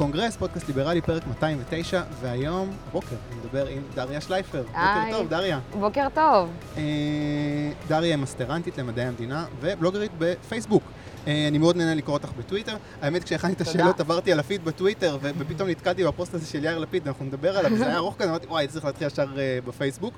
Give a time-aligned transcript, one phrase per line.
[0.00, 4.62] הקונגרס, פודקאסט ליברלי, פרק 209, והיום, הבוקר, אני מדבר עם דריה שלייפר.
[4.62, 5.12] בוקר היי.
[5.12, 5.58] טוב, דריה.
[5.80, 6.48] בוקר טוב.
[6.76, 6.82] אה,
[7.88, 10.82] דריה היא מסטרנטית למדעי המדינה ובלוגרית בפייסבוק.
[11.26, 12.76] אה, אני מאוד נהנה לקרוא אותך בטוויטר.
[13.02, 13.60] האמת, כשהכנתי את.
[13.60, 17.76] השאלות עברתי על הפיד בטוויטר, ופתאום נתקלתי בפוסט הזה של יאיר לפיד, אנחנו נדבר עליו,
[17.76, 20.14] זה היה ארוך כזה, אמרתי, וואי, צריך להתחיל ישר אה, בפייסבוק.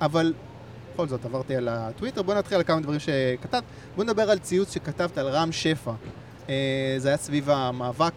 [0.00, 0.32] אבל
[0.94, 3.62] בכל זאת, עברתי על הטוויטר, בוא נתחיל על כמה דברים שכתבת.
[3.96, 5.92] בוא נדבר על ציוץ שכתבת על רם שפע.
[6.98, 8.12] זה היה סביב המאבק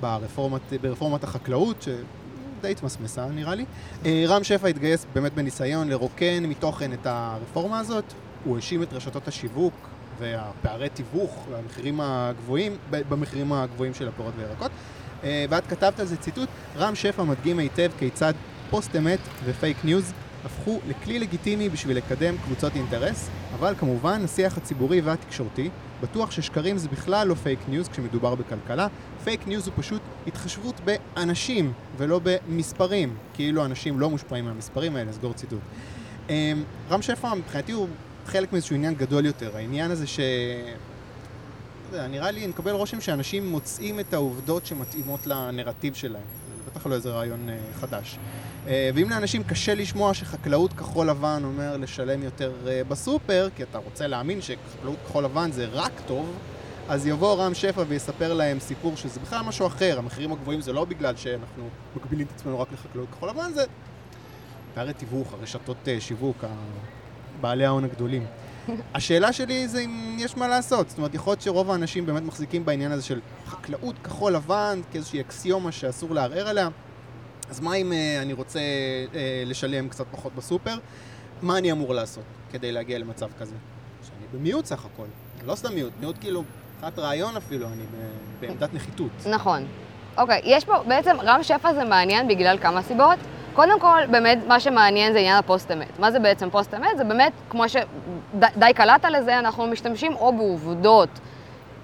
[0.00, 3.64] ברפורמת, ברפורמת החקלאות, שדי התמסמסה נראה לי.
[4.04, 8.04] אה, רם שפע התגייס באמת בניסיון לרוקן מתוכן את הרפורמה הזאת.
[8.44, 9.74] הוא האשים את רשתות השיווק
[10.18, 14.70] והפערי תיווך והמחירים הגבוהים, במחירים הגבוהים של הפירות והירקות.
[15.24, 18.32] אה, ואת כתבת על זה ציטוט, רם שפע מדגים היטב כיצד
[18.70, 20.12] פוסט אמת ופייק ניוז
[20.44, 25.70] הפכו לכלי לגיטימי בשביל לקדם קבוצות אינטרס, אבל כמובן השיח הציבורי והתקשורתי
[26.02, 28.86] בטוח ששקרים זה בכלל לא פייק ניוז כשמדובר בכלכלה,
[29.24, 35.32] פייק ניוז הוא פשוט התחשבות באנשים ולא במספרים, כאילו אנשים לא מושפעים מהמספרים האלה, סגור
[35.32, 35.60] ציטוט.
[36.28, 37.88] אמ, רם שפע מבחינתי הוא
[38.26, 40.20] חלק מאיזשהו עניין גדול יותר, העניין הזה ש...
[41.92, 46.22] יודע, נראה לי, נקבל רושם שאנשים מוצאים את העובדות שמתאימות לנרטיב שלהם.
[46.56, 48.18] זה בטח לא איזה רעיון אה, חדש.
[48.66, 53.78] אה, ואם לאנשים קשה לשמוע שחקלאות כחול לבן אומר לשלם יותר אה, בסופר, כי אתה
[53.78, 56.32] רוצה להאמין שחקלאות כחול לבן זה רק טוב,
[56.88, 60.84] אז יבוא רם שפע ויספר להם סיפור שזה בכלל משהו אחר, המחירים הגבוהים זה לא
[60.84, 63.64] בגלל שאנחנו מגבילים את עצמנו רק לחקלאות כחול לבן, זה
[64.74, 66.44] פערי תיווך, הרשתות אה, שיווק,
[67.40, 68.26] בעלי ההון הגדולים.
[68.94, 72.64] השאלה שלי זה אם יש מה לעשות, זאת אומרת, יכול להיות שרוב האנשים באמת מחזיקים
[72.64, 76.68] בעניין הזה של חקלאות כחול לבן כאיזושהי אקסיומה שאסור לערער עליה,
[77.50, 78.58] אז מה אם אה, אני רוצה
[79.14, 80.74] אה, לשלם קצת פחות בסופר?
[81.42, 83.54] מה אני אמור לעשות כדי להגיע למצב כזה?
[84.02, 85.06] שאני במיעוט סך הכל,
[85.46, 86.42] לא סתם מיעוט, מיעוט כאילו,
[86.74, 89.10] מבחינת רעיון אפילו, אני ב- בעמדת נחיתות.
[89.26, 89.66] נכון.
[90.18, 93.18] אוקיי, יש פה, בעצם רם שפע זה מעניין בגלל כמה סיבות.
[93.54, 95.98] קודם כל, באמת, מה שמעניין זה עניין הפוסט אמת.
[95.98, 96.96] מה זה בעצם פוסט אמת?
[96.96, 101.08] זה באמת, כמו שדי קלעת לזה, אנחנו משתמשים או בעובדות,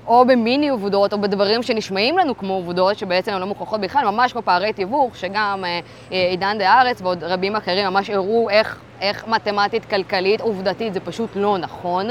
[0.06, 4.32] או במיני עובדות, או בדברים שנשמעים לנו כמו עובדות, שבעצם הן לא מוכרחות בכלל, ממש
[4.32, 5.80] כמו פערי תיווך, שגם אה,
[6.12, 11.30] אה, עידן ארץ ועוד רבים אחרים ממש הראו איך, איך מתמטית, כלכלית, עובדתית, זה פשוט
[11.34, 12.10] לא נכון.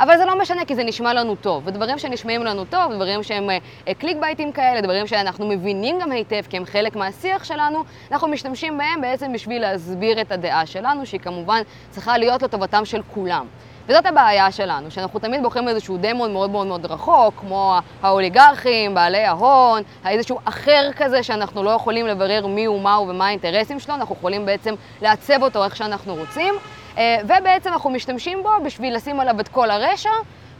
[0.00, 1.62] אבל זה לא משנה, כי זה נשמע לנו טוב.
[1.66, 6.42] ודברים שנשמעים לנו טוב, דברים שהם אה, קליק בייטים כאלה, דברים שאנחנו מבינים גם היטב,
[6.48, 11.20] כי הם חלק מהשיח שלנו, אנחנו משתמשים בהם בעצם בשביל להסביר את הדעה שלנו, שהיא
[11.20, 13.46] כמובן צריכה להיות לטובתם של כולם.
[13.88, 19.24] וזאת הבעיה שלנו, שאנחנו תמיד בוחרים איזשהו דמון מאוד מאוד מאוד רחוק, כמו האוליגרכים, בעלי
[19.24, 23.94] ההון, איזשהו אחר כזה שאנחנו לא יכולים לברר מי הוא, מה הוא ומה האינטרסים שלו,
[23.94, 26.54] אנחנו יכולים בעצם לעצב אותו איך שאנחנו רוצים,
[26.98, 30.10] אה, ובעצם אנחנו משתמשים בו בשביל לשים עליו את כל הרשע,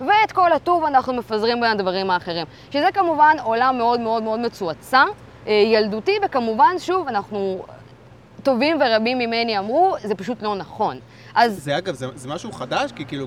[0.00, 2.46] ואת כל הטוב אנחנו מפזרים בין הדברים האחרים.
[2.70, 5.04] שזה כמובן עולם מאוד מאוד מאוד מצועצע,
[5.46, 7.64] אה, ילדותי, וכמובן, שוב, אנחנו
[8.42, 10.98] טובים ורבים ממני אמרו, זה פשוט לא נכון.
[11.34, 13.26] אז זה אגב, זה, זה משהו חדש, כי כאילו,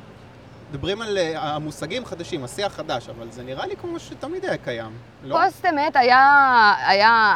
[0.70, 4.92] מדברים על uh, המושגים חדשים, השיח חדש, אבל זה נראה לי כמו שתמיד היה קיים,
[5.24, 5.38] לא?
[5.38, 7.36] פוסט אמת היה, היה,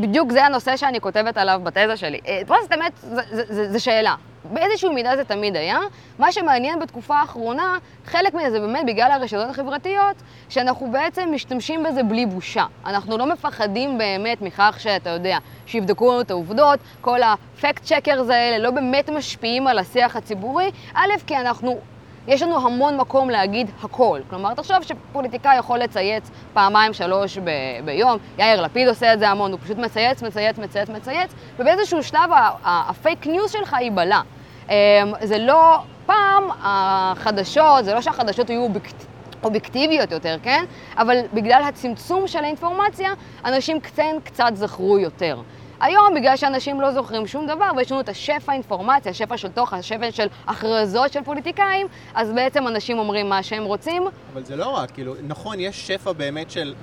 [0.00, 2.20] בדיוק זה הנושא שאני כותבת עליו בתזה שלי.
[2.26, 4.14] אה, פוסט אמת זה, זה, זה, זה שאלה.
[4.44, 5.78] באיזשהו מידה זה תמיד היה.
[6.18, 10.16] מה שמעניין בתקופה האחרונה, חלק מזה זה באמת בגלל הרשתות החברתיות,
[10.48, 12.64] שאנחנו בעצם משתמשים בזה בלי בושה.
[12.86, 18.58] אנחנו לא מפחדים באמת מכך שאתה יודע, שיבדקו לנו את העובדות, כל הפקט צ'קרס האלה
[18.58, 20.70] לא באמת משפיעים על השיח הציבורי.
[20.94, 21.80] א', כי אנחנו
[22.26, 24.20] יש לנו המון מקום להגיד הכל.
[24.30, 27.50] כלומר, תחשוב שפוליטיקאי יכול לצייץ פעמיים, שלוש ב-
[27.84, 32.30] ביום, יאיר לפיד עושה את זה המון, הוא פשוט מצייץ, מצייץ, מצייץ, מצייץ, ובאיזשהו שלב
[32.64, 34.20] הפייק ניוז שלך ייבלע.
[34.68, 34.74] אמ,
[35.22, 39.04] זה לא, פעם החדשות, זה לא שהחדשות יהיו אובייקט...
[39.44, 40.64] אובייקטיביות יותר, כן?
[40.98, 43.10] אבל בגלל הצמצום של האינפורמציה,
[43.44, 45.36] אנשים קצת, קצת זכרו יותר.
[45.82, 49.82] היום, בגלל שאנשים לא זוכרים שום דבר, ויש לנו את השפע אינפורמציה, שפע של תוכן,
[49.82, 54.02] שפע של הכרזות של פוליטיקאים, אז בעצם אנשים אומרים מה שהם רוצים.
[54.32, 56.74] אבל זה לא רק, כאילו, נכון, יש שפע באמת של...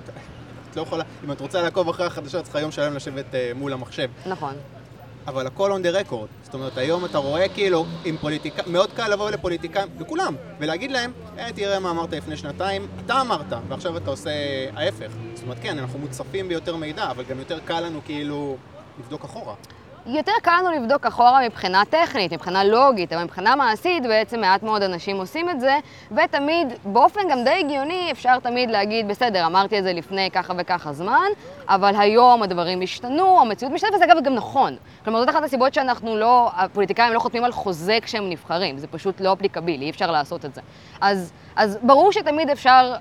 [0.69, 3.73] את לא יכולה, אם את רוצה לעקוב אחרי החדשות, צריכה יום שלם לשבת uh, מול
[3.73, 4.09] המחשב.
[4.25, 4.53] נכון.
[5.27, 6.27] אבל הכל on the record.
[6.43, 11.11] זאת אומרת, היום אתה רואה כאילו, עם פוליטיקאים, מאוד קל לבוא לפוליטיקאים, לכולם, ולהגיד להם,
[11.37, 14.31] אה, תראה מה אמרת לפני שנתיים, אתה אמרת, ועכשיו אתה עושה
[14.75, 15.11] ההפך.
[15.33, 18.57] זאת אומרת, כן, אנחנו מוצפים ביותר מידע, אבל גם יותר קל לנו כאילו
[18.99, 19.53] לבדוק אחורה.
[20.05, 24.83] יותר קל לנו לבדוק אחורה מבחינה טכנית, מבחינה לוגית, אבל מבחינה מעשית בעצם מעט מאוד
[24.83, 25.77] אנשים עושים את זה,
[26.11, 30.93] ותמיד, באופן גם די הגיוני, אפשר תמיד להגיד, בסדר, אמרתי את זה לפני ככה וככה
[30.93, 31.27] זמן,
[31.67, 34.75] אבל היום הדברים השתנו, המציאות משתנה, וזה אגב גם נכון.
[35.03, 39.21] כלומר, זאת אחת הסיבות שאנחנו לא, הפוליטיקאים לא חותמים על חוזה כשהם נבחרים, זה פשוט
[39.21, 40.61] לא אפליקבילי, אי אפשר לעשות את זה.
[41.01, 42.95] אז, אז ברור שתמיד אפשר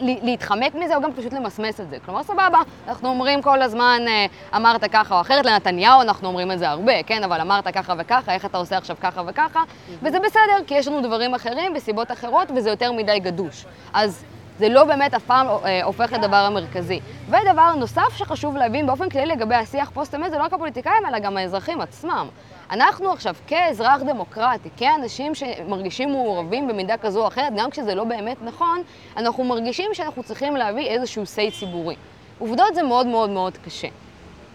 [0.00, 1.96] להתחמק מזה או גם פשוט למסמס את זה.
[2.04, 2.58] כלומר, סבבה,
[2.88, 7.02] אנחנו אומרים כל הזמן, אה, אמרת ככה או אחרת, לנתניהו אנחנו אומרים את זה הרבה,
[7.02, 9.62] כן, אבל אמרת ככה וככה, איך אתה עושה עכשיו ככה וככה,
[10.02, 13.64] וזה בסדר, כי יש לנו דברים אחרים וסיבות אחרות, וזה יותר מדי גדוש.
[13.92, 14.24] אז
[14.58, 17.00] זה לא באמת אף פעם אה, הופך לדבר המרכזי.
[17.28, 21.36] ודבר נוסף שחשוב להבין באופן כללי לגבי השיח פוסט-אמת, זה לא רק הפוליטיקאים, אלא גם
[21.36, 22.26] האזרחים עצמם.
[22.70, 28.36] אנחנו עכשיו, כאזרח דמוקרטי, כאנשים שמרגישים מעורבים במידה כזו או אחרת, גם כשזה לא באמת
[28.42, 28.82] נכון,
[29.16, 31.96] אנחנו מרגישים שאנחנו צריכים להביא איזשהו say ציבורי.
[32.38, 33.88] עובדות זה מאוד מאוד מאוד קשה.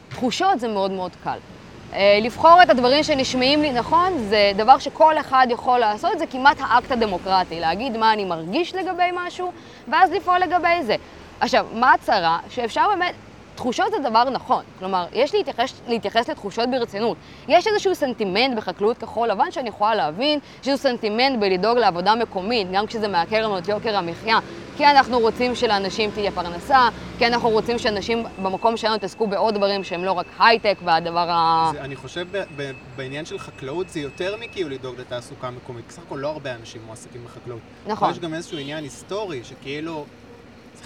[0.09, 1.37] תחושות זה מאוד מאוד קל.
[1.93, 6.57] אה, לבחור את הדברים שנשמעים לי נכון, זה דבר שכל אחד יכול לעשות, זה כמעט
[6.59, 9.51] האקט הדמוקרטי, להגיד מה אני מרגיש לגבי משהו,
[9.87, 10.95] ואז לפעול לגבי זה.
[11.39, 12.39] עכשיו, מה הצרה?
[12.49, 13.13] שאפשר באמת,
[13.55, 17.17] תחושות זה דבר נכון, כלומר, יש להתייחס, להתייחס לתחושות ברצינות.
[17.47, 22.67] יש איזשהו סנטימנט בחקלאות כחול לבן שאני יכולה להבין, יש איזשהו סנטימנט בלדאוג לעבודה מקומית,
[22.71, 24.39] גם כשזה מעקר לנו את יוקר המחיה,
[24.77, 29.83] כי אנחנו רוצים שלאנשים תהיה פרנסה, כי אנחנו רוצים שאנשים במקום שלנו יתעסקו בעוד דברים
[29.83, 31.69] שהם לא רק הייטק והדבר ה...
[31.73, 36.01] זה, אני חושב ב- ב- בעניין של חקלאות זה יותר מכאילו לדאוג לתעסוקה מקומית, בסך
[36.05, 37.59] הכל לא הרבה אנשים מועסקים בחקלאות.
[37.87, 38.09] נכון.
[38.11, 40.05] יש גם איזשהו עניין היסטורי, שכאילו...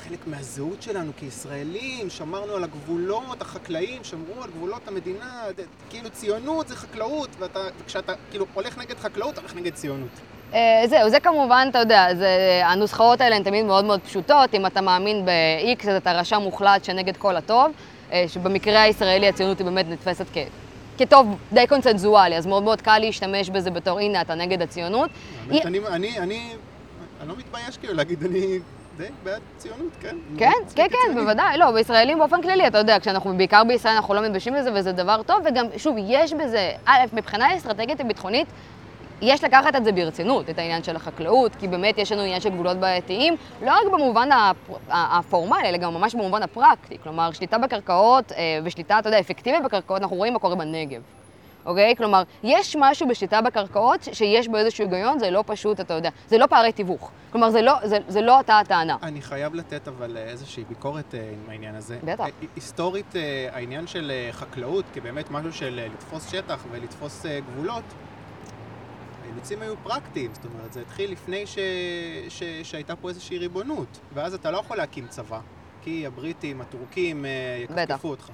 [0.08, 5.44] חלק מהזהות שלנו כישראלים, שמרנו על הגבולות, החקלאים שמרו על גבולות המדינה,
[5.90, 10.10] כאילו ציונות זה חקלאות, ואתה, וכשאתה כאילו הולך נגד חקלאות, אתה הולך נגד ציונות.
[10.52, 10.56] Uh,
[10.86, 14.54] זהו, זה כמובן, אתה יודע, זה, הנוסחאות האלה הן תמיד מאוד מאוד פשוטות.
[14.54, 17.72] אם אתה מאמין ב-X, אז אתה רשע מוחלט שנגד כל הטוב,
[18.10, 20.38] uh, שבמקרה הישראלי הציונות היא באמת נתפסת כ...
[20.98, 25.10] כטוב די קונצנזואלי, אז מאוד מאוד קל להשתמש בזה בתור, הנה, אתה נגד הציונות.
[25.48, 25.68] באמת, היא...
[25.68, 26.50] אני, אני, אני,
[27.22, 28.60] אני לא מתבייש כאילו להגיד, אני
[28.98, 30.16] די בעד ציונות, כן.
[30.38, 31.58] כן, כן, כן, בוודאי.
[31.58, 35.24] לא, בישראלים באופן כללי, אתה יודע, כשאנחנו בעיקר בישראל אנחנו לא מתביישים בזה וזה דבר
[35.24, 38.48] טוב, וגם, שוב, יש בזה, א', מבחינה אסטרטגית וביטחונית,
[39.22, 42.50] יש לקחת את זה ברצינות, את העניין של החקלאות, כי באמת יש לנו עניין של
[42.50, 44.30] גבולות בעייתיים, לא רק במובן
[44.90, 46.98] הפורמלי, אלא גם ממש במובן הפרקטי.
[47.04, 51.02] כלומר, שליטה בקרקעות אה, ושליטה, אתה יודע, אפקטיבית בקרקעות, אנחנו רואים מה קורה בנגב.
[51.68, 51.96] אוקיי?
[51.98, 56.38] כלומר, יש משהו בשליטה בקרקעות שיש בו איזשהו היגיון, זה לא פשוט, אתה יודע, זה
[56.38, 57.12] לא פערי תיווך.
[57.32, 58.98] כלומר, זה לא, זה, זה לא אותה הטענה.
[59.04, 61.98] אני חייב לתת אבל איזושהי ביקורת אה, עם העניין הזה.
[62.04, 62.26] בטח.
[62.26, 67.84] אה, היסטורית, אה, העניין של חקלאות כבאמת משהו של לתפוס שטח ולתפוס גבולות,
[69.26, 71.58] האילוצים היו פרקטיים, זאת אומרת, זה התחיל לפני ש...
[72.30, 72.44] ש...
[72.64, 75.40] שהייתה פה איזושהי ריבונות, ואז אתה לא יכול להקים צבא,
[75.82, 77.26] כי הבריטים, הטורקים
[77.64, 78.30] יקפקפו אותך.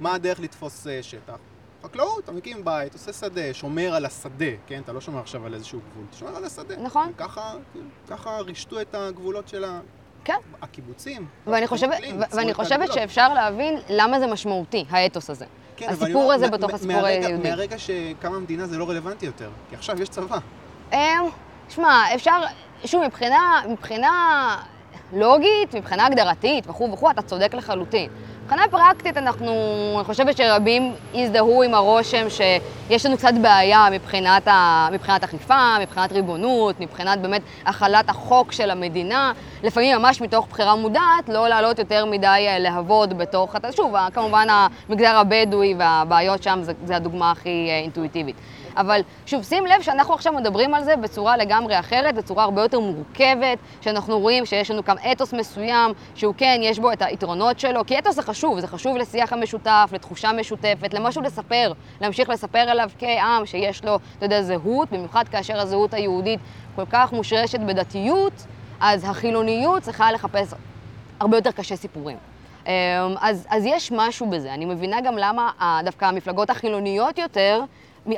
[0.00, 1.36] מה הדרך לתפוס שטח?
[1.82, 4.80] חקלאות, אתה מקים בית, עושה שדה, שומר על השדה, כן?
[4.84, 6.76] אתה לא שומר עכשיו על איזשהו גבול, אתה שומר על השדה.
[6.76, 7.10] נכון.
[7.14, 7.54] וככה,
[8.10, 9.80] ככה רישתו את הגבולות של ה...
[10.24, 10.36] כן.
[10.62, 11.26] הקיבוצים.
[11.46, 11.98] ואני חושבת,
[12.30, 15.44] ואני חושבת שאפשר להבין למה זה משמעותי, האתוס הזה.
[15.76, 17.48] כן, הסיפור הזה בתוך הסיפור היהודי.
[17.48, 20.38] מהרגע שקמה המדינה זה לא רלוונטי יותר, כי עכשיו יש צבא.
[20.92, 20.98] אמ,
[21.68, 22.40] שמע, אפשר,
[22.84, 24.56] שוב, מבחינה, מבחינה
[25.12, 28.10] לוגית, מבחינה הגדרתית וכו' וכו', אתה צודק לחלוטין.
[28.48, 29.52] מבחינה פרקטית, אנחנו,
[29.96, 36.12] אני חושבת שרבים הזדהו עם הרושם שיש לנו קצת בעיה מבחינת, ה, מבחינת אכיפה, מבחינת
[36.12, 42.04] ריבונות, מבחינת באמת החלת החוק של המדינה, לפעמים ממש מתוך בחירה מודעת, לא לעלות יותר
[42.04, 47.78] מדי אה, להבות בתוך, שוב, כמובן המגזר הבדואי והבעיות שם זה, זה הדוגמה הכי אה,
[47.78, 48.36] אינטואיטיבית.
[48.78, 52.80] אבל שוב, שים לב שאנחנו עכשיו מדברים על זה בצורה לגמרי אחרת, בצורה הרבה יותר
[52.80, 57.86] מורכבת, שאנחנו רואים שיש לנו כאן אתוס מסוים, שהוא כן, יש בו את היתרונות שלו,
[57.86, 62.90] כי אתוס זה חשוב, זה חשוב לשיח המשותף, לתחושה משותפת, למשהו לספר, להמשיך לספר עליו
[62.98, 66.40] כעם שיש לו, אתה יודע, זהות, במיוחד כאשר הזהות היהודית
[66.76, 68.32] כל כך מושרשת בדתיות,
[68.80, 70.54] אז החילוניות צריכה לחפש
[71.20, 72.16] הרבה יותר קשה סיפורים.
[72.66, 72.72] אמ,
[73.20, 74.54] אז, אז יש משהו בזה.
[74.54, 75.50] אני מבינה גם למה
[75.84, 77.62] דווקא המפלגות החילוניות יותר,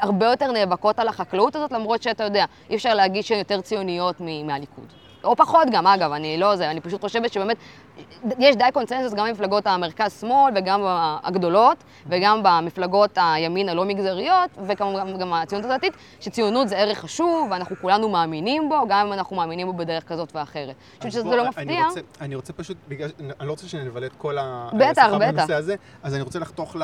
[0.00, 4.16] הרבה יותר נאבקות על החקלאות הזאת, למרות שאתה יודע, אי אפשר להגיד שהן יותר ציוניות
[4.44, 4.86] מהליכוד.
[5.24, 7.56] או פחות גם, אגב, אני לא זה, אני פשוט חושבת שבאמת
[8.38, 10.80] יש די קונצנזוס גם במפלגות המרכז-שמאל וגם
[11.22, 17.76] הגדולות וגם במפלגות הימין הלא מגזריות וכמובן גם הציונות הדתית, שציונות זה ערך חשוב ואנחנו
[17.80, 20.76] כולנו מאמינים בו, גם אם אנחנו מאמינים בו בדרך כזאת ואחרת.
[21.00, 21.64] אני חושבת שזה לא מפתיע.
[21.64, 25.74] אני רוצה, אני רוצה פשוט, בגלל, אני לא רוצה שנבלה את כל השיחה בנושא הזה,
[26.02, 26.82] אז אני רוצה לחתוך ל...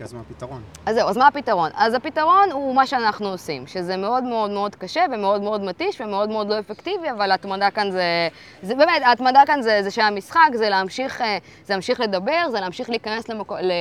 [0.00, 0.62] אוקיי, אז מה הפתרון?
[0.86, 1.70] אז זהו, אז מה הפתרון?
[1.74, 6.28] אז הפתרון הוא מה שאנחנו עושים, שזה מאוד מאוד מאוד קשה ומאוד מאוד מתיש ומאוד
[6.28, 8.28] מאוד לא אפקטיבי, אבל ההתמדה כאן זה,
[8.62, 12.90] זה באמת, ההתמדה כאן זה, זה שהמשחק, זה להמשיך, אה, זה להמשיך לדבר, זה להמשיך
[12.90, 13.72] להיכנס למקו, ל,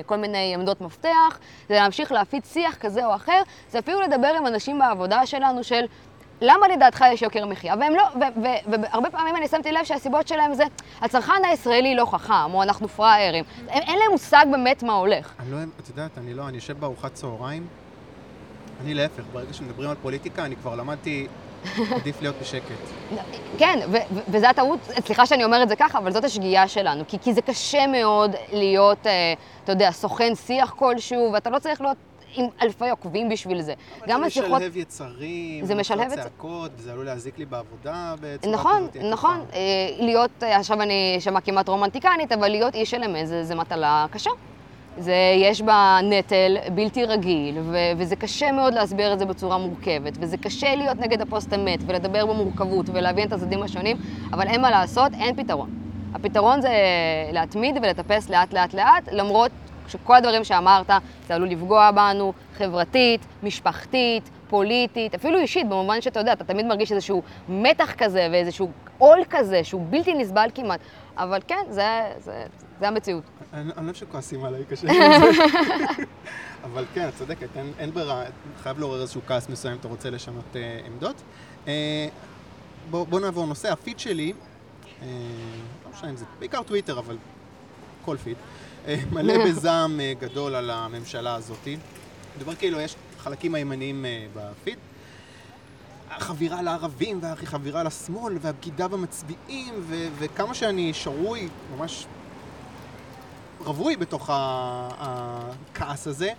[0.00, 4.46] לכל מיני עמדות מפתח, זה להמשיך להפיץ שיח כזה או אחר, זה אפילו לדבר עם
[4.46, 5.84] אנשים בעבודה שלנו של
[6.40, 7.74] למה לדעתך יש יוקר מחיה?
[7.80, 8.02] והם לא,
[8.66, 10.64] והרבה פעמים אני שמתי לב שהסיבות שלהם זה,
[11.00, 13.44] הצרכן הישראלי לא חכם, או אנחנו פראיירים.
[13.68, 15.32] אין להם מושג באמת מה הולך.
[15.40, 17.66] אני לא, את יודעת, אני לא, אני יושב בארוחת צהריים,
[18.82, 21.26] אני להפך, ברגע שמדברים על פוליטיקה, אני כבר למדתי
[22.00, 22.62] עדיף להיות בשקט.
[23.58, 23.78] כן,
[24.28, 27.04] וזה הטעות, סליחה שאני אומרת את זה ככה, אבל זאת השגיאה שלנו.
[27.08, 29.12] כי, כי זה קשה מאוד להיות, אה,
[29.64, 31.96] אתה יודע, סוכן שיח כלשהו, ואתה לא צריך להיות
[32.34, 33.74] עם אלפי עוקבים בשביל זה.
[34.08, 38.88] גם זה משלהב יצרים, זה משלהב את צעקות, וזה עלול להזיק לי בעבודה בצורה נכון,
[38.92, 39.02] כזאת.
[39.12, 39.40] נכון.
[39.52, 39.58] אה,
[39.98, 44.06] להיות, אה, עכשיו אני אשמע כמעט רומנטיקנית, אבל להיות איש של אמת זה, זה מטלה
[44.10, 44.30] קשה.
[44.98, 50.12] זה, יש בה נטל בלתי רגיל, ו- וזה קשה מאוד להסביר את זה בצורה מורכבת,
[50.20, 53.96] וזה קשה להיות נגד הפוסט אמת, ולדבר במורכבות, ולהבין את הצדדים השונים,
[54.32, 55.70] אבל אין מה לעשות, אין פתרון.
[56.14, 56.70] הפתרון זה
[57.32, 59.50] להתמיד ולטפס לאט לאט לאט, למרות
[59.88, 60.90] שכל הדברים שאמרת,
[61.26, 66.92] זה עלול לפגוע בנו, חברתית, משפחתית, פוליטית, אפילו אישית, במובן שאתה יודע, אתה תמיד מרגיש
[66.92, 70.80] איזשהו מתח כזה ואיזשהו עול כזה, שהוא בלתי נסבל כמעט.
[71.16, 72.44] אבל כן, זה, זה,
[72.80, 73.22] זה המציאות.
[73.52, 74.86] אני לא חושב שכועסים עליי, קשה.
[76.64, 78.22] אבל כן, את צודקת, אין, אין ברירה,
[78.62, 81.22] חייב לעורר איזשהו כעס מסוים אם אתה רוצה לשנות אה, עמדות.
[81.68, 82.08] אה,
[82.90, 84.32] בוא, בוא נעבור נושא, הפיד שלי,
[85.02, 85.06] אה,
[85.84, 87.16] לא משנה אם זה, בעיקר טוויטר, אבל
[88.04, 88.57] כל פיד, אה,
[89.12, 91.68] מלא בזעם אה, גדול על הממשלה הזאת.
[92.36, 94.78] מדבר כאילו, יש חלקים הימניים אה, בפיד.
[96.10, 102.06] החבירה לערבים והחבירה לשמאל והבגידה במצביעים ו- וכמה שאני שרוי, ממש
[103.64, 106.30] רווי בתוך הכעס הזה,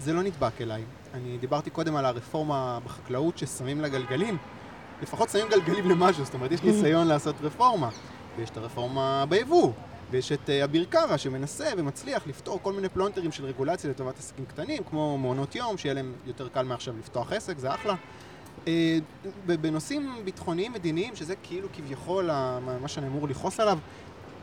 [0.00, 0.82] זה לא נדבק אליי.
[1.14, 4.36] אני דיברתי קודם על הרפורמה בחקלאות ששמים לה גלגלים.
[5.02, 7.88] לפחות שמים גלגלים למשהו, זאת אומרת, יש ניסיון לעשות רפורמה.
[8.36, 9.72] ויש את הרפורמה ביבוא,
[10.10, 14.44] ויש את אה, אביר קארה שמנסה ומצליח לפתור כל מיני פלונטרים של רגולציה לטובת עסקים
[14.44, 17.94] קטנים, כמו מעונות יום, שיהיה להם יותר קל מעכשיו לפתוח עסק, זה אחלה.
[18.68, 18.98] אה,
[19.46, 22.30] בנושאים ביטחוניים מדיניים, שזה כאילו כביכול
[22.80, 23.78] מה שאני אמור לכעוס עליו,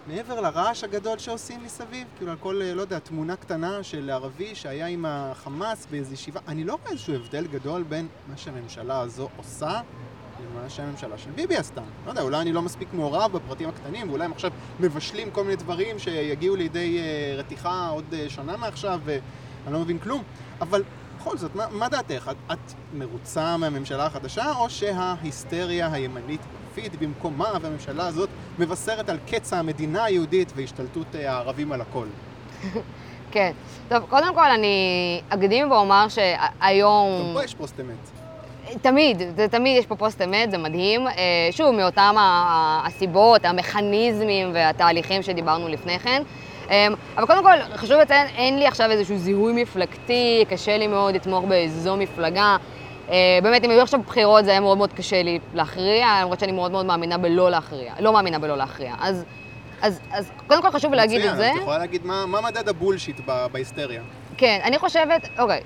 [0.08, 4.88] מעבר לרעש הגדול שעושים מסביב, כאילו על כל, לא יודע, תמונה קטנה של ערבי שהיה
[4.88, 9.82] עם החמאס באיזו ישיבה, אני לא רואה איזשהו הבדל גדול בין מה שהממשלה הזו עושה
[10.52, 11.82] למה שהממשלה של ביבי עשתה.
[12.06, 15.56] לא יודע, אולי אני לא מספיק מעורב בפרטים הקטנים, ואולי הם עכשיו מבשלים כל מיני
[15.56, 20.24] דברים שיגיעו לידי uh, רתיחה עוד uh, שנה מעכשיו, ואני לא מבין כלום,
[20.62, 20.84] אבל
[21.24, 22.32] בכל זאת, מה, מה דעתך?
[22.32, 26.42] את, את מרוצה מהממשלה החדשה, או שההיסטריה הימנית
[26.74, 32.08] פיד במקומה, והממשלה הזאת מבשרת על קץ המדינה היהודית והשתלטות אה, הערבים על הכל.
[33.32, 33.52] כן.
[33.90, 37.10] טוב, קודם כל אני אקדים ואומר שהיום...
[37.20, 38.23] גם פה יש פוסט אמת.
[38.82, 41.08] תמיד, זה תמיד יש פה פוסט אמת, זה מדהים.
[41.08, 41.14] אה,
[41.52, 42.16] שוב, מאותם
[42.86, 46.24] הסיבות, המכניזמים והתהליכים שדיברנו לפני כן.
[46.70, 46.88] אה,
[47.18, 51.46] אבל קודם כל, חשוב לציין, אין לי עכשיו איזשהו זיהוי מפלגתי, קשה לי מאוד לתמוך
[51.46, 52.58] באיזו מפלגה.
[53.10, 56.52] אה, באמת, אם היו עכשיו בחירות, זה היה מאוד מאוד קשה לי להכריע, למרות שאני
[56.52, 57.94] מאוד מאוד מאמינה בלא להכריע.
[58.00, 58.94] לא מאמינה בלא להכריע.
[59.02, 59.24] אז,
[59.82, 61.44] אז, אז קודם כל חשוב להגיד את זה.
[61.44, 63.20] מצוין, את יכולה להגיד מה, מה מדד הבולשיט
[63.52, 64.02] בהיסטריה.
[64.38, 65.62] כן, אני חושבת, אוקיי.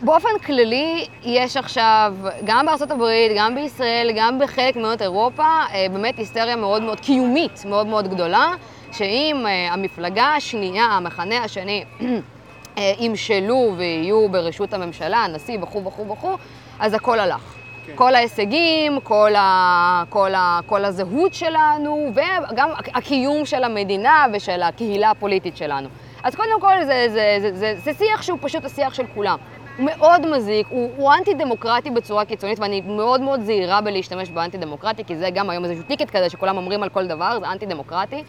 [0.00, 2.14] באופן כללי, יש עכשיו,
[2.44, 7.64] גם בארצות הברית, גם בישראל, גם בחלק ממדינות אירופה, אה, באמת היסטריה מאוד מאוד קיומית,
[7.64, 8.54] מאוד מאוד גדולה,
[8.92, 11.84] שאם אה, המפלגה השנייה, המחנה השני,
[12.78, 16.36] אה, ימשלו ויהיו ברשות הממשלה, הנשיא וכו' וכו' וכו',
[16.80, 17.54] אז הכל הלך.
[17.86, 17.92] כן.
[17.96, 25.10] כל ההישגים, כל, ה, כל, ה, כל הזהות שלנו, וגם הקיום של המדינה ושל הקהילה
[25.10, 25.88] הפוליטית שלנו.
[26.22, 29.38] אז קודם כל זה, זה, זה, זה, זה שיח שהוא פשוט השיח של כולם.
[29.78, 35.16] הוא מאוד מזיק, הוא, הוא אנטי-דמוקרטי בצורה קיצונית, ואני מאוד מאוד זהירה בלהשתמש באנטי-דמוקרטי, כי
[35.16, 38.22] זה גם היום איזשהו טיקט כזה שכולם אומרים על כל דבר, זה אנטי-דמוקרטי.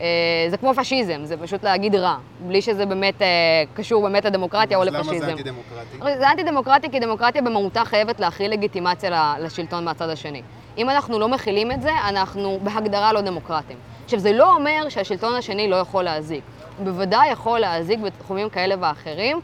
[0.00, 0.06] אה,
[0.48, 2.16] זה כמו פשיזם, זה פשוט להגיד רע,
[2.46, 3.28] בלי שזה באמת אה,
[3.74, 5.10] קשור באמת לדמוקרטיה או לפשיזם.
[5.10, 6.18] אז למה זה אנטי-דמוקרטי?
[6.18, 10.42] זה אנטי-דמוקרטי כי דמוקרטיה במהותה חייבת להכיל לגיטימציה לשלטון מהצד השני.
[10.78, 13.76] אם אנחנו לא מכילים את זה, אנחנו בהגדרה לא דמוקרטים.
[14.04, 16.44] עכשיו, זה לא אומר שהשלטון השני לא יכול להזיק.
[16.78, 19.40] הוא בוודאי יכול להזיק בתחומים כאלה ואחרים.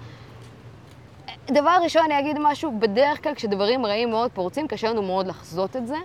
[1.51, 5.77] דבר ראשון, אני אגיד משהו, בדרך כלל כשדברים רעים מאוד פורצים, קשה לנו מאוד לחזות
[5.77, 5.97] את זה.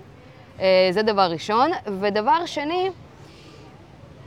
[0.60, 1.72] אה, זה דבר ראשון.
[2.00, 2.90] ודבר שני,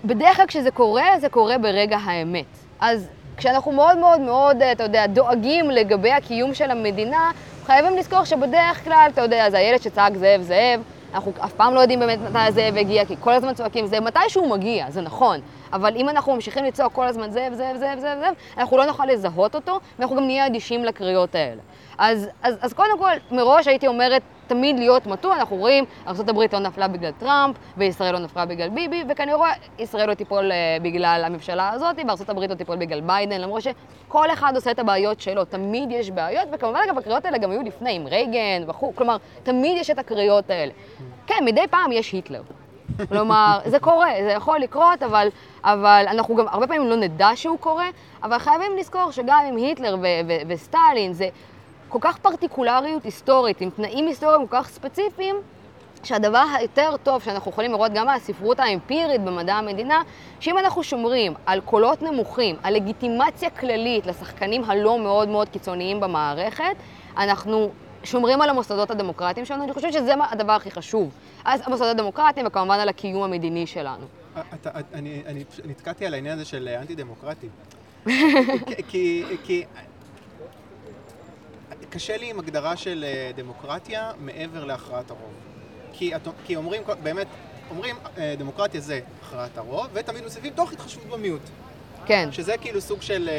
[0.05, 2.45] בדרך כלל כשזה קורה, זה קורה ברגע האמת.
[2.81, 7.31] אז כשאנחנו מאוד מאוד מאוד, אתה יודע, דואגים לגבי הקיום של המדינה,
[7.65, 10.81] חייבים לזכור שבדרך כלל, אתה יודע, זה הילד שצעק זאב זאב,
[11.15, 14.19] אנחנו אף פעם לא יודעים באמת מתי הזאב הגיע, כי כל הזמן צועקים זאב, מתי
[14.29, 15.41] שהוא מגיע, זה נכון.
[15.75, 19.07] אבל אם אנחנו ממשיכים לצעוק כל הזמן זאב, זאב, זאב, זאב, זאב, אנחנו לא נוכל
[19.07, 21.61] לזהות אותו, ואנחנו גם נהיה אדישים לקריאות האלה.
[21.99, 26.59] אז, אז, אז קודם כל, מראש הייתי אומרת, תמיד להיות מתון, אנחנו רואים, ארה"ב לא
[26.59, 31.71] נפלה בגלל טראמפ, וישראל לא נפלה בגלל ביבי, וכנראה ישראל לא תיפול uh, בגלל הממשלה
[31.71, 36.11] הזאת, וארה"ב לא תיפול בגלל ביידן, למרות שכל אחד עושה את הבעיות שלו, תמיד יש
[36.11, 39.99] בעיות, וכמובן אגב הקריאות האלה גם היו לפני, עם רייגן וכו', כלומר, תמיד יש את
[39.99, 40.73] הקריאות האלה.
[41.27, 42.43] כן, מדי פעם יש היטלר.
[43.09, 45.29] כלומר, זה קורה, זה יכול לקרות, אבל,
[45.65, 47.87] אבל אנחנו גם הרבה פעמים לא נדע שהוא קורה,
[48.23, 49.97] אבל חייבים לזכור שגם עם היטלר
[50.49, 51.29] וסטלין, זה...
[51.89, 55.37] כל כך פרטיקולריות היסטורית, עם תנאים היסטוריים כל כך ספציפיים,
[56.03, 60.03] שהדבר היותר טוב שאנחנו יכולים לראות גם מהספרות האמפירית במדע המדינה,
[60.41, 66.77] שאם אנחנו שומרים על קולות נמוכים, על לגיטימציה כללית לשחקנים הלא מאוד מאוד קיצוניים במערכת,
[67.17, 67.71] אנחנו
[68.05, 71.11] שומרים על המוסדות הדמוקרטיים שלנו, אני חושבת שזה הדבר הכי חשוב.
[71.45, 74.07] אז המוסדות הדמוקרטיים וכמובן על הקיום המדיני שלנו.
[74.55, 77.49] אתה, אני, אני נתקעתי על העניין הזה של אנטי דמוקרטי.
[78.89, 79.65] כי, כי
[81.91, 85.33] קשה לי עם הגדרה של אה, דמוקרטיה מעבר להכרעת הרוב.
[85.93, 86.13] כי,
[86.45, 87.27] כי אומרים, באמת,
[87.71, 91.43] אומרים אה, דמוקרטיה זה הכרעת הרוב, ותמיד מוסיפים תוך התחשבות במיעוט.
[92.07, 92.29] כן.
[92.33, 93.35] שזה כאילו סוג של אה,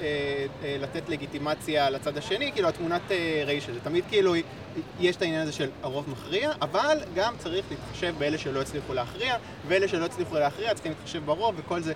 [0.00, 3.80] אה, אה, לתת לגיטימציה לצד השני, כאילו התמונת אה, ראי של זה.
[3.80, 4.34] תמיד כאילו
[5.00, 9.36] יש את העניין הזה של הרוב מכריע, אבל גם צריך להתחשב באלה שלא הצליחו להכריע,
[9.68, 11.92] ואלה שלא הצליחו להכריע צריכים להתחשב ברוב וכל זה.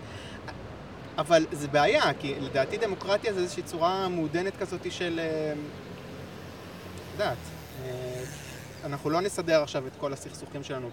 [1.19, 5.21] אבל זה בעיה, כי לדעתי דמוקרטיה זה איזושהי צורה מעודנת כזאת של...
[5.23, 5.53] אה,
[7.13, 7.37] יודעת,
[7.85, 8.23] אה,
[8.85, 10.91] אנחנו לא נסדר עכשיו את כל הסכסוכים שלנו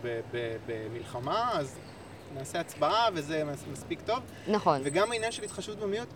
[0.65, 1.75] במלחמה, אז
[2.33, 4.19] נעשה הצבעה וזה מספיק טוב.
[4.47, 4.81] נכון.
[4.83, 6.07] וגם העניין של התחשבות במיעוט,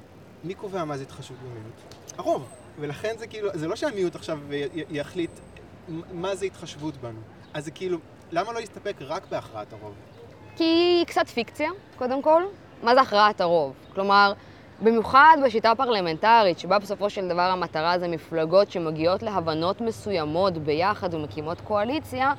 [0.43, 1.93] מי קובע מה זה התחשבות במיעוט?
[2.17, 2.50] הרוב.
[2.79, 4.39] ולכן זה כאילו, זה לא שהמיעוט עכשיו
[4.89, 5.32] יחליט
[6.12, 7.20] מה זה התחשבות בנו.
[7.53, 7.98] אז זה כאילו,
[8.32, 9.93] למה לא להסתפק רק בהכרעת הרוב?
[10.55, 12.43] כי היא קצת פיקציה, קודם כל.
[12.84, 13.74] מה זה הכרעת הרוב?
[13.93, 14.34] כלומר,
[14.82, 21.62] במיוחד בשיטה פרלמנטרית, שבה בסופו של דבר המטרה זה מפלגות שמגיעות להבנות מסוימות ביחד ומקימות
[21.62, 22.34] קואליציה,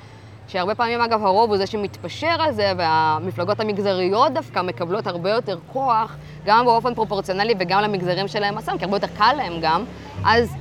[0.49, 5.59] שהרבה פעמים אגב הרוב הוא זה שמתפשר על זה, והמפלגות המגזריות דווקא מקבלות הרבה יותר
[5.73, 9.85] כוח, גם באופן פרופורציונלי וגם למגזרים שלהם עצמם, כי הרבה יותר קל להם גם.
[10.25, 10.55] אז,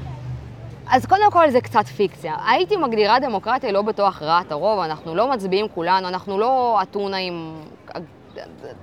[0.88, 2.36] אז קודם כל זה קצת פיקציה.
[2.48, 7.56] הייתי מגדירה דמוקרטיה לא בתור הכרעת הרוב, אנחנו לא מצביעים כולנו, אנחנו לא אתונה עם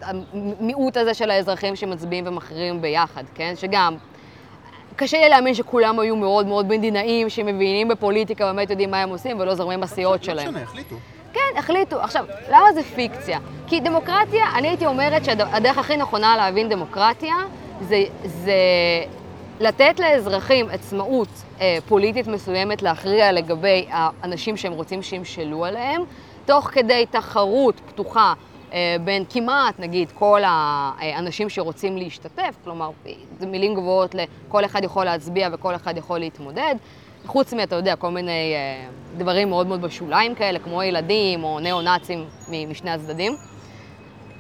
[0.03, 3.53] המיעוט הזה של האזרחים שמצביעים ומכריעים ביחד, כן?
[3.57, 3.97] שגם
[5.01, 9.41] קשה לי להאמין שכולם היו מאוד מאוד מדינאים, שמבינים בפוליטיקה, באמת יודעים מה הם עושים
[9.41, 10.47] ולא זורמים בסיעות שלהם.
[10.47, 10.97] לא משנה, החליטו.
[11.33, 12.01] כן, החליטו.
[12.01, 13.39] עכשיו, למה זה פיקציה?
[13.67, 17.35] כי דמוקרטיה, אני הייתי אומרת שהדרך הכי נכונה להבין דמוקרטיה
[17.81, 18.53] זה, זה
[19.61, 21.29] לתת לאזרחים עצמאות
[21.61, 26.03] אה, פוליטית מסוימת להכריע לגבי האנשים שהם רוצים שימשלו עליהם,
[26.47, 28.35] תוך כדי תחרות פתוחה
[29.05, 32.91] בין כמעט, נגיד, כל האנשים שרוצים להשתתף, כלומר,
[33.39, 36.75] זה מילים גבוהות לכל אחד יכול להצביע וכל אחד יכול להתמודד,
[37.27, 42.25] חוץ מאתה יודע, כל מיני אה, דברים מאוד מאוד בשוליים כאלה, כמו ילדים או ניאו-נאצים
[42.69, 43.37] משני הצדדים.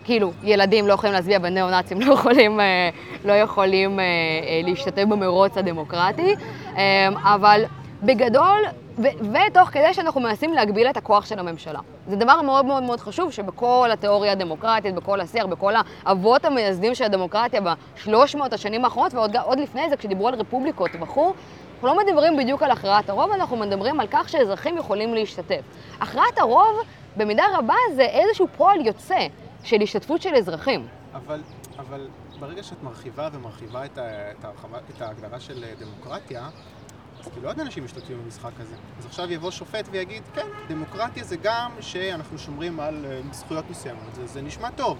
[0.04, 2.90] כאילו, ילדים לא יכולים להצביע וניאו-נאצים לא יכולים, אה,
[3.24, 4.00] לא יכולים
[4.64, 6.34] להשתתף במרוץ הדמוקרטי,
[7.22, 7.64] אבל
[8.02, 8.64] בגדול,
[8.98, 9.02] ו-
[9.50, 11.80] ותוך כדי שאנחנו מנסים להגביל את הכוח של הממשלה.
[12.08, 15.72] זה דבר מאוד מאוד מאוד חשוב שבכל התיאוריה הדמוקרטית, בכל השיח, בכל
[16.04, 21.32] האבות המייסדים של הדמוקרטיה בשלוש מאות השנים האחרונות, ועוד לפני זה, כשדיברו על רפובליקות וכו',
[21.74, 25.60] אנחנו לא מדברים בדיוק על הכרעת הרוב, אנחנו מדברים על כך שאזרחים יכולים להשתתף.
[26.00, 26.80] הכרעת הרוב,
[27.16, 29.26] במידה רבה, זה איזשהו פועל יוצא
[29.64, 30.86] של השתתפות של אזרחים.
[31.14, 31.40] אבל,
[31.78, 32.08] אבל
[32.40, 36.48] ברגע שאת מרחיבה ומרחיבה את, ה, את, ההרחבה, את ההגדרה של דמוקרטיה,
[37.20, 38.74] אז כאילו עוד אנשים משתתפים במשחק הזה.
[38.98, 44.14] אז עכשיו יבוא שופט ויגיד, כן, דמוקרטיה זה גם שאנחנו שומרים על uh, זכויות מסוימות.
[44.14, 44.98] זה, זה נשמע טוב.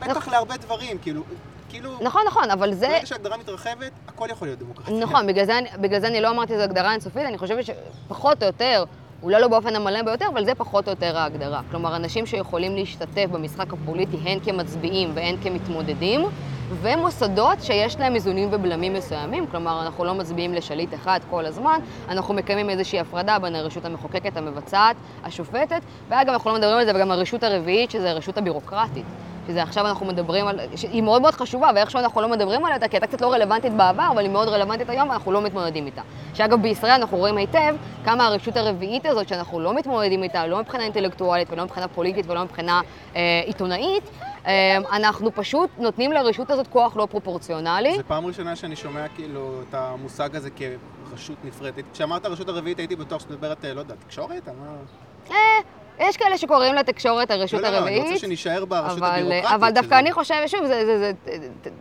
[0.00, 0.32] בטח נכון.
[0.32, 1.22] להרבה דברים, כאילו...
[1.68, 1.96] כאילו...
[2.00, 2.88] נכון, נכון, אבל זה...
[2.88, 4.98] ברגע שהגדרה מתרחבת, הכל יכול להיות דמוקרטיה.
[4.98, 8.46] נכון, בגלל זה, בגלל זה אני לא אמרתי שזו הגדרה אינסופית, אני חושבת שפחות או
[8.46, 8.84] יותר,
[9.22, 11.60] אולי לא באופן המלא ביותר, אבל זה פחות או יותר ההגדרה.
[11.70, 16.24] כלומר, אנשים שיכולים להשתתף במשחק הפוליטי הן כמצביעים והן כמתמודדים,
[16.70, 22.34] ומוסדות שיש להם איזונים ובלמים מסוימים, כלומר, אנחנו לא מצביעים לשליט אחד כל הזמן, אנחנו
[22.34, 27.10] מקיימים איזושהי הפרדה בין הרשות המחוקקת, המבצעת, השופטת, ואגב, אנחנו לא מדברים על זה, וגם
[27.10, 29.04] הרשות הרביעית, שזה הרשות הבירוקרטית.
[29.48, 30.60] שזה עכשיו אנחנו מדברים על...
[30.92, 34.08] היא מאוד מאוד חשובה, ואיכשהו אנחנו לא מדברים עליה, כי הייתה קצת לא רלוונטית בעבר,
[34.12, 36.02] אבל היא מאוד רלוונטית היום, ואנחנו לא מתמודדים איתה.
[36.34, 40.84] שאגב, בישראל אנחנו רואים היטב כמה הרשות הרביעית הזאת, שאנחנו לא מתמודדים איתה, לא מבחינה
[40.84, 42.80] אינטלקטואלית, ולא מבחינה פוליטית, ולא מבחינה
[43.16, 44.10] אה, עיתונאית,
[44.46, 47.96] אמ, אנחנו פשוט נותנים לרשות הזאת כוח לא פרופורציונלי.
[47.96, 51.84] זו פעם ראשונה שאני שומע כאילו את המושג הזה כרשות נפרדת.
[51.92, 54.48] כשאמרת רשות הרביעית הייתי בטוח שאת מדברת, לא יודע, תקשורת?
[55.30, 55.34] אה,
[56.00, 57.74] יש כאלה שקוראים לתקשורת הרשות הרביעית.
[57.74, 59.52] לא, לא, לא, אני רוצה שנישאר ברשות הבירוקרטית.
[59.54, 61.12] אבל דווקא אני חושבת, שוב, זה, זה, זה,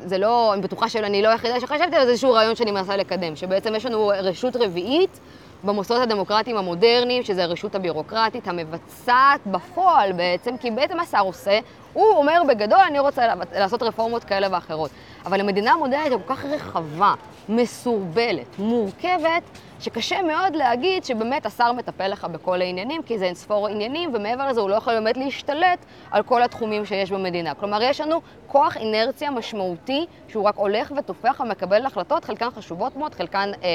[0.05, 3.35] זה לא, אני בטוחה שאני לא היחידה שחשבתי, אבל זה איזשהו רעיון שאני מנסה לקדם,
[3.35, 5.19] שבעצם יש לנו רשות רביעית.
[5.63, 11.59] במוסדות הדמוקרטיים המודרניים, שזה הרשות הבירוקרטית המבצעת בפועל בעצם, כי בעצם מה שר עושה?
[11.93, 14.91] הוא אומר בגדול, אני רוצה לעשות רפורמות כאלה ואחרות.
[15.25, 17.13] אבל המדינה המודרנית היא כל כך רחבה,
[17.49, 19.43] מסורבלת, מורכבת,
[19.79, 24.47] שקשה מאוד להגיד שבאמת השר מטפל לך בכל העניינים, כי זה אין ספור עניינים, ומעבר
[24.47, 27.53] לזה הוא לא יכול באמת להשתלט על כל התחומים שיש במדינה.
[27.53, 33.15] כלומר, יש לנו כוח אינרציה משמעותי, שהוא רק הולך ותופח ומקבל החלטות, חלקן חשובות מאוד,
[33.15, 33.69] חלקן, אה,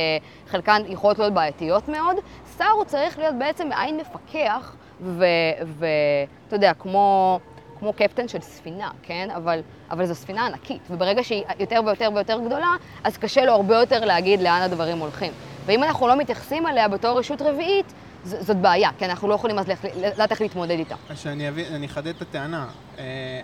[0.46, 2.16] חלקן יכולות להיות בעייתיות מאוד.
[2.58, 7.38] שר הוא צריך להיות בעצם מעין מפקח, ואתה יודע, כמו...
[7.82, 9.28] כמו קפטן של ספינה, כן?
[9.36, 13.80] אבל, אבל זו ספינה ענקית, וברגע שהיא יותר ויותר ויותר גדולה, אז קשה לו הרבה
[13.80, 15.32] יותר להגיד לאן הדברים הולכים.
[15.66, 17.92] ואם אנחנו לא מתייחסים אליה בתור רשות רביעית,
[18.24, 19.66] ז, זאת בעיה, כי אנחנו לא יכולים אז
[19.96, 20.94] לדעת איך להתמודד איתה.
[21.14, 22.68] שאני אבין, אני אחדד את הטענה.
[22.98, 23.40] אה,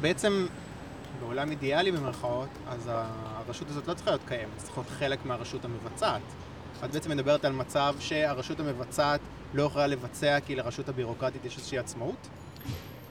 [0.00, 0.46] בעצם,
[1.20, 2.90] בעולם אידיאלי במרכאות, אז
[3.36, 6.22] הרשות הזאת לא צריכה להיות קיימת, צריכה להיות חלק מהרשות המבצעת.
[6.84, 9.20] את בעצם מדברת על מצב שהרשות המבצעת
[9.54, 12.28] לא יכולה לבצע כי לרשות הבירוקרטית יש איזושהי עצמאות?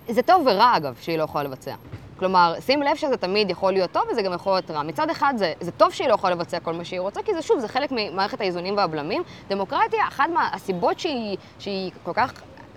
[0.09, 1.75] זה טוב ורע, אגב, שהיא לא יכולה לבצע.
[2.19, 4.83] כלומר, שים לב שזה תמיד יכול להיות טוב וזה גם יכול להיות רע.
[4.83, 7.41] מצד אחד זה, זה טוב שהיא לא יכולה לבצע כל מה שהיא רוצה, כי זה
[7.41, 9.23] שוב, זה חלק ממערכת האיזונים והבלמים.
[9.47, 12.33] דמוקרטיה, אחת מהסיבות שהיא, שהיא כל כך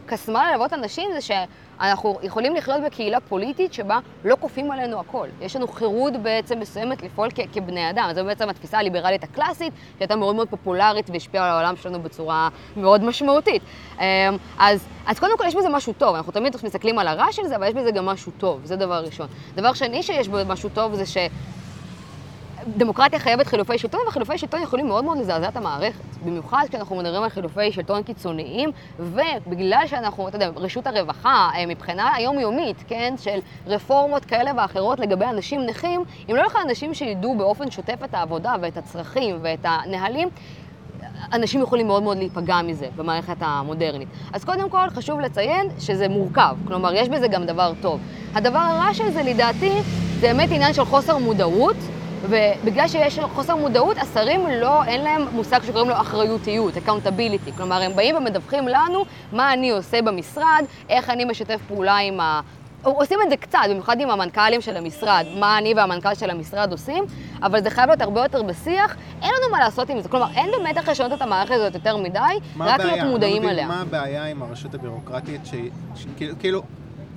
[0.07, 1.21] קסמה ללוות אנשים זה
[1.83, 5.29] שאנחנו יכולים לחיות בקהילה פוליטית שבה לא כופים עלינו הכל.
[5.41, 8.11] יש לנו חירות בעצם מסוימת לפעול כ- כבני אדם.
[8.14, 13.05] זו בעצם התפיסה הליברלית הקלאסית, שהייתה מאוד מאוד פופולרית והשפיעה על העולם שלנו בצורה מאוד
[13.05, 13.62] משמעותית.
[14.01, 14.05] אמ,
[14.59, 17.57] אז, אז קודם כל יש בזה משהו טוב, אנחנו תמיד מסתכלים על הרע של זה,
[17.57, 19.27] אבל יש בזה גם משהו טוב, זה דבר ראשון.
[19.55, 21.17] דבר שני שיש בו משהו טוב זה ש...
[22.76, 26.04] דמוקרטיה חייבת חילופי שלטון, וחילופי שלטון יכולים מאוד מאוד לזעזע את המערכת.
[26.24, 32.14] במיוחד כשאנחנו מדברים על חילופי שלטון קיצוניים, ובגלל שאנחנו, אתה יודע, רשות הרווחה, אה, מבחינה
[32.14, 37.70] היומיומית, כן, של רפורמות כאלה ואחרות לגבי אנשים נכים, אם לא יהיו אנשים שידעו באופן
[37.70, 40.28] שוטף את העבודה ואת הצרכים ואת הנהלים,
[41.33, 44.09] אנשים יכולים מאוד מאוד להיפגע מזה במערכת המודרנית.
[44.33, 48.00] אז קודם כל חשוב לציין שזה מורכב, כלומר יש בזה גם דבר טוב.
[48.35, 49.72] הדבר הרע של זה לדעתי
[50.20, 51.76] זה באמת עניין של חוסר מודעות.
[52.22, 57.57] ובגלל שיש חוסר מודעות, השרים לא, אין להם מושג שקוראים לו אחריותיות, accountability.
[57.57, 62.40] כלומר, הם באים ומדווחים לנו מה אני עושה במשרד, איך אני משתף פעולה עם ה...
[62.83, 67.04] עושים את זה קצת, במיוחד עם המנכ"לים של המשרד, מה אני והמנכ"ל של המשרד עושים,
[67.42, 70.09] אבל זה חייב להיות הרבה יותר בשיח, אין לנו מה לעשות עם זה.
[70.09, 72.18] כלומר, אין באמת איך לשנות את המערכת הזאת יותר מדי,
[72.61, 73.66] רק להיות מודעים לא עליה.
[73.66, 75.40] מה הבעיה עם הרשות הבירוקרטית,
[75.94, 76.62] שכאילו...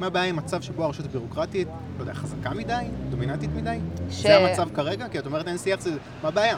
[0.02, 2.84] מה הבעיה עם מצב שבו הרשות הבירוקרטית, לא יודע, חזקה מדי?
[3.10, 3.78] דומיננטית מדי?
[4.12, 4.22] ש...
[4.22, 5.08] זה המצב כרגע?
[5.08, 5.92] כי את אומרת אין שיח, זה...
[6.24, 6.58] מה הבעיה?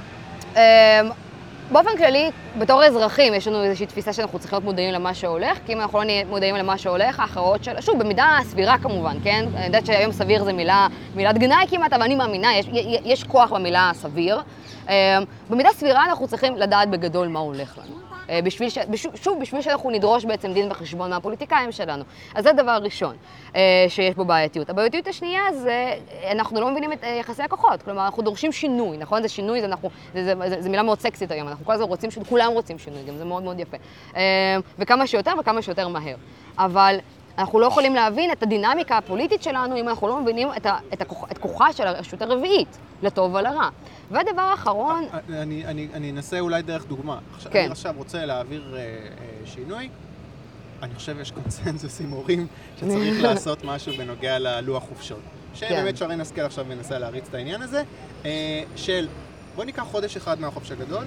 [0.55, 0.59] אמ,
[1.71, 5.73] באופן כללי, בתור אזרחים, יש לנו איזושהי תפיסה שאנחנו צריכים להיות מודעים למה שהולך, כי
[5.73, 7.81] אם אנחנו לא נהיה מודעים למה שהולך, ההכרעות של...
[7.81, 9.45] שוב, במידה סבירה כמובן, כן?
[9.55, 12.65] אני יודעת שהיום סביר זה מילה, מילת גנאי כמעט, אבל אני מאמינה, יש,
[13.05, 14.41] יש כוח במילה סביר.
[14.89, 14.93] אמ,
[15.49, 18.12] במידה סבירה אנחנו צריכים לדעת בגדול מה הולך לנו.
[18.29, 18.77] אה, בשביל ש...
[19.15, 22.03] שוב, בשביל שאנחנו נדרוש בעצם דין וחשבון מהפוליטיקאים שלנו.
[22.35, 23.15] אז זה דבר ראשון
[23.55, 24.69] אה, שיש בו בעייתיות.
[24.69, 25.93] הבעייתיות השנייה זה,
[26.31, 27.83] אנחנו לא מבינים את אה, יחסי הכוחות.
[27.83, 29.21] כלומר, אנחנו דורשים שינוי, נכון?
[29.21, 31.87] זה שינוי, זה, אנחנו, זה, זה, זה, זה מילה מאוד סקסית היום, אנחנו כל הזמן
[31.87, 33.77] רוצים כולם רוצים שינוי, גם זה מאוד מאוד יפה.
[34.79, 36.15] וכמה שיותר וכמה שיותר מהר.
[36.57, 36.97] אבל
[37.37, 41.01] אנחנו לא יכולים להבין את הדינמיקה הפוליטית שלנו אם אנחנו לא מבינים את, ה, את,
[41.01, 43.69] הכוח, את כוחה של הרשות הרביעית, לטוב ולרע.
[44.11, 45.05] ודבר אחרון...
[45.29, 47.19] אני, אני, אני אנסה אולי דרך דוגמה.
[47.49, 47.59] כן.
[47.59, 49.05] אני עכשיו רוצה להעביר אה, אה,
[49.45, 49.89] שינוי.
[50.81, 55.19] אני חושב שיש קונצנזוס עם הורים שצריך לעשות משהו בנוגע ללוח חופשות.
[55.53, 55.95] שבאמת כן.
[55.95, 57.83] שרן השכל עכשיו מנסה להריץ את העניין הזה,
[58.25, 59.07] אה, של
[59.55, 61.03] בוא ניקח חודש אחד מהחופש הגדול,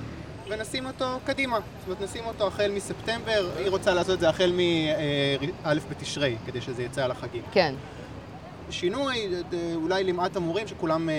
[0.49, 1.57] ונשים אותו קדימה.
[1.57, 6.61] זאת אומרת, נשים אותו החל מספטמבר, היא רוצה לעשות את זה החל מא' בתשרי, כדי
[6.61, 7.43] שזה יצא על החגים.
[7.53, 7.75] כן.
[8.71, 9.29] שינוי,
[9.75, 11.15] אולי למעט המורים שכולם אה,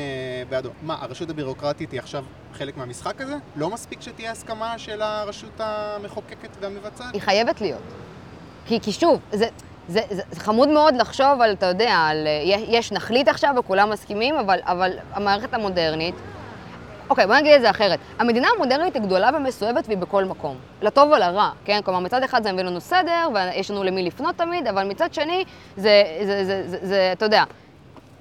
[0.50, 0.70] בעדו.
[0.82, 3.36] מה, הרשות הבירוקרטית היא עכשיו חלק מהמשחק הזה?
[3.56, 7.14] לא מספיק שתהיה הסכמה של הרשות המחוקקת והמבצעת?
[7.14, 7.82] היא חייבת להיות.
[8.66, 9.48] כי, כי שוב, זה,
[9.88, 13.90] זה, זה, זה חמוד מאוד לחשוב על, אתה יודע, על, אה, יש נחליט עכשיו וכולם
[13.90, 16.16] מסכימים, אבל, אבל המערכת המודרנית,
[17.10, 18.00] אוקיי, בוא נגיד את זה אחרת.
[18.20, 20.56] המדינה המודרנית היא גדולה ומסואבת והיא בכל מקום.
[20.82, 21.80] לטוב ולרע, כן?
[21.86, 25.44] כלומר, מצד אחד זה מביא לנו סדר, ויש לנו למי לפנות תמיד, אבל מצד שני,
[25.76, 27.44] זה, זה, זה, זה, זה אתה יודע,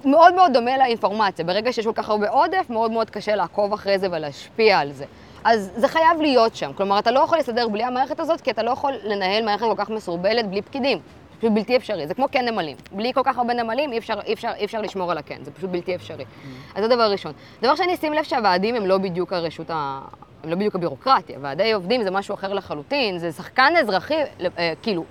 [0.05, 1.45] מאוד מאוד דומה לאינפורמציה.
[1.45, 5.05] ברגע שיש כל כך הרבה עודף, מאוד מאוד קשה לעקוב אחרי זה ולהשפיע על זה.
[5.43, 6.71] אז זה חייב להיות שם.
[6.73, 9.75] כלומר, אתה לא יכול לסדר בלי המערכת הזאת, כי אתה לא יכול לנהל מערכת כל
[9.77, 10.99] כך מסורבלת בלי פקידים.
[11.37, 12.07] פשוט בלתי אפשרי.
[12.07, 12.77] זה כמו כן נמלים.
[12.91, 15.51] בלי כל כך הרבה נמלים אי אפשר, אי אפשר, אי אפשר לשמור על הקן, זה
[15.51, 16.23] פשוט בלתי אפשרי.
[16.23, 16.75] Mm.
[16.75, 17.33] אז זה דבר ראשון.
[17.61, 20.01] דבר שני, שים לב שהוועדים הם לא בדיוק הרשות ה...
[20.43, 21.37] הם לא בדיוק הבירוקרטיה.
[21.41, 24.15] ועדי עובדים זה משהו אחר לחלוטין, זה שחקן אזרחי,
[24.57, 25.03] אה, כאילו,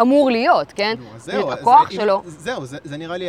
[0.00, 0.94] אמור להיות, כן?
[0.98, 2.22] נו, אז זהו, הכוח שלו.
[2.24, 3.28] זהו, זה, זה נראה לי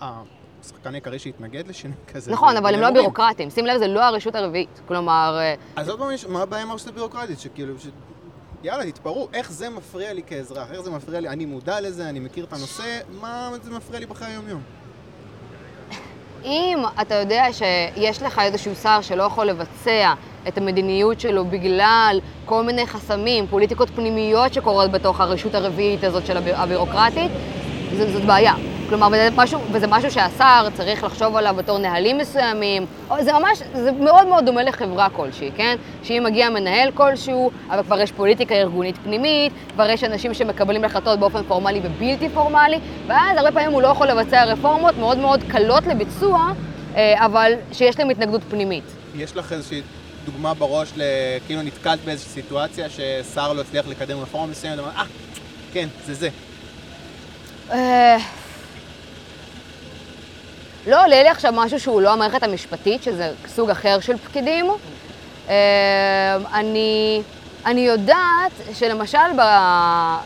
[0.00, 2.32] השחקן העיקרי שהתנגד לשינוי כזה.
[2.32, 3.50] נכון, אבל הם לא בירוקרטים.
[3.50, 4.80] שים לב, זה לא הרשות הרביעית.
[4.88, 5.38] כלומר...
[5.76, 7.40] אז עוד פעם, מה הבעיה עם הרשות הבירוקרטית?
[7.40, 7.74] שכאילו,
[8.64, 10.72] יאללה, תתפרעו, איך זה מפריע לי כאזרח?
[10.72, 11.28] איך זה מפריע לי?
[11.28, 14.60] אני מודע לזה, אני מכיר את הנושא, מה זה מפריע לי בחיי היום-יום?
[16.44, 20.14] אם אתה יודע שיש לך איזשהו שר שלא יכול לבצע
[20.48, 26.36] את המדיניות שלו בגלל כל מיני חסמים, פוליטיקות פנימיות שקורות בתוך הרשות הרביעית הזאת של
[26.36, 27.30] הבירוקרטית,
[28.12, 28.54] זאת בעיה.
[28.88, 32.86] כלומר, וזה משהו, וזה משהו שהשר צריך לחשוב עליו בתור נהלים מסוימים,
[33.20, 35.76] זה ממש, זה מאוד מאוד דומה לחברה כלשהי, כן?
[36.02, 41.18] שאם מגיע מנהל כלשהו, אבל כבר יש פוליטיקה ארגונית פנימית, כבר יש אנשים שמקבלים החלטות
[41.18, 45.86] באופן פורמלי ובלתי פורמלי, ואז הרבה פעמים הוא לא יכול לבצע רפורמות מאוד מאוד קלות
[45.86, 46.52] לביצוע,
[46.96, 48.84] אה, אבל שיש להם התנגדות פנימית.
[49.14, 49.82] יש לך איזושהי
[50.24, 50.92] דוגמה בראש,
[51.46, 55.04] כאילו נתקלת באיזושהי סיטואציה ששר לא הצליח לקדם רפורמה מסוימת, אה,
[55.72, 56.28] כן, זה זה.
[60.86, 64.66] אה, לא עולה לי עכשיו משהו שהוא לא המערכת המשפטית, שזה סוג אחר של פקידים.
[65.48, 67.22] אה, אני,
[67.66, 69.42] אני יודעת שלמשל ב...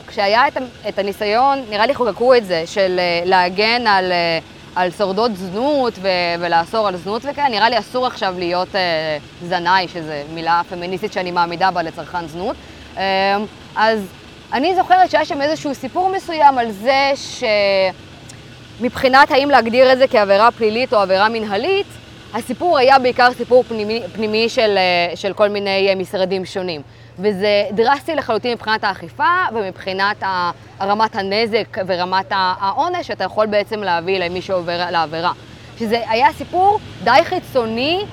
[0.06, 0.56] כשהיה את,
[0.88, 4.38] את הניסיון, נראה לי חוקקו את זה, של אה, להגן על, אה,
[4.76, 6.08] על שורדות זנות ו,
[6.40, 8.68] ולאסור על זנות וכאלה, נראה לי אסור עכשיו להיות
[9.42, 12.56] זנאי, שזו מילה פמיניסטית שאני מעמידה בה לצרכן זנות.
[13.76, 14.00] אז
[14.52, 17.44] אני זוכרת שהיה שם איזשהו סיפור מסוים על זה ש...
[18.80, 21.86] מבחינת האם להגדיר את זה כעבירה פלילית או עבירה מנהלית,
[22.34, 26.82] הסיפור היה בעיקר סיפור פנימי, פנימי של, אה, של כל מיני אה, משרדים שונים.
[27.18, 30.22] וזה דרסטי לחלוטין מבחינת האכיפה ומבחינת
[30.80, 35.32] רמת הנזק ורמת העונש שאתה יכול בעצם להביא למי שעובר לעבירה.
[35.78, 38.04] שזה היה סיפור די חיצוני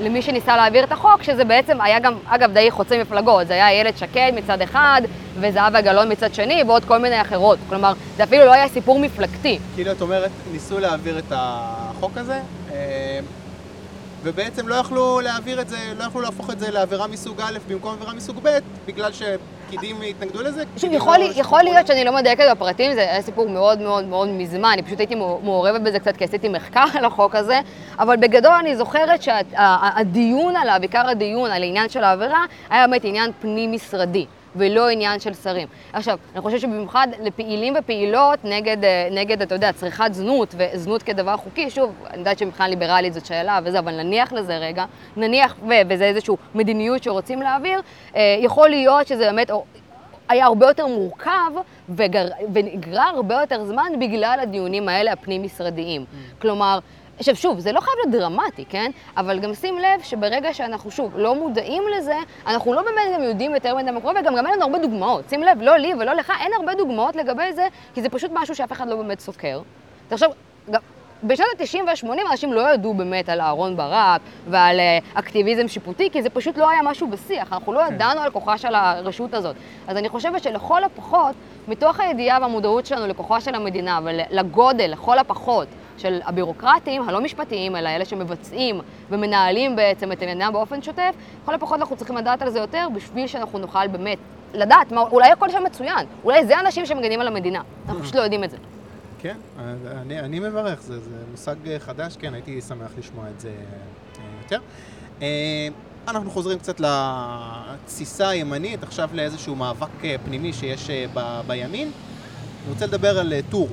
[0.00, 3.46] למי שניסה להעביר את החוק, שזה בעצם היה גם, אגב, די חוצה מפלגות.
[3.46, 5.02] זה היה איילת שקד מצד אחד,
[5.40, 7.58] וזהבה גלאון מצד שני, ועוד כל מיני אחרות.
[7.68, 9.58] כלומר, זה אפילו לא היה סיפור מפלגתי.
[9.74, 12.40] כאילו, את אומרת, ניסו להעביר את החוק הזה,
[12.72, 13.20] אה,
[14.28, 17.92] ובעצם לא יכלו להעביר את זה, לא יכלו להפוך את זה לעבירה מסוג א' במקום
[17.92, 20.64] עבירה מסוג ב', בגלל שפקידים התנגדו לזה?
[20.76, 24.28] שוב, יכול, לא יכול להיות שאני לא מדייקת בפרטים, זה היה סיפור מאוד מאוד מאוד
[24.28, 27.60] מזמן, אני פשוט הייתי מעורבת בזה קצת כי עשיתי מחקר על החוק הזה,
[27.98, 33.30] אבל בגדול אני זוכרת שהדיון עליו, עיקר הדיון על העניין של העבירה, היה באמת עניין
[33.40, 34.26] פנים-משרדי.
[34.56, 35.68] ולא עניין של שרים.
[35.92, 41.36] עכשיו, אני חושבת שבמיוחד לפעילים ופעילות נגד, אה, נגד, אתה יודע, צריכת זנות וזנות כדבר
[41.36, 44.84] חוקי, שוב, אני יודעת שמבחינה ליברלית זאת שאלה וזה, אבל נניח לזה רגע,
[45.16, 47.80] נניח, ו, וזה איזושהי מדיניות שרוצים להעביר,
[48.16, 49.50] אה, יכול להיות שזה באמת...
[50.28, 51.50] היה הרבה יותר מורכב
[51.88, 56.02] וגר, ונגרר הרבה יותר זמן בגלל הדיונים האלה הפנים-משרדיים.
[56.02, 56.42] Mm.
[56.42, 56.78] כלומר,
[57.18, 58.90] עכשיו שוב, זה לא חייב להיות דרמטי, כן?
[59.16, 63.54] אבל גם שים לב שברגע שאנחנו שוב לא מודעים לזה, אנחנו לא באמת גם יודעים
[63.54, 65.28] יותר מדי מה קורה, וגם גם אין לנו הרבה דוגמאות.
[65.28, 68.54] שים לב, לא לי ולא לך, אין הרבה דוגמאות לגבי זה, כי זה פשוט משהו
[68.54, 69.60] שאף אחד לא באמת סוקר.
[70.08, 70.32] תחשוב,
[70.70, 70.80] גם...
[71.24, 76.22] בשנות ה-90 וה-80 אנשים לא ידעו באמת על אהרון ברק ועל uh, אקטיביזם שיפוטי, כי
[76.22, 77.94] זה פשוט לא היה משהו בשיח, אנחנו לא כן.
[77.94, 79.56] ידענו על כוחה של הרשות הזאת.
[79.88, 81.34] אז אני חושבת שלכל הפחות,
[81.68, 87.88] מתוך הידיעה והמודעות שלנו לכוחה של המדינה ולגודל, לכל הפחות, של הבירוקרטים, הלא משפטיים, אלא
[87.88, 88.80] אלה שמבצעים
[89.10, 93.26] ומנהלים בעצם את עניינם באופן שוטף, לכל הפחות אנחנו צריכים לדעת על זה יותר בשביל
[93.26, 94.18] שאנחנו נוכל באמת
[94.54, 98.20] לדעת, מה, אולי הכל שם מצוין, אולי זה אנשים שמגנים על המדינה, אנחנו פשוט לא
[98.20, 98.56] יודעים את זה.
[99.18, 99.36] כן,
[99.86, 104.60] אני, אני מברך, זה, זה מושג חדש, כן, הייתי שמח לשמוע את זה אה, יותר.
[105.22, 105.68] אה,
[106.08, 111.90] אנחנו חוזרים קצת לתסיסה הימנית, עכשיו לאיזשהו מאבק אה, פנימי שיש ב, בימין.
[112.64, 113.68] אני רוצה לדבר על טור,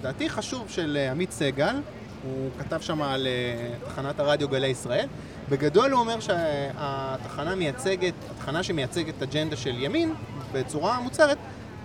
[0.00, 1.76] לדעתי חשוב של אה, עמית סגל,
[2.22, 5.06] הוא כתב שם על אה, תחנת הרדיו גלי ישראל.
[5.48, 10.14] בגדול הוא אומר שהתחנה מייצגת, התחנה שמייצגת אג'נדה של ימין
[10.52, 11.38] בצורה מוצהרת,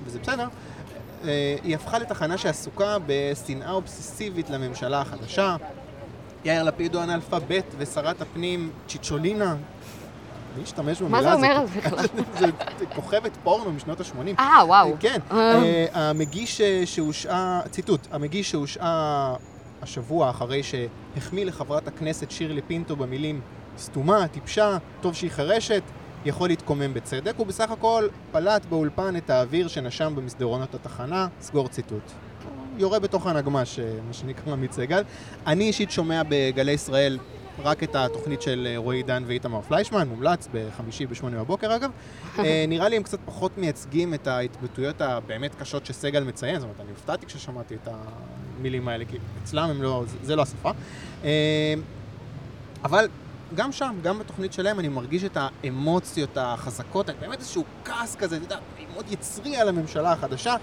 [0.06, 0.47] וזה בסדר,
[1.23, 5.56] אה, היא הפכה לתחנה שעסוקה בשנאה אובססיבית לממשלה החדשה.
[6.45, 9.56] יאיר לפיד הוא אנאלפבית ושרת הפנים צ'יצ'ולינה,
[10.58, 11.32] מי השתמש במילה הזאת?
[11.32, 12.06] מה זה אומר על זה בכלל?
[12.80, 14.39] זה כוכבת פורנו משנות ה-80.
[14.39, 14.96] אה, וואו.
[15.00, 15.20] כן.
[15.32, 15.63] אה.
[15.63, 19.36] אה, המגיש אה, שהושעה, ציטוט, המגיש שהושעה
[19.82, 23.42] השבוע אחרי שהחמיא לחברת הכנסת שירלי פינטו במילים
[23.78, 25.84] סתומה, טיפשה, טוב שהיא חירשת,
[26.26, 32.12] יכול להתקומם בצדק, הוא בסך הכל פלט באולפן את האוויר שנשם במסדרונות התחנה, סגור ציטוט.
[32.78, 35.04] יורה בתוך הנגמ"ש, מה שנקרא עמית סגל.
[35.48, 37.18] אני אישית שומע בגלי ישראל
[37.60, 41.92] רק את התוכנית של אה, רועי דן ואיתמר פליישמן, מומלץ בחמישי בשמונה בבוקר אגב.
[42.39, 46.80] אה, נראה לי הם קצת פחות מייצגים את ההתבטאויות הבאמת קשות שסגל מציין, זאת אומרת,
[46.80, 50.72] אני הופתעתי כששמעתי את המילים האלה, כי אצלם הם לא, זה לא השפה.
[51.24, 51.74] אה,
[52.84, 53.08] אבל
[53.56, 58.46] גם שם, גם בתוכנית שלהם, אני מרגיש את האמוציות החזקות, באמת איזשהו כעס כזה, אתה
[58.46, 58.58] יודע,
[58.94, 60.56] מאוד יצרי על הממשלה החדשה.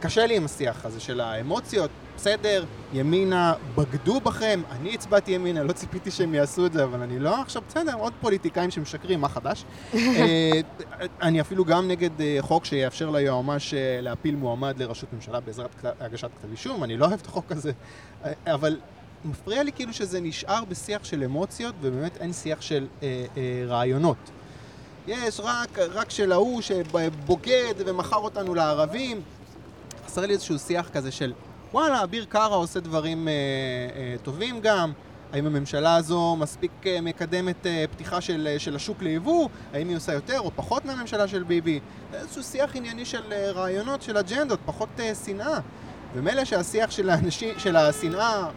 [0.00, 5.72] קשה לי עם השיח הזה של האמוציות, בסדר, ימינה בגדו בכם, אני הצבעתי ימינה, לא
[5.72, 9.64] ציפיתי שהם יעשו את זה, אבל אני לא, עכשיו בסדר, עוד פוליטיקאים שמשקרים, מה חדש?
[9.94, 10.60] אה,
[11.22, 16.30] אני אפילו גם נגד אה, חוק שיאפשר ליועמ"ש אה, להפיל מועמד לראשות ממשלה בעזרת הגשת
[16.38, 17.72] כתב אישום, אני לא אוהב את החוק הזה,
[18.46, 18.76] אבל
[19.24, 24.16] מפריע לי כאילו שזה נשאר בשיח של אמוציות, ובאמת אין שיח של אה, אה, רעיונות.
[25.06, 29.22] יש רק, רק של ההוא שבוגד ומכר אותנו לערבים.
[30.06, 31.32] חסר לי איזשהו שיח כזה של
[31.72, 34.92] וואלה, אביר קארה עושה דברים אה, אה, טובים גם.
[35.32, 39.48] האם הממשלה הזו מספיק אה, מקדמת אה, פתיחה של, אה, של השוק ליבוא?
[39.72, 41.80] האם היא עושה יותר או פחות מהממשלה של ביבי?
[42.14, 45.58] איזשהו שיח ענייני של אה, רעיונות, של אג'נדות, פחות אה, שנאה.
[46.14, 48.48] ומילא שהשיח של, האנשים, של השנאה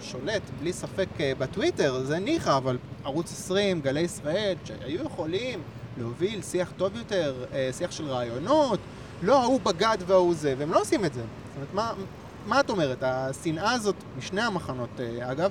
[0.00, 5.62] שולט בלי ספק אה, בטוויטר, זה ניחא, אבל ערוץ 20, גלי ישראל, שהיו יכולים
[5.98, 8.80] להוביל שיח טוב יותר, אה, שיח של רעיונות,
[9.22, 11.20] לא ההוא בגד וההוא זה, והם לא עושים את זה.
[11.20, 11.92] זאת אומרת, מה,
[12.50, 13.02] מה את אומרת?
[13.02, 15.50] השנאה הזאת, משני המחנות אה, אגב,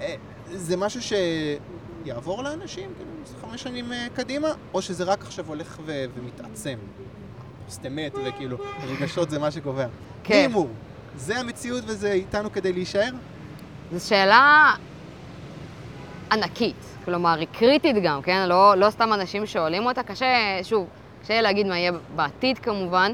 [0.00, 0.14] אה,
[0.52, 3.10] זה משהו שיעבור לאנשים, כאילו,
[3.40, 6.78] חמש שנים אה, קדימה, או שזה רק עכשיו הולך ו- ומתעצם?
[7.70, 8.56] סתמת וכאילו,
[8.88, 9.86] רגשות זה מה שקובע.
[10.24, 10.34] כן.
[10.34, 10.68] הימור,
[11.16, 13.10] זה המציאות וזה איתנו כדי להישאר?
[13.92, 14.72] זו שאלה
[16.32, 18.48] ענקית, כלומר, היא קריטית גם, כן?
[18.48, 20.86] לא, לא סתם אנשים שואלים אותה, קשה, שוב,
[21.22, 23.12] קשה להגיד מה יהיה בעתיד כמובן.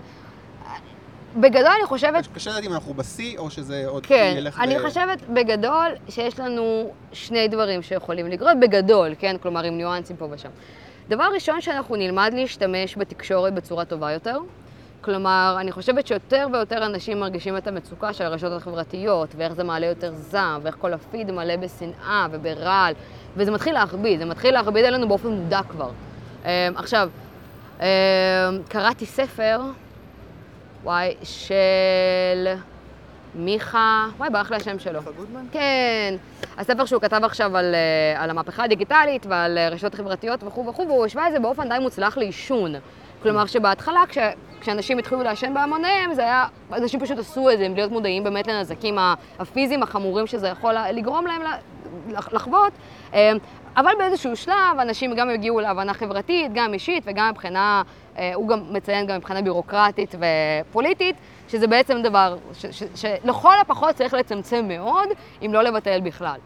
[1.36, 2.26] בגדול אני חושבת...
[2.34, 6.40] קשה לדעת אם אנחנו בשיא או שזה עוד כן, ילך אני ו- חושבת בגדול שיש
[6.40, 9.36] לנו שני דברים שיכולים לקרות, בגדול, כן?
[9.42, 10.48] כלומר, עם ניואנסים פה ושם.
[11.08, 14.38] דבר ראשון, שאנחנו נלמד להשתמש בתקשורת בצורה טובה יותר.
[15.00, 19.86] כלומר, אני חושבת שיותר ויותר אנשים מרגישים את המצוקה של הרשתות החברתיות, ואיך זה מעלה
[19.86, 22.94] יותר זעם, ואיך כל הפיד מלא בשנאה וברעל,
[23.36, 25.90] וזה מתחיל להכביד, זה מתחיל להכביד עלינו באופן מודע כבר.
[26.44, 27.10] אמ, עכשיו,
[27.80, 27.86] אמ,
[28.68, 29.60] קראתי ספר,
[30.84, 32.48] וואי, של
[33.34, 34.98] מיכה, וואי, ברח לי השם שלו.
[34.98, 35.46] מיכה גודמן?
[35.52, 36.14] כן,
[36.58, 40.86] הספר שהוא כתב עכשיו על, אה, על המהפכה הדיגיטלית ועל אה, רשתות חברתיות וכו' וכו',
[40.88, 42.74] והוא השווה את זה באופן די מוצלח לעישון.
[43.22, 44.18] כלומר שבהתחלה, כש,
[44.60, 48.46] כשאנשים התחילו לעשן בהמוניהם, זה היה, אנשים פשוט עשו את זה, עם להיות מודעים באמת
[48.46, 48.98] לנזקים
[49.38, 51.42] הפיזיים החמורים שזה יכול לגרום להם
[52.32, 52.72] לחוות.
[53.14, 53.32] אה,
[53.76, 57.82] אבל באיזשהו שלב אנשים גם הגיעו להבנה חברתית, גם אישית וגם מבחינה,
[58.18, 61.16] אה, הוא גם מציין גם מבחינה בירוקרטית ופוליטית,
[61.48, 62.36] שזה בעצם דבר
[62.94, 65.08] שלכל הפחות צריך לצמצם מאוד,
[65.46, 66.38] אם לא לבטל בכלל.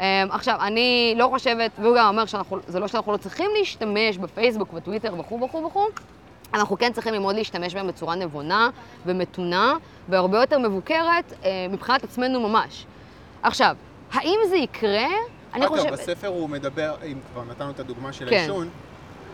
[0.00, 4.72] אה, עכשיו, אני לא חושבת, והוא גם אומר שזה לא שאנחנו לא צריכים להשתמש בפייסבוק,
[4.72, 5.88] בטוויטר וכו' וכו' וכו',
[6.54, 8.68] אנחנו כן צריכים ללמוד להשתמש בהם בצורה נבונה
[9.06, 9.74] ומתונה,
[10.08, 12.86] והרבה יותר מבוקרת אה, מבחינת עצמנו ממש.
[13.42, 13.76] עכשיו,
[14.14, 15.06] האם זה יקרה?
[15.54, 15.92] אני אגב, חושבת...
[15.92, 18.36] בספר הוא מדבר, אם כבר נתנו את הדוגמה של כן.
[18.36, 18.68] העישון,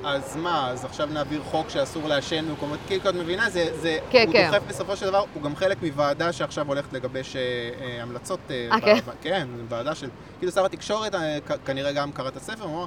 [0.05, 4.25] אז מה, אז עכשיו נעביר חוק שאסור לעשן במקומות, כאילו את מבינה, זה, זה, כן,
[4.27, 4.51] הוא כן.
[4.53, 7.41] דוחף בסופו של דבר, הוא גם חלק מוועדה שעכשיו הולכת לגבש אה,
[7.81, 8.41] אה, המלצות.
[8.51, 8.99] אה, אה, ב- כן?
[9.07, 12.87] ב- כן, ועדה של, כאילו שר התקשורת אה, כנראה גם קרא את הספר, הוא אמר.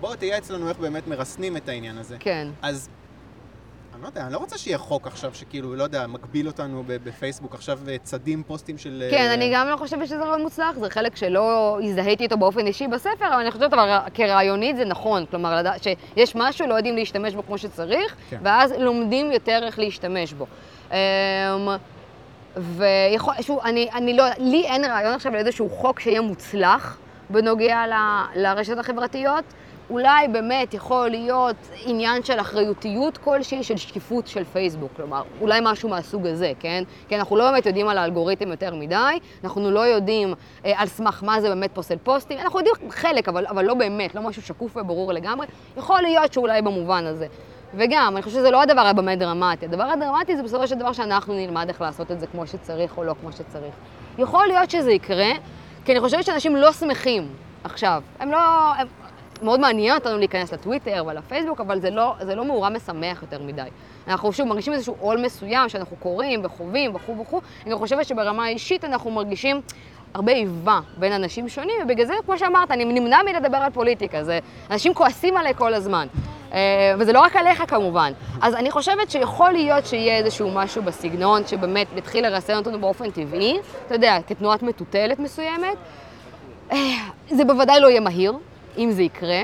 [0.00, 2.16] בוא תהיה אצלנו איך באמת מרסנים את העניין הזה.
[2.20, 2.48] כן.
[2.62, 2.88] אז
[3.94, 7.54] אני לא יודע, אני לא רוצה שיהיה חוק עכשיו שכאילו, לא יודע, מגביל אותנו בפייסבוק,
[7.54, 9.02] עכשיו אה, צדים פוסטים של...
[9.06, 12.66] אה, כן, אני גם לא חושבת שזה רעיון מוצלח, זה חלק שלא הזדהיתי איתו באופן
[12.66, 15.24] אישי בספר, אבל אני חושבת, אבל כרעיונית זה נכון.
[15.30, 18.38] כלומר, שיש משהו, לא יודעים להשתמש בו כמו שצריך, כן.
[18.42, 20.46] ואז לומדים יותר איך להשתמש בו.
[20.90, 20.96] אמ,
[22.56, 26.98] ויכול, שוב, אני, אני לא, לי אין רעיון עכשיו לאיזשהו חוק שיהיה מוצלח
[27.30, 29.44] בנוגע ל- לרשתות החברתיות.
[29.90, 35.88] אולי באמת יכול להיות עניין של אחריותיות כלשהי, של שקיפות של פייסבוק, כלומר, אולי משהו
[35.88, 36.84] מהסוג הזה, כן?
[37.08, 41.22] כי אנחנו לא באמת יודעים על האלגוריתם יותר מדי, אנחנו לא יודעים אה, על סמך
[41.22, 44.76] מה זה באמת פוסל פוסטים, אנחנו יודעים חלק, אבל, אבל לא באמת, לא משהו שקוף
[44.76, 45.46] וברור לגמרי.
[45.76, 47.26] יכול להיות שאולי במובן הזה.
[47.76, 49.66] וגם, אני חושבת שזה לא הדבר הבאמת דרמטי.
[49.66, 53.04] הדבר הדרמטי זה בסופו של דבר שאנחנו נלמד איך לעשות את זה כמו שצריך או
[53.04, 53.74] לא כמו שצריך.
[54.18, 55.30] יכול להיות שזה יקרה,
[55.84, 57.28] כי אני חושבת שאנשים לא שמחים
[57.64, 58.02] עכשיו.
[58.20, 58.38] הם לא...
[58.78, 58.86] הם,
[59.42, 63.62] מאוד מעניין אותנו להיכנס לטוויטר ולפייסבוק, אבל זה לא, זה לא מאורע משמח יותר מדי.
[64.08, 67.40] אנחנו שוב מרגישים איזשהו עול מסוים שאנחנו קוראים וחווים וכו' וכו'.
[67.66, 69.60] אני חושבת שברמה האישית אנחנו מרגישים
[70.14, 74.24] הרבה איבה בין אנשים שונים, ובגלל זה, כמו שאמרת, אני נמנע מלדבר על פוליטיקה.
[74.24, 74.38] זה,
[74.70, 76.06] אנשים כועסים עליי כל הזמן.
[76.52, 78.12] אה, וזה לא רק עליך כמובן.
[78.42, 83.58] אז אני חושבת שיכול להיות שיהיה איזשהו משהו בסגנון שבאמת יתחיל לרסן אותנו באופן טבעי,
[83.86, 85.76] אתה יודע, כתנועת מטוטלת מסוימת.
[86.72, 86.78] אה,
[87.30, 88.32] זה בוודאי לא יהיה מהיר,
[88.78, 89.42] אם זה יקרה,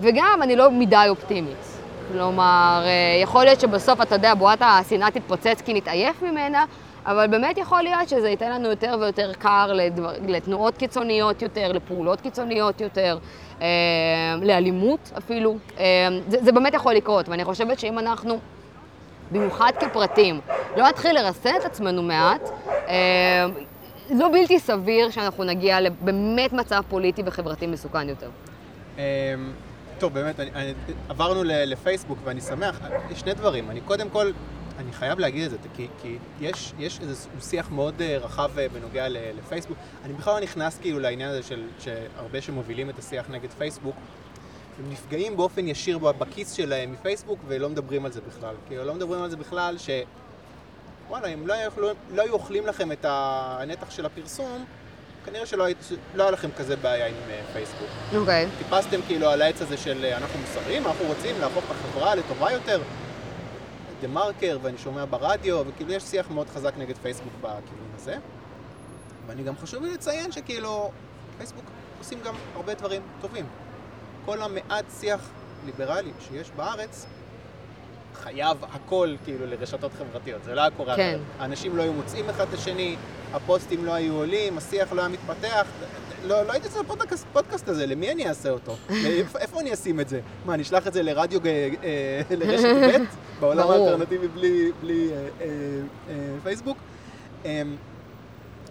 [0.00, 1.76] וגם אני לא מדי אופטימית.
[2.12, 6.64] כלומר, אה, יכול להיות שבסוף, אתה יודע, בועת השנאה תתפוצץ כי נתעייף ממנה,
[7.06, 12.20] אבל באמת יכול להיות שזה ייתן לנו יותר ויותר קר לדבר, לתנועות קיצוניות יותר, לפעולות
[12.20, 13.18] קיצוניות יותר,
[13.62, 13.66] אה,
[14.42, 15.56] לאלימות אפילו.
[15.78, 15.84] אה,
[16.28, 18.38] זה, זה באמת יכול לקרות, ואני חושבת שאם אנחנו,
[19.32, 20.40] במיוחד כפרטים,
[20.76, 22.50] לא נתחיל לרסן את עצמנו מעט,
[22.88, 23.46] אה,
[24.10, 28.28] לא בלתי סביר שאנחנו נגיע לבאמת מצב פוליטי וחברתי מסוכן יותר.
[28.98, 29.02] אמ,
[29.98, 30.72] טוב, באמת, אני, אני,
[31.08, 32.80] עברנו לפייסבוק ואני שמח,
[33.14, 33.70] שני דברים.
[33.70, 34.32] אני קודם כל,
[34.78, 38.68] אני חייב להגיד את זה, כי, כי יש, יש איזה שיח מאוד אה, רחב אה,
[38.68, 39.78] בנוגע לפייסבוק.
[40.04, 43.96] אני בכלל לא נכנס כאילו לעניין הזה של שהרבה שמובילים את השיח נגד פייסבוק,
[44.78, 48.54] הם נפגעים באופן ישיר בכיס שלהם מפייסבוק ולא מדברים על זה בכלל.
[48.68, 49.90] כאילו לא מדברים על זה בכלל ש...
[51.08, 51.70] וואלה, אם לא היו,
[52.14, 54.64] לא היו אוכלים לכם את הנתח של הפרסום,
[55.26, 55.78] כנראה שלא היית-
[56.14, 57.88] לא היה לכם כזה בעיה עם אה, פייסבוק.
[58.16, 58.46] אוקיי.
[58.58, 62.52] טיפסתם כאילו על העץ הזה של אה, אנחנו מוסריים, אנחנו רוצים להפוך את החברה לטובה
[62.52, 62.80] יותר.
[64.00, 67.62] דה מרקר, ואני שומע ברדיו, וכאילו יש שיח מאוד חזק נגד פייסבוק בכיוון
[67.96, 68.16] הזה.
[69.26, 70.90] ואני גם חשוב לי לציין שכאילו,
[71.38, 71.64] פייסבוק
[71.98, 73.46] עושים גם הרבה דברים טובים.
[74.24, 75.20] כל המעט שיח
[75.66, 77.06] ליברלי שיש בארץ,
[78.22, 81.18] חייב הכל כאילו לרשתות חברתיות, זה לא היה קורה כן.
[81.38, 82.96] האנשים לא היו מוצאים אחד את השני,
[83.32, 85.66] הפוסטים לא היו עולים, השיח לא היה מתפתח.
[86.24, 88.76] לא, לא הייתי עושה פודקאסט, פודקאסט הזה, למי אני אעשה אותו?
[89.06, 90.20] איפה, איפה אני אשים את זה?
[90.46, 93.04] מה, אני אשלח את זה לרדיו, אה, לרשת ב'
[93.40, 93.70] בעולם.
[93.70, 95.46] האלטרנטיבי בלי, בלי אה, אה,
[96.08, 96.78] אה, פייסבוק?
[97.44, 97.62] אה,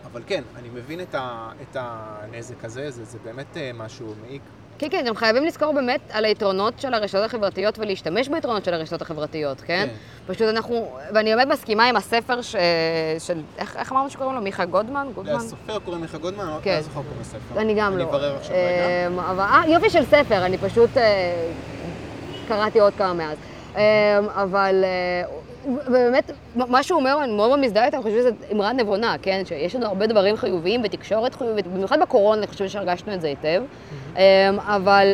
[0.05, 4.41] אבל כן, אני מבין את, ה, את הנזק הזה, זה, זה באמת אה, משהו מעיק.
[4.79, 9.01] כן, כן, אתם חייבים לזכור באמת על היתרונות של הרשתות החברתיות ולהשתמש ביתרונות של הרשתות
[9.01, 9.87] החברתיות, כן?
[9.89, 10.33] כן.
[10.33, 12.55] פשוט אנחנו, ואני באמת מסכימה עם הספר ש...
[13.19, 14.41] של, איך, איך אמרנו שקוראים לו?
[14.41, 15.07] מיכה גודמן?
[15.15, 15.35] גודמן?
[15.35, 16.75] הסופר קוראים מיכה גודמן, אני כן.
[16.75, 17.61] לא זוכר קוראים לספר.
[17.61, 18.03] אני גם לא.
[18.03, 19.07] אני אברר עכשיו רגע.
[19.07, 21.51] אמ, אבל, אה, יופי של ספר, אני פשוט אה,
[22.47, 23.37] קראתי עוד כמה מאז.
[23.75, 23.81] אמ,
[24.29, 25.29] אבל אה,
[25.87, 29.41] באמת, מה שהוא אומר, אני מאוד מאוד מזדהה איתו, אני חושבת שזו אמרה נבונה, כן?
[29.45, 33.63] שיש לנו הרבה דברים חיוביים ותקשורת חיובית, במיוחד בקורונה, אני חושבת שהרגשנו את זה היטב.
[34.15, 34.21] אמ,
[34.59, 35.13] אבל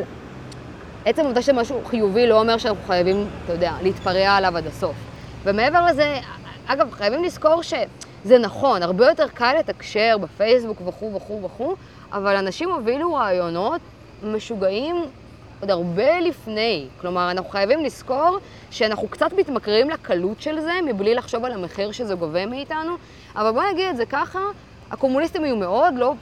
[1.05, 4.95] עצם העובדה שמשהו חיובי לא אומר שאנחנו חייבים, אתה יודע, להתפרע עליו עד הסוף.
[5.43, 6.19] ומעבר לזה,
[6.67, 11.75] אגב, חייבים לזכור שזה נכון, הרבה יותר קל לתקשר בפייסבוק וכו' וכו' וכו',
[12.11, 13.81] אבל אנשים הובילו רעיונות
[14.23, 14.95] משוגעים
[15.61, 16.87] עוד הרבה לפני.
[17.01, 18.37] כלומר, אנחנו חייבים לזכור
[18.71, 22.95] שאנחנו קצת מתמכרים לקלות של זה, מבלי לחשוב על המחיר שזה גובה מאיתנו.
[23.35, 24.39] אבל בוא נגיד את זה ככה,
[24.91, 26.13] הקומוניסטים היו מאוד לא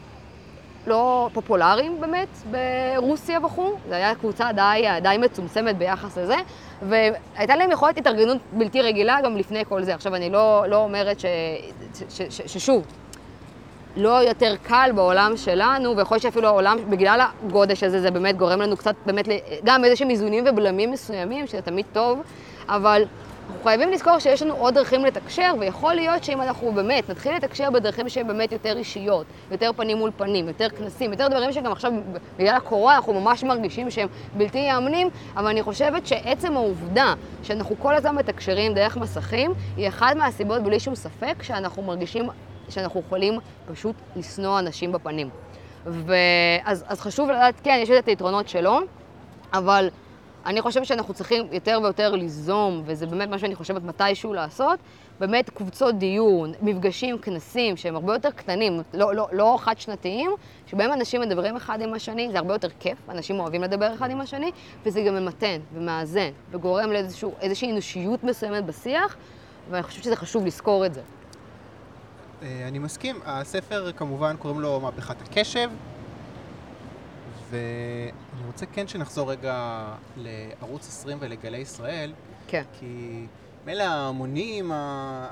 [0.87, 6.35] לא פופולריים באמת ברוסיה וכו', זו הייתה קבוצה די, די מצומצמת ביחס לזה,
[6.81, 9.95] והייתה להם יכולת התארגנות בלתי רגילה גם לפני כל זה.
[9.95, 11.25] עכשיו, אני לא, לא אומרת ש,
[11.93, 12.85] ש, ש, ש, ששוב,
[13.99, 18.61] לא יותר קל בעולם שלנו, ויכול להיות שאפילו העולם, בגלל הגודש הזה, זה באמת גורם
[18.61, 19.27] לנו קצת, באמת,
[19.63, 22.21] גם איזה שהם איזונים ובלמים מסוימים, שזה תמיד טוב,
[22.67, 23.03] אבל
[23.49, 27.69] אנחנו חייבים לזכור שיש לנו עוד דרכים לתקשר, ויכול להיות שאם אנחנו באמת נתחיל לתקשר
[27.71, 31.91] בדרכים שהן באמת יותר אישיות, יותר פנים מול פנים, יותר כנסים, יותר דברים שגם עכשיו,
[32.37, 37.95] בגלל הקורונה, אנחנו ממש מרגישים שהם בלתי ייאמנים, אבל אני חושבת שעצם העובדה שאנחנו כל
[37.95, 42.29] הזמן מתקשרים דרך מסכים, היא אחת מהסיבות, בלי שום ספק, שאנחנו מרגישים
[42.69, 45.29] שאנחנו יכולים פשוט לשנוא אנשים בפנים.
[45.85, 48.79] ואז אז חשוב לדעת, כן, יש את היתרונות שלו,
[49.53, 49.89] אבל
[50.45, 54.79] אני חושבת שאנחנו צריכים יותר ויותר ליזום, וזה באמת מה שאני חושבת מתישהו לעשות,
[55.19, 60.31] באמת קבוצות דיון, מפגשים, כנסים, שהם הרבה יותר קטנים, לא, לא, לא חד-שנתיים,
[60.67, 64.21] שבהם אנשים מדברים אחד עם השני, זה הרבה יותר כיף, אנשים אוהבים לדבר אחד עם
[64.21, 64.51] השני,
[64.85, 69.17] וזה גם ממתן ומאזן, וגורם לאיזושהי אנושיות מסוימת בשיח,
[69.69, 71.01] ואני חושבת שזה חשוב לזכור את זה.
[72.41, 75.69] אה, אני מסכים, הספר כמובן קוראים לו מהפכת הקשב,
[77.49, 79.85] ואני רוצה כן שנחזור רגע
[80.17, 82.13] לערוץ 20 ולגלי ישראל,
[82.47, 82.63] כן.
[82.79, 83.25] כי
[83.65, 85.27] מילא ההמונים, אה,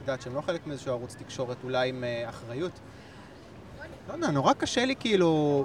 [0.00, 2.80] יודעת שהם לא חלק מאיזשהו ערוץ תקשורת, אולי עם אה, אחריות.
[4.08, 5.64] לא יודע, נורא קשה לי כאילו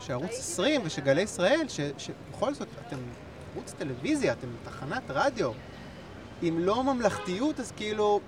[0.00, 1.66] שערוץ 20 ושגלי ישראל,
[1.98, 2.96] שבכל זאת אתם
[3.54, 5.52] ערוץ טלוויזיה, אתם תחנת רדיו,
[6.42, 8.20] אם לא ממלכתיות, אז כאילו,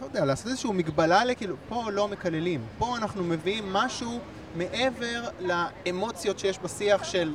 [0.00, 4.18] לא יודע, לעשות איזושהי מגבלה לכאילו, פה לא מקללים, פה אנחנו מביאים משהו
[4.56, 7.34] מעבר לאמוציות שיש בשיח של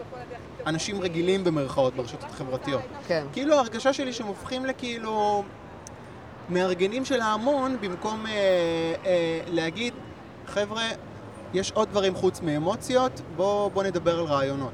[0.65, 2.81] אנשים רגילים במרכאות ברשתות החברתיות.
[3.07, 3.25] כן.
[3.33, 5.43] כאילו ההרגשה שלי שהם הופכים לכאילו
[6.49, 8.31] מארגנים של ההמון במקום אה,
[9.05, 9.93] אה, להגיד,
[10.47, 10.83] חבר'ה,
[11.53, 14.73] יש עוד דברים חוץ מאמוציות, בואו בוא נדבר על רעיונות.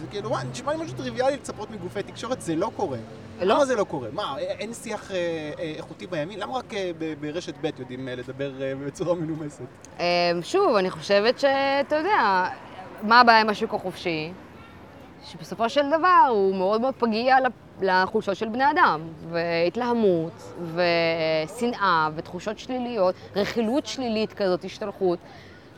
[0.00, 2.98] זה כאילו, וואי, נשמע לי משהו טריוויאלי לצפות מגופי תקשורת, זה לא קורה.
[3.40, 3.54] לא?
[3.54, 4.08] למה זה לא קורה?
[4.12, 5.16] מה, אין שיח אה,
[5.58, 6.40] אה, איכותי בימין?
[6.40, 8.52] למה רק אה, ברשת ב' יודעים לדבר
[8.86, 9.64] בצורה מנומסת?
[9.98, 10.04] אמ,
[10.42, 12.48] שוב, אני חושבת שאתה יודע,
[13.02, 14.32] מה הבעיה עם השוק החופשי?
[15.24, 17.36] שבסופו של דבר הוא מאוד מאוד פגיע
[17.80, 25.18] לחולשות של בני אדם, והתלהמות, ושנאה, ותחושות שליליות, רכילות שלילית כזאת, השתלחות,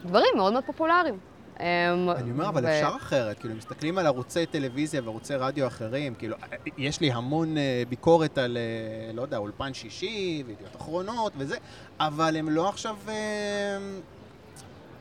[0.04, 1.18] דברים מאוד מאוד פופולריים.
[1.60, 1.64] אמ,
[2.10, 6.36] אני אומר, אבל אפשר אחרת, כאילו, מסתכלים על ערוצי טלוויזיה וערוצי רדיו אחרים, כאילו,
[6.78, 11.56] יש לי המון אה, ביקורת על, אה, לא יודע, אולפן שישי, וידיעות אחרונות וזה,
[12.00, 13.14] אבל הם לא עכשיו, אה,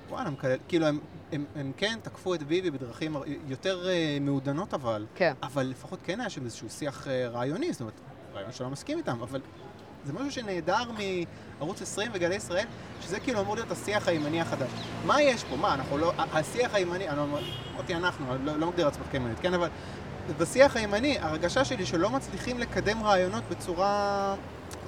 [0.09, 0.99] וואלה, הם כאלה- כאילו הם,
[1.31, 3.15] הם, הם כן תקפו את ביבי בדרכים
[3.47, 5.33] יותר אה, מעודנות אבל, כן.
[5.43, 7.93] אבל לפחות כן היה שם איזשהו שיח אה, רעיוני, זאת אומרת,
[8.33, 9.39] רעיון שלא מסכים איתם, אבל
[10.05, 10.83] זה משהו שנעדר
[11.59, 12.65] מערוץ 20 וגלי ישראל,
[13.01, 14.69] שזה כאילו אמור להיות השיח הימני החדש.
[15.05, 15.55] מה יש פה?
[15.55, 16.11] מה, אנחנו לא...
[16.33, 17.43] השיח הימני, אני לא אומר-
[17.75, 19.69] אמרתי אנחנו, אני לא, לא מגדיר עצמך כימנית, כן, אבל
[20.37, 24.35] בשיח הימני, הרגשה שלי שלא מצליחים לקדם רעיונות בצורה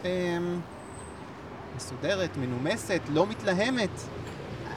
[0.05, 0.37] אה,
[1.75, 3.89] מסודרת, מנומסת, לא מתלהמת.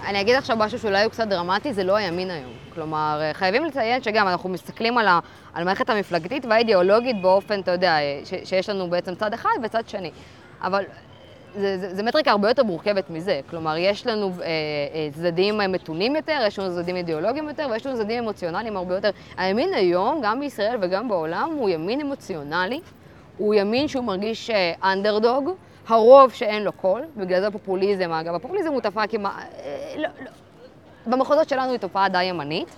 [0.07, 2.53] אני אגיד עכשיו משהו שאולי הוא קצת דרמטי, זה לא הימין היום.
[2.81, 5.19] כלומר, אה, חייבים לציין שגם אנחנו מסתכלים על, ה,
[5.55, 9.89] על המערכת המפלגתית והאידיאולוגית באופן, אתה יודע, אה, ש, שיש לנו בעצם צד אחד וצד
[9.89, 10.11] שני.
[10.63, 10.85] אבל
[11.55, 13.41] זה, זה, זה מטריקה הרבה יותר מורכבת מזה.
[13.51, 17.97] כלומר, יש לנו אה, אה, צדדים מתונים יותר, יש לנו צדדים אידיאולוגיים יותר, ויש לנו
[17.97, 19.11] צדדים אמוציונליים הרבה יותר.
[19.37, 22.81] הימין היום, גם בישראל וגם בעולם, הוא ימין אמוציונלי.
[23.37, 24.51] הוא ימין שהוא מרגיש
[24.85, 25.51] אנדרדוג,
[25.89, 29.33] הרוב שאין לו קול, בגלל זה פופוליזם, אגב, הפופוליזם הוא תופעה כמעט...
[29.65, 30.31] אה, לא, לא.
[31.07, 32.69] במחוזות שלנו היא תופעה די ימנית.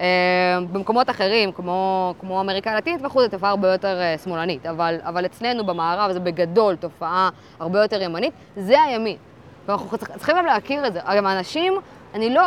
[0.00, 4.96] אה, במקומות אחרים, כמו, כמו אמריקה הלטינית וכו', זו תופעה הרבה יותר אה, שמאלנית, אבל,
[5.02, 9.16] אבל אצלנו במערב זה בגדול תופעה הרבה יותר ימנית, זה הימין.
[9.66, 11.00] ואנחנו צריכים גם להכיר את זה.
[11.04, 11.72] אגב, האנשים,
[12.14, 12.42] אני לא...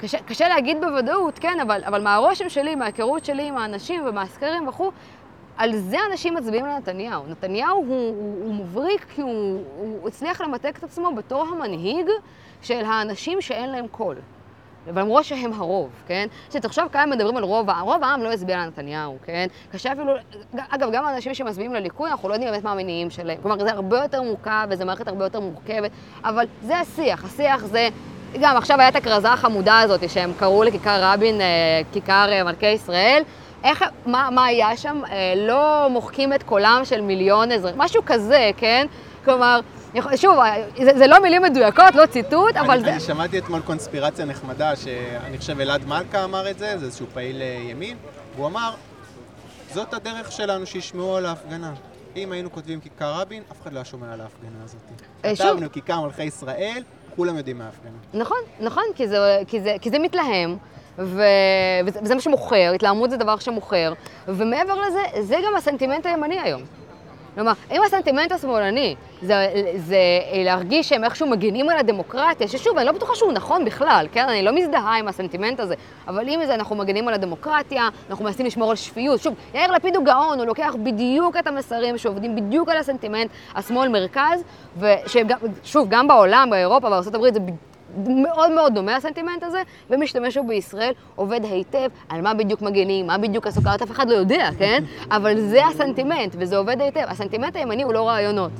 [0.00, 4.90] קשה, קשה להגיד בוודאות, כן, אבל, אבל מהרושם שלי, מההיכרות שלי עם האנשים ומהסקרים וכו',
[5.56, 7.22] על זה אנשים מצביעים לנתניהו.
[7.28, 12.06] נתניהו הוא, הוא, הוא מבריק כי הוא, הוא הצליח למתק את עצמו בתור המנהיג
[12.62, 14.16] של האנשים שאין להם קול.
[14.94, 16.26] ולמרות שהם הרוב, כן?
[16.52, 19.46] שתחשוב כמה מדברים על רוב העם, רוב העם לא יצביע לנתניהו, כן?
[19.72, 20.12] קשה אפילו,
[20.68, 23.38] אגב, גם האנשים שמצביעים לליכוד, אנחנו לא יודעים באמת מה המניעים שלהם.
[23.42, 25.90] כלומר, זה הרבה יותר מורכב וזו מערכת הרבה יותר מורכבת,
[26.24, 27.88] אבל זה השיח, השיח זה...
[28.40, 31.46] גם עכשיו הייתה את הכרזה החמודה הזאת שהם קראו לכיכר רבין, אה,
[31.92, 33.22] כיכר אה, מלכי ישראל.
[33.64, 35.02] איך, מה, מה היה שם?
[35.10, 38.86] אה, לא מוחקים את קולם של מיליון אזרחים, משהו כזה, כן?
[39.24, 39.60] כלומר,
[40.16, 40.38] שוב,
[40.84, 42.90] זה, זה לא מילים מדויקות, לא ציטוט, אבל אני, זה...
[42.92, 47.42] אני שמעתי אתמול קונספירציה נחמדה, שאני חושב אלעד מלכה אמר את זה, זה איזשהו פעיל
[47.42, 47.96] אה, ימין,
[48.34, 48.70] והוא אמר,
[49.74, 51.72] זאת הדרך שלנו שישמעו על ההפגנה.
[52.16, 54.80] אם היינו כותבים כיכר רבין, אף אחד לא היה שומע על ההפגנה הזאת.
[55.24, 56.82] אה, שוב- כתבנו כיכר מלכי ישראל,
[57.16, 57.92] כולם יודעים מההפגנה.
[58.14, 60.56] נכון, נכון, כי זה, כי זה, כי זה מתלהם,
[60.98, 61.22] ו...
[61.86, 63.92] וזה, וזה מה שמוכר, התלהמות זה דבר שמוכר,
[64.28, 66.62] ומעבר לזה, זה גם הסנטימנט הימני היום.
[67.38, 69.98] כלומר, אם הסנטימנט השמאלני זה, זה
[70.44, 74.28] להרגיש שהם איכשהו מגינים על הדמוקרטיה, ששוב, אני לא בטוחה שהוא נכון בכלל, כן?
[74.28, 75.74] אני לא מזדהה עם הסנטימנט הזה,
[76.08, 79.20] אבל אם זה אנחנו מגינים על הדמוקרטיה, אנחנו מנסים לשמור על שפיות.
[79.20, 84.42] שוב, יאיר לפיד הוא גאון, הוא לוקח בדיוק את המסרים שעובדים בדיוק על הסנטימנט השמאל-מרכז,
[84.78, 87.40] ושוב, גם בעולם, באירופה, בארה"ב, זה
[88.06, 93.18] מאוד מאוד דומה הסנטימנט הזה, ומשתמש בו בישראל, עובד היטב, על מה בדיוק מגינים, מה
[93.18, 94.84] בדיוק הסוכרת, אף אחד לא יודע, כן?
[95.16, 97.04] אבל זה הסנטימנט, וזה עובד היטב.
[97.06, 98.50] הסנטימנט הימני הוא לא רעיונות.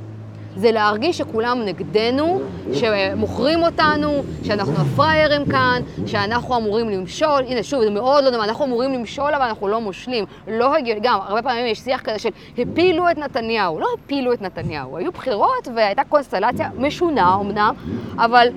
[0.59, 2.41] זה להרגיש שכולם נגדנו,
[2.73, 7.43] שמוכרים אותנו, שאנחנו הפראיירים כאן, שאנחנו אמורים למשול.
[7.49, 10.25] הנה, שוב, זה מאוד לא דומה, אנחנו אמורים למשול, אבל אנחנו לא מושלים.
[10.49, 12.29] לא הגיוני, גם, הרבה פעמים יש שיח כזה של
[12.59, 13.81] הפילו את נתניהו.
[13.81, 17.75] לא הפילו את נתניהו, היו בחירות והייתה קונסטלציה משונה אמנם,
[18.17, 18.49] אבל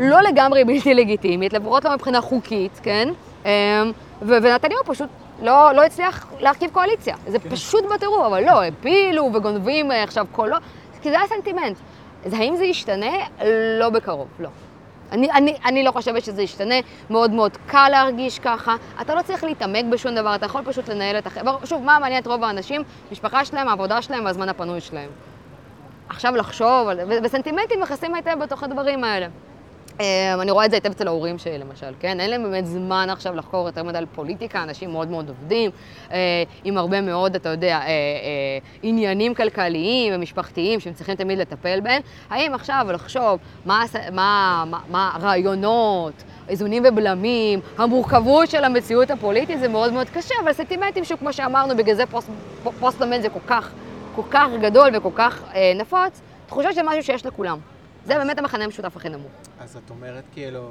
[0.00, 3.08] לא לגמרי בלתי לגיטימית, לפחות לא מבחינה חוקית, כן?
[3.44, 3.50] אמ,
[4.22, 5.08] ונתניהו פשוט
[5.42, 7.16] לא, לא הצליח להרכיב קואליציה.
[7.26, 7.50] זה כן.
[7.50, 10.62] פשוט בטירוף, אבל לא, הפילו וגונבים אה, עכשיו קולות,
[11.02, 11.76] כי זה הסנטימנט.
[12.24, 13.16] אז האם זה ישתנה?
[13.80, 14.48] לא בקרוב, לא.
[15.12, 16.74] אני, אני, אני לא חושבת שזה ישתנה,
[17.10, 18.76] מאוד מאוד קל להרגיש ככה.
[19.00, 21.46] אתה לא צריך להתעמק בשום דבר, אתה יכול פשוט לנהל את החיים.
[21.64, 22.82] שוב, מה מעניין את רוב האנשים?
[23.12, 25.10] משפחה שלהם, העבודה שלהם והזמן הפנוי שלהם.
[26.08, 26.88] עכשיו לחשוב,
[27.22, 29.26] וסנטימנטים נכנסים היטב בתוך הדברים האלה.
[30.00, 32.20] אה, אני רואה את זה היטב אצל ההורים שלי למשל, כן?
[32.20, 35.70] אין להם באמת זמן עכשיו לחקור יותר מדי על פוליטיקה, אנשים מאוד מאוד עובדים,
[36.12, 37.88] אה, עם הרבה מאוד, אתה יודע, אה, אה,
[38.82, 42.02] עניינים כלכליים ומשפחתיים שהם צריכים תמיד לטפל בהם.
[42.30, 49.68] האם עכשיו לחשוב מה, מה, מה, מה הרעיונות, איזונים ובלמים, המורכבות של המציאות הפוליטית, זה
[49.68, 52.28] מאוד מאוד קשה, אבל סנטימנטים שכמו שאמרנו, בגלל זה פוסט,
[52.80, 53.72] הסנטימנט הזה כל כך,
[54.16, 57.73] כל כך גדול וכל כך אה, נפוץ, תחושה שזה משהו שיש לכולם.
[58.04, 59.32] זה באמת המכנה המשותף הכי נמוך.
[59.60, 60.70] אז את אומרת כאילו,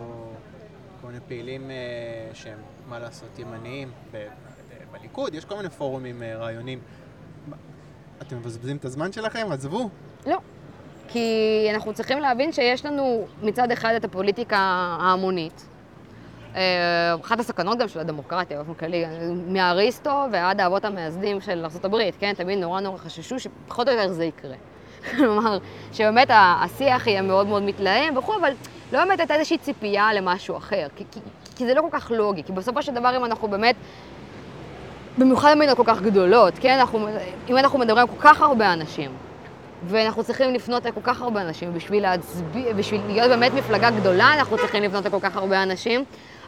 [1.01, 1.75] כל מיני פעילים אה,
[2.33, 2.57] שהם,
[2.89, 4.27] מה לעשות, ימניים, ב-
[4.91, 6.79] בליכוד, יש כל מיני פורומים אה, רעיונים.
[8.21, 9.47] אתם מבזבזים את הזמן שלכם?
[9.51, 9.89] עזבו.
[10.25, 10.37] לא.
[11.07, 14.57] כי אנחנו צריכים להבין שיש לנו מצד אחד את הפוליטיקה
[14.99, 15.65] ההמונית.
[16.55, 19.05] אה, אחת הסכנות גם של הדמוקרטיה באופן כללי,
[19.47, 22.33] מאריסטו ועד האבות המייסדים של ארה"ב, כן?
[22.33, 24.55] תמיד נורא נורא חששו שפחות או יותר זה יקרה.
[25.11, 25.57] כלומר,
[25.93, 28.51] שבאמת השיח יהיה מאוד מאוד מתלהם וכו', אבל
[28.91, 31.19] לא באמת הייתה איזושהי ציפייה למשהו אחר, כי, כי,
[31.55, 33.75] כי זה לא כל כך לוגי, כי בסופו של דבר אם אנחנו באמת,
[35.17, 36.79] במיוחד במדינות כל כך גדולות, כן?
[36.79, 37.07] אנחנו,
[37.49, 39.11] אם אנחנו מדברים על כל כך הרבה אנשים,
[39.87, 44.57] ואנחנו צריכים לפנות לכל כך הרבה אנשים, בשביל להצביע, בשביל להיות באמת מפלגה גדולה, אנחנו
[44.57, 46.03] צריכים לפנות לכל כך הרבה אנשים.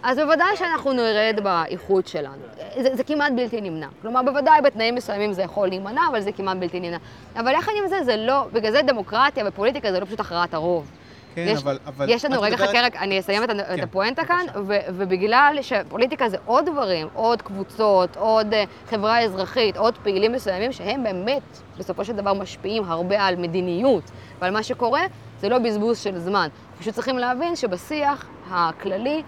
[0.05, 2.43] אז בוודאי שאנחנו נרד באיכות שלנו.
[2.81, 3.87] זה, זה כמעט בלתי נמנע.
[4.01, 6.97] כלומר, בוודאי בתנאים מסוימים זה יכול להימנע, אבל זה כמעט בלתי נמנע.
[7.35, 10.91] אבל יחד עם זה, זה לא, בגלל זה דמוקרטיה ופוליטיקה זה לא פשוט הכרעת הרוב.
[11.35, 11.77] כן, יש, אבל...
[11.87, 14.45] אבל יש לנו, רגע, חכה, רק אני אסיים את, כן, את הפואנטה כאן.
[14.67, 20.71] ו, ובגלל שפוליטיקה זה עוד דברים, עוד קבוצות, עוד uh, חברה אזרחית, עוד פעילים מסוימים,
[20.71, 21.41] שהם באמת,
[21.77, 25.01] בסופו של דבר, משפיעים הרבה על מדיניות ועל מה שקורה,
[25.39, 26.47] זה לא בזבוז של זמן.
[26.79, 29.23] פשוט צריכים להבין שבשיח הכללי,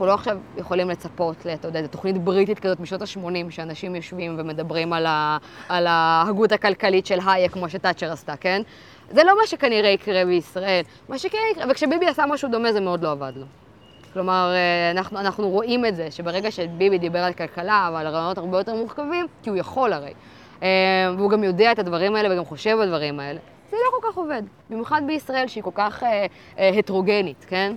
[0.00, 4.36] אנחנו לא עכשיו יכולים לצפות, אתה יודע, זו תוכנית בריטית כזאת משנות ה-80, שאנשים יושבים
[4.38, 5.38] ומדברים על, ה,
[5.68, 8.62] על ההגות הכלכלית של הייק, כמו שתאצ'ר עשתה, כן?
[9.10, 10.82] זה לא מה שכנראה יקרה בישראל.
[11.08, 13.46] מה שכן יקרה, וכשביבי עשה משהו דומה זה מאוד לא עבד לו.
[14.12, 18.58] כלומר, אה, אנחנו, אנחנו רואים את זה, שברגע שביבי דיבר על כלכלה ועל רעיונות הרבה
[18.58, 20.12] יותר מורכבים, כי הוא יכול הרי,
[20.62, 20.68] אה,
[21.16, 23.40] והוא גם יודע את הדברים האלה וגם חושב בדברים האלה,
[23.70, 24.42] זה לא כל כך עובד.
[24.70, 26.26] במיוחד בישראל שהיא כל כך אה,
[26.58, 27.72] אה, הטרוגנית, כן?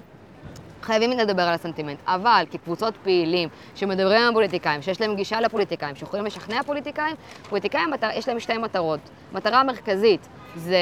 [0.83, 6.25] חייבים לדבר על הסנטימנט, אבל כקבוצות פעילים שמדברים עם הפוליטיקאים, שיש להם גישה לפוליטיקאים, שיכולים
[6.25, 7.15] לשכנע פוליטיקאים,
[7.49, 8.99] פוליטיקאים יש להם שתי מטרות.
[9.33, 10.77] מטרה מרכזית זה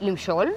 [0.00, 0.48] למשול,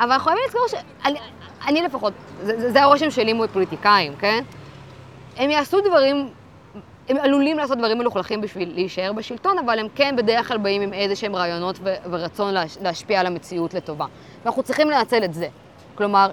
[0.00, 1.18] אבל אנחנו חייבים לזכור שאני
[1.66, 2.12] אני לפחות,
[2.42, 4.44] זה, זה, הרושם שלי מול פוליטיקאים, כן?
[5.36, 6.28] הם יעשו דברים,
[7.08, 10.92] הם עלולים לעשות דברים מלוכלכים בשביל להישאר בשלטון, אבל הם כן בדרך כלל באים עם
[10.92, 11.78] איזה שהם רעיונות
[12.10, 14.06] ורצון להש- להשפיע על המציאות לטובה.
[14.42, 15.48] ואנחנו צריכים לנצל את זה.
[15.96, 16.30] כלומר,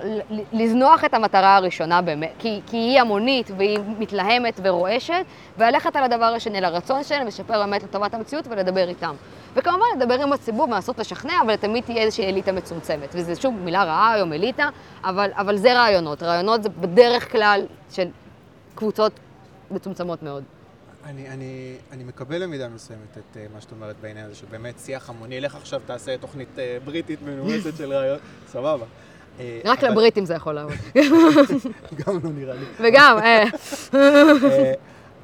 [0.54, 5.26] לזנוח את המטרה הראשונה באמת, כי, כי היא המונית והיא מתלהמת ורועשת,
[5.58, 9.16] וללכת על הדבר השני, לרצון שלהם, לשפר באמת לטובת המציאות ולדבר איתם.
[9.56, 13.10] וכמובן, לדבר עם הציבור ולנסות לשכנע, אבל תמיד תהיה איזושהי אליטה מצומצמת.
[13.14, 14.70] וזה שוב מילה רעה היום, אליטה,
[15.04, 16.24] אבל, אבל זה רעיונות.
[16.24, 18.08] רעיונות זה בדרך כלל של
[18.76, 19.20] קבוצות
[19.72, 20.44] מצומצמות מאוד.
[21.06, 25.10] אני, אני, אני מקבל במידה מסוימת את uh, מה שאת אומרת בעניין הזה, שבאמת שיח
[25.10, 28.86] המוני, לך עכשיו תעשה תוכנית uh, בריטית מנומסת של רעיון, סבבה.
[29.40, 30.76] אה, רק לבריטים זה יכול לעבוד.
[32.06, 32.66] גם לא נראה לי.
[32.80, 33.44] וגם, אה,
[33.94, 34.74] אה,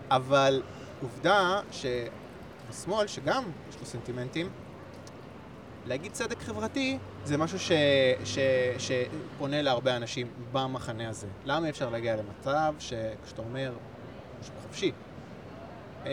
[0.10, 0.62] אבל
[1.02, 4.50] עובדה שבשמאל, שגם יש לו סנטימנטים,
[5.88, 7.72] להגיד צדק חברתי זה משהו ש,
[8.24, 8.40] ש,
[8.78, 11.28] שפונה להרבה אנשים במחנה הזה.
[11.46, 13.74] למה אפשר להגיע למצב שכשאתה אומר
[14.42, 14.92] משהו חופשי,
[16.06, 16.12] אה,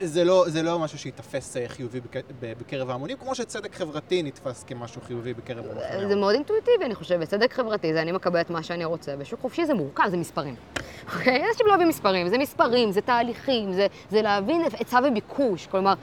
[0.00, 2.00] זה לא, זה לא משהו שיתפס אה, חיובי
[2.40, 6.08] בקרב ההמונים, כמו שצדק חברתי נתפס כמשהו חיובי בקרב המחנה.
[6.08, 7.28] זה מאוד אינטואיטיבי, אני חושבת.
[7.28, 10.54] צדק חברתי זה אני מקבל את מה שאני רוצה, ושוק חופשי זה מורכב, זה מספרים.
[11.14, 11.44] אוקיי?
[11.48, 15.66] אנשים לא אוהבים מספרים, זה מספרים, זה תהליכים, זה, זה להבין היצע וביקוש.
[15.66, 15.94] כלומר,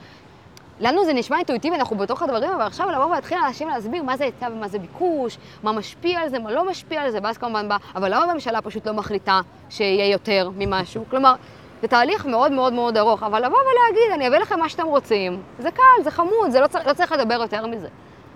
[0.80, 4.24] לנו זה נשמע אינטואיטיבי, אנחנו בתוך הדברים, אבל עכשיו לבוא ולהתחיל לאנשים להסביר מה זה
[4.24, 7.68] היצע ומה זה ביקוש, מה משפיע על זה, מה לא משפיע על זה, ואז כמובן
[7.68, 9.40] בא, אבל למה הממשלה פשוט לא מחליטה
[9.70, 11.04] שיהיה יותר ממשהו?
[11.10, 11.34] כלומר,
[11.82, 15.42] זה תהליך מאוד מאוד מאוד ארוך, אבל לבוא ולהגיד, אני אביא לכם מה שאתם רוצים,
[15.58, 17.88] זה קל, זה חמוד, זה לא, צריך, לא צריך לדבר יותר מזה.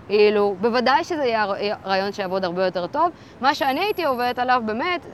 [0.07, 1.45] כאילו, בוודאי שזה יהיה
[1.85, 3.09] רעיון שיעבוד הרבה יותר טוב.
[3.41, 5.05] מה שאני הייתי עובדת עליו באמת,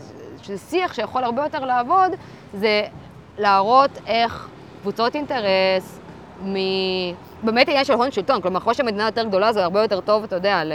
[0.41, 2.11] שזה שיח שיכול הרבה יותר לעבוד,
[2.53, 2.83] זה
[3.37, 4.47] להראות איך
[4.81, 5.99] קבוצות אינטרס,
[6.45, 6.55] מ...
[7.43, 10.35] באמת עניין של הון שלטון, כלומר, ככל שהמדינה יותר גדולה זה הרבה יותר טוב, אתה
[10.35, 10.71] יודע, ל...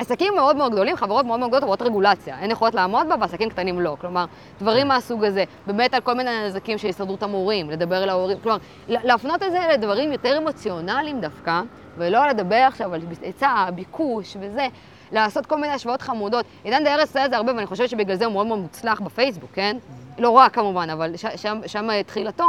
[0.00, 3.50] עסקים מאוד מאוד גדולים, חברות מאוד מאוד גדולות עוברות רגולציה, אין יכולת לעמוד בה ועסקים
[3.50, 3.96] קטנים לא.
[4.00, 4.24] כלומר,
[4.60, 8.58] דברים מהסוג הזה, באמת על כל מיני נזקים של הסתדרות המורים, לדבר אל ההורים, כלומר,
[8.88, 11.60] להפנות את זה לדברים יותר אמוציונליים דווקא,
[11.98, 14.66] ולא לדבר עכשיו על היצע, ביקוש וזה,
[15.12, 16.44] לעשות כל מיני השוואות חמודות.
[16.64, 19.00] עידן דה ארץ עושה את זה הרבה, ואני חושבת שבגלל זה הוא מאוד מאוד מוצלח
[19.00, 19.76] בפייסבוק, כן?
[20.20, 22.44] לא רק כמובן, אבל שם, שם תחילתו,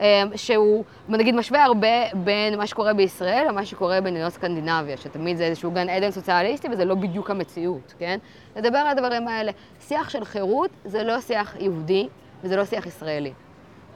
[0.00, 5.44] אה, שהוא נגיד משווה הרבה בין מה שקורה בישראל למה שקורה במדינות סקנדינביה, שתמיד זה
[5.44, 8.18] איזשהו גן עדן סוציאליסטי וזה לא בדיוק המציאות, כן?
[8.56, 9.52] לדבר על הדברים האלה.
[9.80, 12.08] שיח של חירות זה לא שיח יהודי
[12.44, 13.32] וזה לא שיח ישראלי.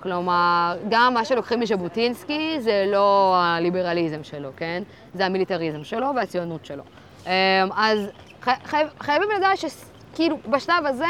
[0.01, 4.83] כלומר, גם מה שלוקחים מז'בוטינסקי זה לא הליברליזם שלו, כן?
[5.14, 6.83] זה המיליטריזם שלו והציונות שלו.
[7.26, 7.31] אמ,
[7.76, 8.09] אז
[8.41, 11.07] חי, חי, חייבים לדעת שכאילו בשלב הזה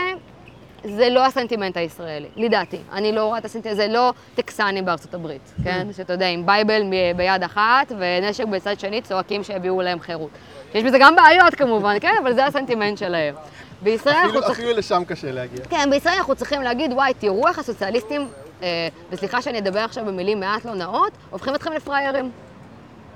[0.85, 2.78] זה לא הסנטימנט הישראלי, לדעתי.
[2.93, 5.87] אני לא רואה את הסנטימנט, זה לא טקסנים בארצות הברית, כן?
[5.97, 6.83] שאתה יודע, עם Bible
[7.16, 10.31] ביד אחת ונשק בצד שני צועקים שהביאו להם חירות.
[10.74, 12.14] יש בזה גם בעיות כמובן, כן?
[12.22, 13.35] אבל זה הסנטימנט שלהם.
[13.83, 14.64] בישראל אנחנו צריכים...
[14.64, 15.64] אפילו לשם קשה להגיע.
[15.70, 18.28] כן, בישראל אנחנו צריכים להגיד, וואי, תראו איך הסוציאליסטים,
[18.62, 22.31] אה, וסליחה שאני אדבר עכשיו במילים מעט לא נאות, הופכים אתכם לפראיירים.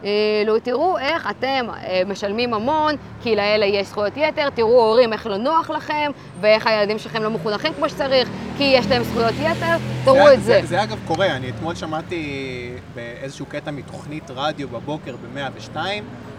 [0.05, 5.27] כאילו, תראו איך אתם אה, משלמים המון, כי לאלה יש זכויות יתר, תראו הורים איך
[5.27, 8.29] לא נוח לכם, ואיך הילדים שלכם לא מחונכים כמו שצריך,
[8.59, 10.61] כי יש להם זכויות יתר, תראו את זה.
[10.61, 15.77] זה, זה אגב קורה, אני אתמול שמעתי באיזשהו קטע מתוכנית רדיו בבוקר ב-102,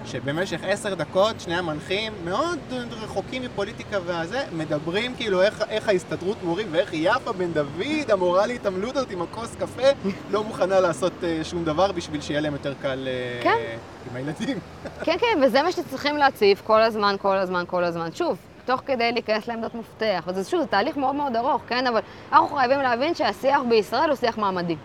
[0.06, 2.60] שבמשך עשר דקות שני המנחים מאוד
[2.92, 8.96] רחוקים מפוליטיקה והזה, מדברים כאילו איך, איך ההסתדרות מורים ואיך יפה בן דוד, המורה להתעמלות
[8.96, 9.88] הזאת עם הכוס קפה,
[10.32, 13.08] לא מוכנה לעשות uh, שום דבר בשביל שיהיה להם יותר קל
[13.40, 13.78] uh, כן.
[14.12, 14.60] עם הילדים.
[15.04, 18.10] כן, כן, וזה מה שצריכים להציף כל הזמן, כל הזמן, כל הזמן.
[18.14, 20.24] שוב, תוך כדי להיכנס לעמדות מפתח.
[20.28, 21.88] וזה שוב, זה תהליך מאוד מאוד ארוך, כן?
[21.88, 22.00] אבל
[22.32, 24.76] אנחנו חייבים להבין שהשיח בישראל הוא שיח מעמדי.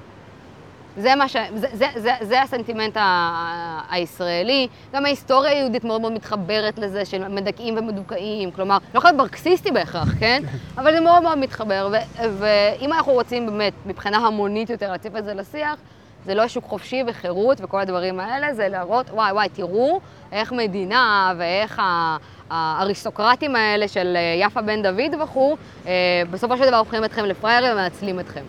[0.96, 1.36] זה, מה ש...
[1.54, 3.80] זה, זה, זה, זה הסנטימנט ה...
[3.90, 4.68] הישראלי.
[4.94, 8.50] גם ההיסטוריה היהודית מאוד מאוד מתחברת לזה, של מדכאים ומדוכאים.
[8.50, 10.42] כלומר, לא יכול להיות מרקסיסטי בהכרח, כן?
[10.78, 11.88] אבל זה מאוד מאוד מתחבר.
[11.92, 11.96] ו...
[12.38, 15.76] ואם אנחנו רוצים באמת, מבחינה המונית יותר, להציף את זה לשיח,
[16.24, 20.00] זה לא שוק חופשי וחירות וכל הדברים האלה, זה להראות, וואי וואי, תראו
[20.32, 22.16] איך מדינה ואיך ה...
[22.50, 27.72] האריסטוקרטים האלה של אה, יפה בן דוד וכו', אה, בסופו של דבר הופכים אתכם לפראיירים
[27.72, 28.42] ומנצלים אתכם.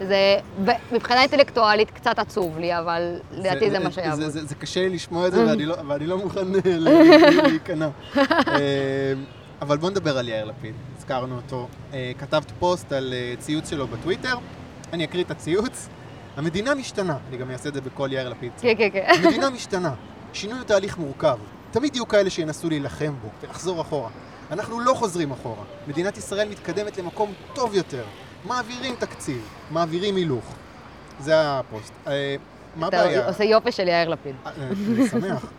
[0.00, 0.36] שזה
[0.92, 4.20] מבחינה אינטלקטואלית קצת עצוב לי, אבל לדעתי זה מה שיעבוד.
[4.28, 6.46] זה, קשה לי לשמוע את זה, ואני לא, ואני לא מוכן
[7.44, 7.88] להיכנע.
[9.62, 11.68] אבל בוא נדבר על יאיר לפיד, הזכרנו אותו.
[12.18, 14.34] כתבת פוסט על ציוץ שלו בטוויטר,
[14.92, 15.88] אני אקריא את הציוץ.
[16.36, 18.52] המדינה משתנה, אני גם אעשה את זה בכל יאיר לפיד.
[18.60, 19.06] כן, כן, כן.
[19.24, 19.94] המדינה משתנה,
[20.32, 21.38] שינוי הוא תהליך מורכב.
[21.70, 24.10] תמיד יהיו כאלה שינסו להילחם בו ולחזור אחורה.
[24.50, 25.64] אנחנו לא חוזרים אחורה.
[25.88, 28.04] מדינת ישראל מתקדמת למקום טוב יותר.
[28.44, 30.44] מעבירים תקציב, מעבירים הילוך.
[31.20, 31.92] זה הפוסט.
[32.76, 33.20] מה הבעיה?
[33.20, 34.34] אתה עושה יופי של יאיר לפיד.
[34.46, 35.52] אני שמח.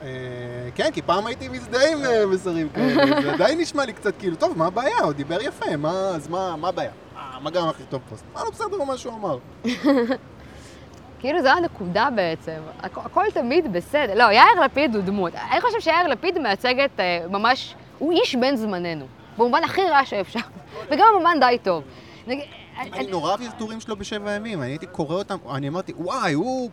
[0.75, 4.57] כן, כי פעם הייתי מזדהה עם מסרים כאלה, זה עדיין נשמע לי קצת כאילו, טוב,
[4.57, 4.97] מה הבעיה?
[5.03, 5.65] הוא דיבר יפה,
[6.15, 6.91] אז מה הבעיה?
[7.41, 8.23] מה גם הכי טוב פוסט?
[8.33, 9.37] מה לא בסדר מה שהוא אמר?
[11.19, 14.13] כאילו זו הנקודה בעצם, הכל תמיד בסדר.
[14.15, 15.33] לא, יאיר לפיד הוא דמות.
[15.51, 19.05] אני חושב שיאיר לפיד מייצג את ממש, הוא איש בן זמננו,
[19.37, 20.39] במובן הכי רע שאפשר,
[20.89, 21.83] וגם במובן די טוב.
[22.77, 26.33] אני נורא אוהב את הטורים שלו בשבע ימים, אני הייתי קורא אותם, אני אמרתי, וואי,
[26.33, 26.69] הוא...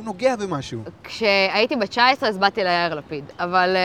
[0.00, 0.80] הוא נוגע במשהו.
[1.04, 3.76] כשהייתי בת 19 אז באתי ליאיר לפיד, אבל,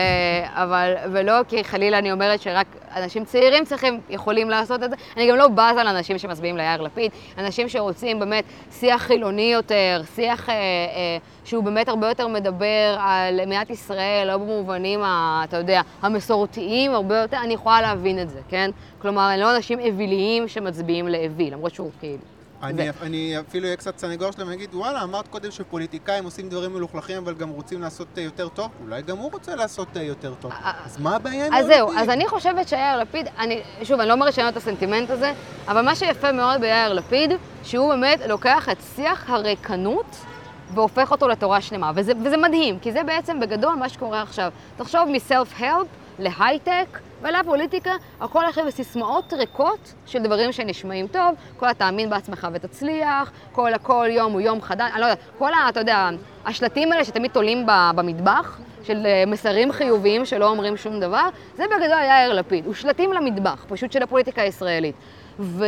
[0.48, 5.30] אבל, ולא כי חלילה אני אומרת שרק אנשים צעירים צריכים, יכולים לעשות את זה, אני
[5.30, 10.48] גם לא בזה על אנשים שמצביעים ליאיר לפיד, אנשים שרוצים באמת שיח חילוני יותר, שיח
[10.48, 15.80] אה, אה, שהוא באמת הרבה יותר מדבר על מדינת ישראל, לא במובנים, ה, אתה יודע,
[16.02, 18.70] המסורתיים, הרבה יותר, אני יכולה להבין את זה, כן?
[18.98, 22.35] כלומר, לא אנשים אוויליים שמצביעים לאוויל, למרות שהוא כאילו...
[22.62, 23.02] אני, ו...
[23.02, 27.34] אני אפילו אהיה קצת סנגור שלהם ואגיד, וואלה, אמרת קודם שפוליטיקאים עושים דברים מלוכלכים, אבל
[27.34, 30.52] גם רוצים לעשות uh, יותר טוב, אולי גם הוא רוצה לעשות uh, יותר טוב.
[30.84, 31.64] אז מה הבעיה עם יאיר?
[31.64, 35.32] אז זהו, אז אני חושבת שיאיר לפיד, אני, שוב, אני לא לו את הסנטימנט הזה,
[35.68, 37.32] אבל מה שיפה מאוד ביאיר לפיד,
[37.62, 40.16] שהוא באמת לוקח את שיח הריקנות
[40.74, 44.52] והופך אותו לתורה שלמה, וזה, וזה מדהים, כי זה בעצם בגדול מה שקורה עכשיו.
[44.76, 45.86] תחשוב מסלף-הלפ
[46.18, 53.74] להייטק, ולפוליטיקה, הכל הולך בסיסמאות ריקות של דברים שנשמעים טוב, כל התאמין בעצמך ותצליח, כל
[53.74, 55.68] הכל יום הוא יום חדש, אני לא יודעת, כל ה...
[55.68, 56.10] אתה יודע,
[56.44, 62.32] השלטים האלה שתמיד תולים במטבח, של מסרים חיוביים שלא אומרים שום דבר, זה בגדול יאיר
[62.32, 64.94] לפיד, הוא שלטים למטבח, פשוט של הפוליטיקה הישראלית.
[65.38, 65.64] ו...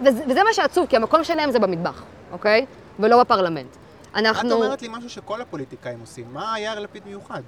[0.00, 2.66] וזה, וזה מה שעצוב, כי המקום שלהם זה במטבח, אוקיי?
[2.98, 3.76] ולא בפרלמנט.
[4.14, 4.48] אנחנו...
[4.48, 7.42] את אומרת לי משהו שכל הפוליטיקאים עושים, מה יאיר לפיד מיוחד?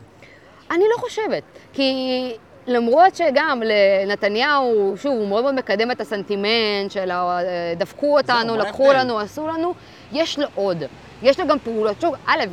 [0.74, 1.92] אני לא חושבת, כי
[2.66, 7.10] למרות שגם לנתניהו, שוב, הוא מאוד מאוד מקדם את הסנטימנט של
[7.76, 9.74] דפקו אותנו, לקחו לנו, עשו לנו,
[10.12, 10.82] יש לו עוד.
[11.22, 12.44] יש לו גם פעולות, שוב, א',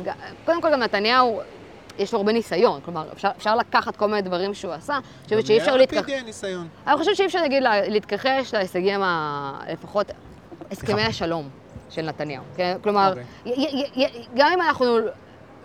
[0.44, 1.40] קודם כל גם נתניהו,
[1.98, 5.46] יש לו הרבה ניסיון, כלומר, אפשר, אפשר לקחת כל מיני דברים שהוא עשה, אני חושבת
[5.46, 6.10] שאי אפשר להתכחש...
[6.86, 9.58] אני חושבת שאי אפשר, נגיד, להתכחש להישגים, ה...
[9.72, 10.10] לפחות
[10.70, 11.48] הסכמי השלום
[11.90, 12.44] של נתניהו.
[12.56, 12.76] כן?
[12.82, 13.12] כלומר,
[13.46, 14.08] אוקיי.
[14.36, 14.98] גם אם אנחנו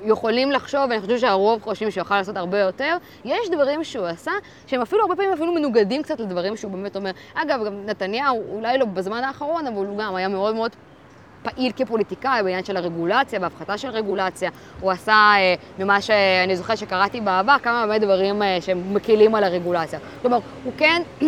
[0.04, 4.32] יכולים לחשוב, ואני חושבת שהרוב חושבים שהוא יוכל לעשות הרבה יותר, יש דברים שהוא עשה,
[4.68, 7.12] שהם אפילו הרבה פעמים אפילו מנוגדים קצת לדברים שהוא באמת אומר.
[7.34, 10.72] אגב, גם נתניהו, אולי לא בזמן האחרון, אבל הוא גם היה מאוד מאוד
[11.44, 14.50] פעיל כפוליטיקאי בעניין של הרגולציה והפחתה של רגולציה.
[14.82, 19.44] הוא עשה, אה, ממה שאני זוכרת שקראתי בעבר, כמה באמת דברים אה, שהם מקילים על
[19.44, 20.00] הרגולציה.
[20.22, 21.02] כלומר, הוא כן...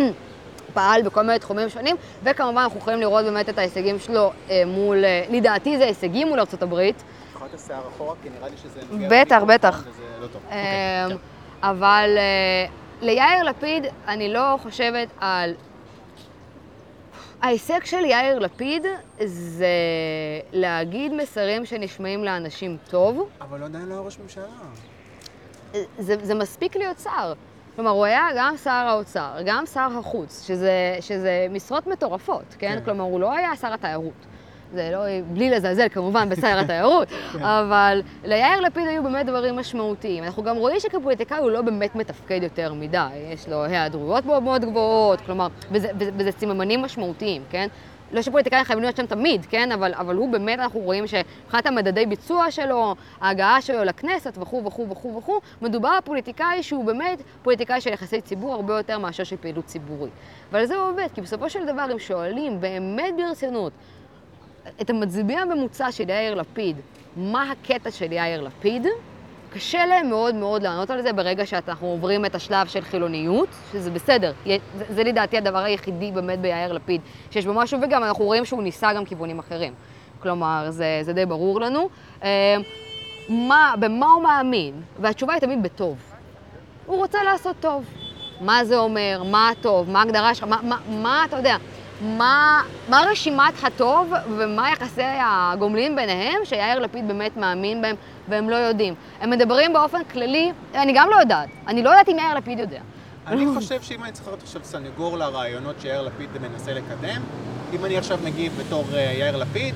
[0.74, 5.05] פעל בכל מיני תחומים שונים, וכמובן אנחנו יכולים לראות באמת את ההישגים שלו אה, מול,
[5.05, 6.91] אה, לדעתי זה הישגים מול ארה"ב,
[7.50, 9.08] את השיער אחורה, כי נראה לי שזה נוגע...
[9.12, 9.84] בטח, בטח.
[9.88, 10.41] וזה לא טוב.
[10.50, 10.56] אמ,
[11.04, 11.18] אוקיי,
[11.62, 12.66] אבל אה,
[13.02, 15.54] ליאיר לפיד, אני לא חושבת על...
[17.41, 18.86] ההישג של יאיר לפיד
[19.26, 19.68] זה
[20.52, 23.30] להגיד מסרים שנשמעים לאנשים טוב.
[23.41, 24.43] אבל עדיין לא היה ראש ממשלה.
[26.00, 27.34] זה, זה מספיק להיות שר.
[27.76, 32.76] כלומר, הוא היה גם שר האוצר, גם שר החוץ, שזה, שזה משרות מטורפות, כן?
[32.76, 32.86] כן?
[32.86, 34.26] כלומר, הוא לא היה שר התיירות.
[34.74, 34.99] זה לא,
[35.34, 37.43] בלי לזלזל כמובן בשר התיירות, כן.
[37.43, 40.24] אבל ליאיר לפיד היו באמת דברים משמעותיים.
[40.24, 44.65] אנחנו גם רואים שכפוליטיקאי הוא לא באמת מתפקד יותר מדי, יש לו היעדרויות מאוד מאוד
[44.65, 47.67] גבוהות, כלומר, וזה, וזה, וזה ציממנים משמעותיים, כן?
[48.11, 49.72] לא שפוליטיקאים חייבים להיות שם תמיד, כן?
[49.72, 54.89] אבל, אבל הוא באמת, אנחנו רואים שמבחינת המדדי ביצוע שלו, ההגעה שלו לכנסת וכו' וכו'
[54.89, 59.36] וכו' וכו', מדובר על פוליטיקאי שהוא באמת פוליטיקאי של יחסי ציבור הרבה יותר מאשר של
[59.38, 60.13] פעילות ציבורית.
[60.51, 63.72] ועל זה הוא עובד, כי בסופו של דבר, אם שואלים באמת ברצינות
[64.82, 66.78] את המצביע הממוצע של יאיר לפיד,
[67.17, 68.88] מה הקטע של יאיר לפיד,
[69.53, 73.91] קשה להם מאוד מאוד לענות על זה ברגע שאנחנו עוברים את השלב של חילוניות, שזה
[73.91, 74.34] בסדר.
[74.45, 77.01] זה, זה לדעתי הדבר היחידי באמת ביאיר לפיד,
[77.32, 79.74] שיש בו משהו, וגם אנחנו רואים שהוא ניסה גם כיוונים אחרים.
[80.20, 81.89] כלומר, זה, זה די ברור לנו.
[82.24, 82.57] אה,
[83.30, 84.82] מה, במה הוא מאמין?
[84.99, 85.97] והתשובה היא תמיד בטוב.
[86.86, 87.86] הוא רוצה לעשות טוב.
[88.41, 89.24] מה זה אומר?
[89.26, 89.89] מה הטוב?
[89.89, 90.47] מה ההגדרה שלך?
[90.47, 91.57] מה, מה, מה אתה יודע?
[92.02, 97.95] מה, מה רשימת הטוב ומה יחסי הגומלין ביניהם, שיאיר לפיד באמת מאמין בהם
[98.30, 98.93] והם לא יודעים.
[99.22, 101.50] הם מדברים באופן כללי, אני גם לא יודעת.
[101.68, 102.82] אני לא יודעת אם יאיר לפיד יודע.
[103.28, 107.22] אני חושב שאם אני צריך להיות עכשיו סנגור לרעיונות שיאיר לפיד מנסה לקדם,
[107.74, 109.76] אם אני עכשיו מגיב בתור uh, יאיר לפיד,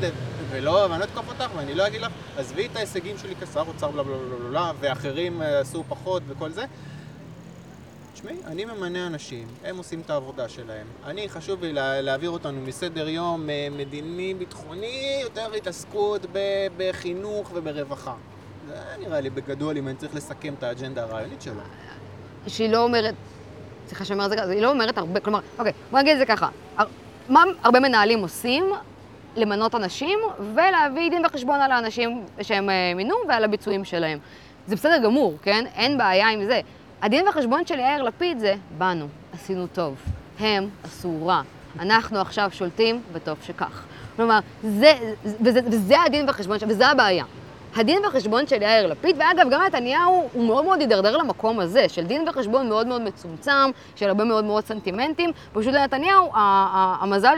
[0.50, 3.92] ולא, ואני לא אתקוף אותך ואני לא אגיד לך, עזבי את ההישגים שלי כשר אוצר
[3.92, 6.66] בלה בלה בלה בלה, ואחרים uh, עשו פחות וכל זה.
[8.24, 10.88] תשמעי, אני ממנה אנשים, הם עושים את העבודה שלהם.
[11.06, 16.26] אני, חשוב לי לה, להעביר אותנו מסדר יום אה, מדיני, ביטחוני, יותר התעסקות
[16.78, 18.14] בחינוך וברווחה.
[18.68, 21.62] זה נראה לי בגדול, אם אני צריך לסכם את האג'נדה הרעיונית שלו.
[22.48, 23.14] שהיא לא אומרת,
[23.88, 26.26] סליחה שאני אומרת זה ככה, היא לא אומרת הרבה, כלומר, אוקיי, בוא נגיד את זה
[26.26, 26.50] ככה.
[27.30, 28.66] מה הרבה מנהלים עושים?
[29.36, 34.20] למנות אנשים ולהביא דין וחשבון על האנשים שהם אה, מינו ועל הביצועים שלהם.
[34.68, 35.66] זה בסדר גמור, כן?
[35.76, 36.62] אין בעיה עם זה.
[37.04, 39.96] הדין וחשבון של יאיר לפיד זה, באנו, עשינו טוב.
[40.40, 41.42] הם עשו רע.
[41.80, 43.84] אנחנו עכשיו שולטים, וטוב שכך.
[44.16, 44.94] כלומר, זה,
[45.24, 47.26] וזה, וזה הדין וחשבון, וזה הבעיה.
[47.76, 52.06] הדין וחשבון של יאיר לפיד, ואגב, גם נתניהו, הוא מאוד מאוד הידרדר למקום הזה, של
[52.06, 55.32] דין וחשבון מאוד מאוד מצומצם, של הרבה מאוד מאוד סנטימנטים.
[55.54, 57.38] פשוט לנתניהו, המזל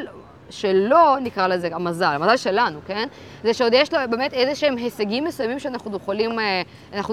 [0.50, 3.08] שלו, נקרא לזה המזל, המזל שלנו, כן?
[3.44, 6.62] זה שעוד יש לו באמת איזה שהם הישגים מסוימים שאנחנו יכולים, אה,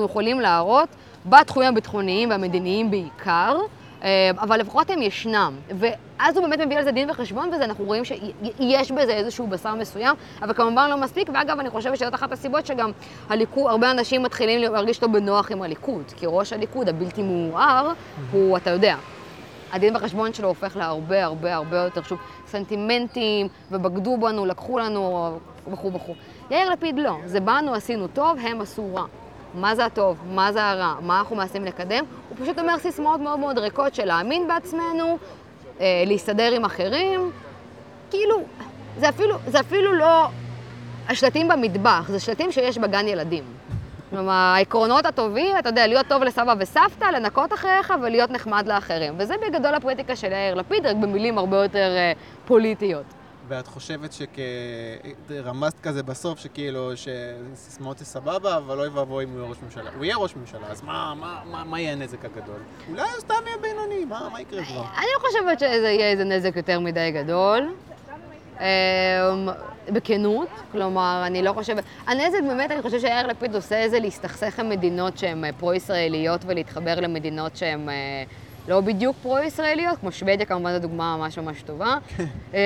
[0.05, 0.89] יכולים להראות,
[1.27, 3.57] בתחומים הביטחוניים והמדיניים בעיקר.
[4.03, 5.55] אה, אבל לפחות הם ישנם.
[5.79, 10.17] ואז הוא באמת מביא על זה דין וחשבון, ואנחנו רואים שיש בזה איזשהו בשר מסוים,
[10.43, 12.91] אבל כמובן לא מספיק, ואגב, אני חושבת שזאת אחת הסיבות שגם
[13.29, 17.93] הליכוד, הרבה אנשים מתחילים להרגיש לא בנוח עם הליכוד, כי ראש הליכוד, הבלתי מעורער,
[18.33, 18.97] הוא, אתה יודע,
[19.73, 25.39] הדין וחשבון שלו הופך להרבה הרבה הרבה יותר, שוב, סנטימנטים, ובגדו בנו, לקחו לנו,
[25.73, 26.15] וכו' וכו'.
[26.51, 29.05] יאיר לפיד לא, זה באנו, עשינו טוב, הם עשו רע.
[29.55, 33.39] מה זה הטוב, מה זה הרע, מה אנחנו מנסים לקדם, הוא פשוט אומר סיסמאות מאוד
[33.39, 35.19] מאוד ריקות של להאמין בעצמנו,
[35.81, 37.31] אה, להסתדר עם אחרים,
[38.11, 38.43] כאילו,
[38.99, 40.29] זה אפילו, זה אפילו לא
[41.09, 43.45] השלטים במטבח, זה שלטים שיש בגן ילדים.
[44.11, 49.15] כלומר, העקרונות הטובים, אתה יודע, להיות טוב לסבא וסבתא, לנקות אחריך ולהיות נחמד לאחרים.
[49.19, 52.13] וזה בגדול הפואטיקה של יאיר לפיד, רק במילים הרבה יותר אה,
[52.47, 53.05] פוליטיות.
[53.53, 54.15] ואת חושבת
[55.29, 59.91] שרמזת כזה בסוף, שכאילו, שסיסמאות זה סבבה, אבל אוי ואבוי אם הוא יהיה ראש ממשלה.
[59.97, 62.61] הוא יהיה ראש ממשלה, אז מה, מה, מה, מה יהיה הנזק הגדול?
[62.91, 64.85] אולי הוא סתם יהיה בינוני, מה, מה יקרה כבר?
[64.99, 67.75] אני לא חושבת שזה יהיה איזה נזק יותר מדי גדול.
[68.61, 68.67] אמ,
[69.89, 71.85] בכנות, כלומר, אני לא חושבת...
[72.07, 77.01] הנזק באמת, אני חושבת שיאיר לפיד עושה איזה להסתכסך עם מדינות שהן אה, פרו-ישראליות ולהתחבר
[77.01, 77.89] למדינות שהן...
[78.69, 81.97] לא בדיוק פרו-ישראליות, כמו שוודיה כמובן זו דוגמה ממש ממש טובה.
[82.55, 82.61] אה,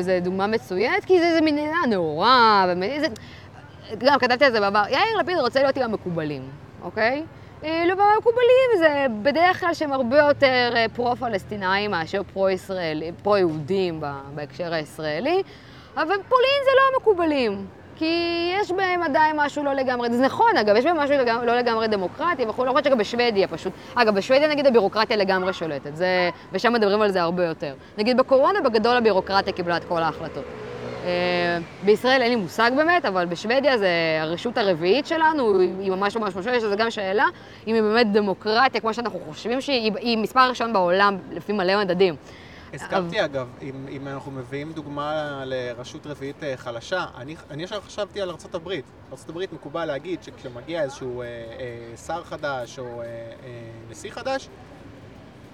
[0.00, 2.66] זו דוגמה מצוינת, כי זו מדינה נאורה,
[3.00, 3.06] זה...
[3.98, 6.42] גם כתבתי על זה בעבר, יאיר לפיד רוצה להיות עם המקובלים,
[6.82, 7.24] אוקיי?
[7.64, 14.02] אה, לא מקובלים, זה בדרך כלל שהם הרבה יותר אה, פרו-פלסטינאים מאשר פרו-ישראלים, פרו-יהודים
[14.34, 15.42] בהקשר הישראלי,
[15.94, 17.66] אבל פולין זה לא המקובלים.
[18.00, 21.56] כי יש בהם עדיין משהו לא לגמרי, זה נכון אגב, יש בהם משהו לגמרי, לא
[21.56, 26.72] לגמרי דמוקרטי וכו', למרות שגם בשוודיה פשוט, אגב, בשוודיה נגיד הבירוקרטיה לגמרי שולטת, זה, ושם
[26.72, 27.74] מדברים על זה הרבה יותר.
[27.98, 30.44] נגיד בקורונה בגדול הבירוקרטיה קיבלה את כל ההחלטות.
[31.04, 33.88] אה, בישראל אין לי מושג באמת, אבל בשוודיה זה
[34.20, 37.26] הרשות הרביעית שלנו, היא ממש ממש משהו, יש לזה גם שאלה,
[37.66, 42.14] אם היא באמת דמוקרטיה, כמו שאנחנו חושבים שהיא מספר ראשון בעולם, לפי מלא מדדים.
[42.74, 48.20] הסכמתי אגב, אם, אם אנחנו מביאים דוגמה לרשות רביעית אה, חלשה, אני, אני ישר חשבתי
[48.20, 48.68] על ארה"ב.
[49.12, 53.32] ארה"ב מקובל להגיד שכשמגיע איזשהו אה, אה, שר חדש או אה, אה,
[53.90, 54.48] נשיא חדש,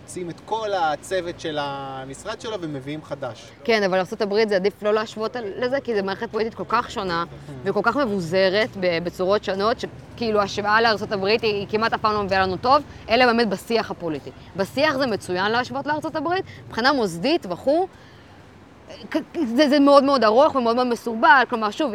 [0.07, 3.51] מוציאים את כל הצוות של המשרד שלו ומביאים חדש.
[3.65, 7.25] כן, אבל ארה"ב זה עדיף לא להשוות לזה, כי זו מערכת פוליטית כל כך שונה
[7.65, 12.41] וכל כך מבוזרת בצורות שונות, שכאילו השוואה לארה"ב היא, היא כמעט אף פעם לא מביאה
[12.41, 14.31] לנו טוב, אלא באמת בשיח הפוליטי.
[14.57, 16.29] בשיח זה מצוין להשוות לארה"ב,
[16.67, 17.87] מבחינה מוסדית וכו',
[19.45, 21.93] זה, זה מאוד מאוד ארוך ומאוד מאוד מסורבל, כלומר, שוב,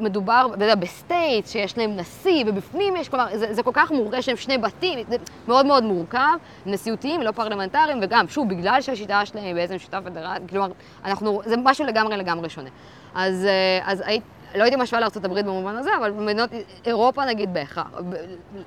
[0.00, 0.46] מדובר
[0.78, 4.58] ב state שיש להם נשיא, ובפנים יש, כלומר, זה, זה כל כך מורכב שהם שני
[4.58, 5.16] בתים, זה
[5.48, 10.50] מאוד מאוד מורכב, נשיאותיים, לא פרלמנטריים, וגם, שוב, בגלל שהשיטה שלהם היא בעצם שיטה פדרלית,
[10.50, 10.68] כלומר,
[11.04, 12.70] אנחנו, זה משהו לגמרי לגמרי שונה.
[13.14, 13.46] אז,
[13.84, 14.22] אז היית...
[14.54, 16.50] לא הייתי משווה לארה"ב במובן הזה, אבל במדינות
[16.86, 17.86] אירופה נגיד בהכרח,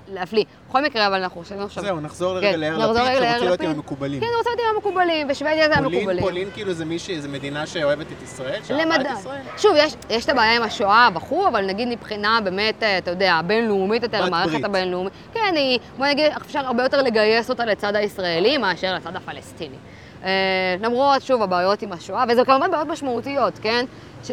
[0.07, 0.43] להפליא.
[0.69, 1.83] בכל מקרה, אבל אנחנו חושבים עכשיו...
[1.83, 4.21] זהו, נחזור לרגע כן, ליאיר לפיד, אתה רוצה להיות עם המקובלים.
[4.21, 6.19] כן, רוצה להיות עם המקובלים, בשוודיה זה המקובלים.
[6.19, 8.63] פולין כאילו זה מישהי, זו מדינה שאוהבת את ישראל?
[8.63, 9.41] שאהבה את ישראל?
[9.57, 9.75] שוב,
[10.09, 14.23] יש, את הבעיה עם השואה וכו', אבל נגיד מבחינה באמת, אה, אתה יודע, בינלאומית יותר,
[14.23, 19.15] המערכת הבינלאומית, כן, היא, בוא נגיד, אפשר הרבה יותר לגייס אותה לצד הישראלי מאשר לצד
[19.15, 19.77] הפלסטיני.
[20.23, 23.85] אה, למרות, שוב, הבעיות עם השואה, וזה כמובן בעיות משמעותיות, כן?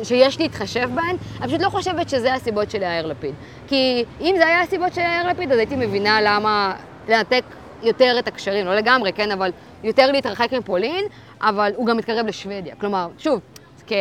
[0.03, 3.35] שיש להתחשב בהן, אני פשוט לא חושבת שזה הסיבות של יאיר לפיד.
[3.69, 6.75] כי אם זה היה הסיבות של יאיר לפיד, אז הייתי מבינה למה
[7.09, 7.45] לנתק
[7.83, 9.51] יותר את הקשרים, לא לגמרי, כן, אבל
[9.85, 11.05] יותר להתרחק מפולין,
[11.43, 12.75] אבל הוא גם מתקרב לשוודיה.
[12.81, 13.41] כלומר, שוב,
[13.87, 13.93] כ-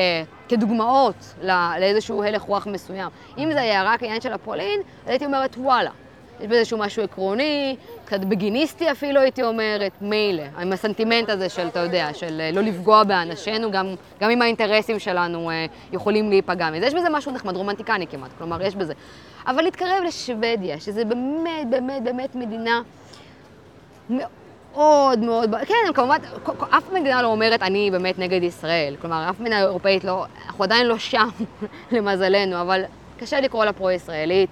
[0.49, 1.33] כדוגמאות
[1.79, 3.09] לאיזשהו הלך רוח מסוים.
[3.37, 5.89] אם זה היה רק העניין של הפולין, אז הייתי אומרת, וואלה,
[6.39, 7.75] יש בזה איזשהו משהו עקרוני,
[8.05, 12.61] קצת בגיניסטי אפילו הייתי אומרת, מילא, עם הסנטימנט הזה של, אתה יודע, של אה, לא
[12.61, 16.85] לפגוע באנשינו, גם, גם אם האינטרסים שלנו אה, יכולים להיפגע מזה.
[16.85, 18.93] יש בזה משהו נחמד, רומנטיקני כמעט, כלומר, יש בזה.
[19.47, 22.81] אבל להתקרב לשוודיה, שזה באמת, באמת, באמת מדינה
[24.09, 26.17] מאוד מאוד, כן, כמובן,
[26.69, 28.95] אף מדינה לא אומרת, אני באמת נגד ישראל.
[29.01, 31.29] כלומר, אף מדינה אירופאית לא, אנחנו עדיין לא שם,
[31.91, 32.83] למזלנו, אבל
[33.19, 34.49] קשה לקרוא לה פרו-ישראלית.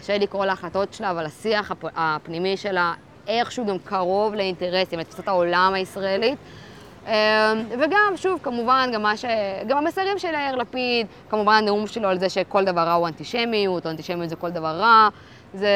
[0.00, 2.92] קשה לקרוא להחלטות שלה, אבל השיח הפנימי שלה
[3.28, 6.38] איכשהו גם קרוב לאינטרסים, לתפיסת העולם הישראלית.
[7.06, 7.12] אמ,
[7.70, 9.24] וגם, שוב, כמובן, גם, ש...
[9.68, 13.86] גם המסרים של יאיר לפיד, כמובן הנאום שלו על זה שכל דבר רע הוא אנטישמיות,
[13.86, 15.08] או אנטישמיות זה כל דבר רע,
[15.54, 15.68] זה...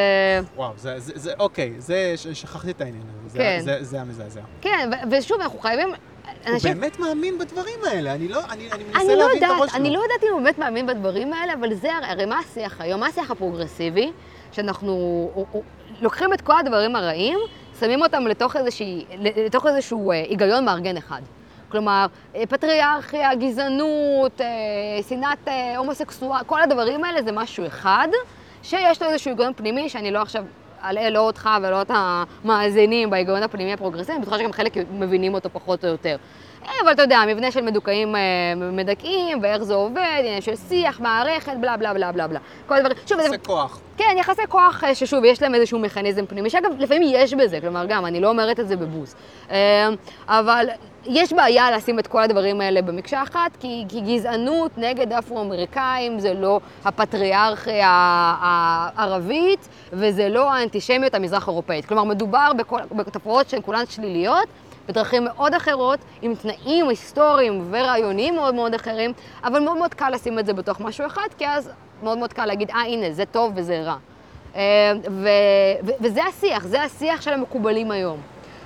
[0.56, 3.60] וואו, זה, זה, זה אוקיי, זה, שכחתי את העניין הזה, כן.
[3.60, 4.40] זה, זה, זה המזעזע.
[4.60, 5.88] כן, ושוב, אנחנו חייבים
[6.54, 6.72] אנשים...
[6.72, 9.58] הוא באמת מאמין בדברים האלה, אני לא, אני, אני מנסה אני לא להבין לא את
[9.58, 9.80] הראש שלו.
[9.80, 13.00] אני לא יודעת אם הוא באמת מאמין בדברים האלה, אבל זה הרי מה השיח היום?
[13.00, 14.12] מה השיח הפרוגרסיבי?
[14.52, 15.30] שאנחנו
[16.00, 17.38] לוקחים את כל הדברים הרעים,
[17.80, 19.04] שמים אותם לתוך, איזושהי,
[19.46, 21.22] לתוך איזשהו אה, היגיון מארגן אחד.
[21.68, 24.46] כלומר, אה, פטריארכיה, גזענות, אה,
[25.08, 28.08] שנאת הומוסקסואל, כל הדברים האלה זה משהו אחד,
[28.62, 30.44] שיש לו איזשהו היגיון פנימי, שאני לא עכשיו
[30.84, 35.48] אלאה לא אותך ולא את המאזינים בהיגיון הפנימי הפרוגרסיבי, אני בטוחה שגם חלק מבינים אותו
[35.52, 36.16] פחות או יותר.
[36.68, 38.20] אה, אבל אתה יודע, המבנה של מדוכאים אה,
[38.72, 42.38] מדכאים, ואיך זה עובד, עניין של שיח, מערכת, בלה בלה בלה בלה בלה.
[42.66, 42.96] כל הדברים.
[43.06, 43.80] שוב, יחסי כוח.
[43.96, 47.86] כן, יחסי כוח אה, ששוב, יש להם איזשהו מכניזם פנימי, שאגב, לפעמים יש בזה, כלומר,
[47.88, 49.14] גם, אני לא אומרת את זה בבוז.
[50.28, 50.66] אבל
[51.08, 56.34] יש בעיה לשים את כל הדברים האלה במקשה אחת, כי, כי גזענות נגד אפרו-אמריקאים זה
[56.34, 57.88] לא הפטריארכיה
[58.40, 61.84] הערבית, וזה לא האנטישמיות המזרח-אירופאית.
[61.84, 64.48] כלומר, מדובר בכל, בתופעות שהן כולן שליליות,
[64.88, 69.12] בדרכים מאוד אחרות, עם תנאים היסטוריים ורעיוניים מאוד מאוד אחרים,
[69.44, 71.70] אבל מאוד מאוד קל לשים את זה בתוך משהו אחד, כי אז
[72.02, 73.96] מאוד מאוד קל להגיד, אה, הנה, זה טוב וזה רע.
[74.56, 75.28] אה, ו-
[75.86, 78.20] ו- וזה השיח, זה השיח של המקובלים היום.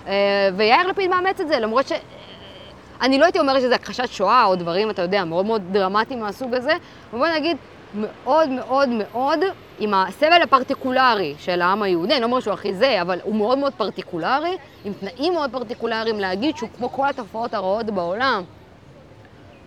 [0.06, 1.92] אה, ויאיר לפיד מאמץ את זה, למרות ש...
[3.00, 6.54] אני לא הייתי אומרת שזה הכחשת שואה או דברים, אתה יודע, מאוד מאוד דרמטיים מהסוג
[6.54, 6.72] הזה,
[7.12, 7.56] ובוא נגיד,
[7.94, 9.38] מאוד מאוד מאוד
[9.78, 13.58] עם הסבל הפרטיקולרי של העם היהודי, אני לא אומרת שהוא הכי זה, אבל הוא מאוד
[13.58, 18.42] מאוד פרטיקולרי, עם תנאים מאוד פרטיקולריים להגיד שהוא כמו כל התופעות הרעות בעולם.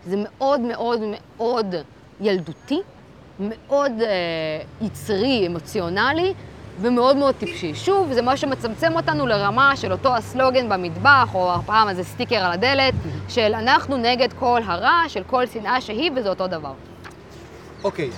[0.05, 1.75] זה מאוד מאוד מאוד
[2.21, 2.81] ילדותי,
[3.39, 4.07] מאוד אה,
[4.81, 6.33] יצרי, אמוציונלי,
[6.81, 7.75] ומאוד מאוד טיפשי.
[7.75, 12.51] שוב, זה מה שמצמצם אותנו לרמה של אותו הסלוגן במטבח, או הפעם איזה סטיקר על
[12.51, 12.93] הדלת,
[13.29, 16.73] של אנחנו נגד כל הרע, של כל שנאה שהיא, וזה אותו דבר.
[17.83, 18.09] אוקיי,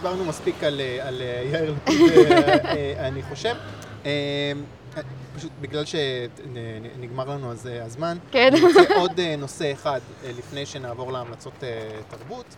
[0.00, 2.00] דיברנו מספיק על, אה, על אה, יאיר לפיד,
[2.32, 3.56] אה, אני חושב.
[5.36, 8.50] פשוט בגלל שנגמר לנו אז הזמן, כן.
[8.52, 10.00] אני רוצה עוד נושא אחד
[10.38, 11.52] לפני שנעבור להמלצות
[12.10, 12.54] תרבות.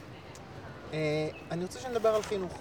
[1.50, 2.58] אני רוצה שנדבר על חינוך.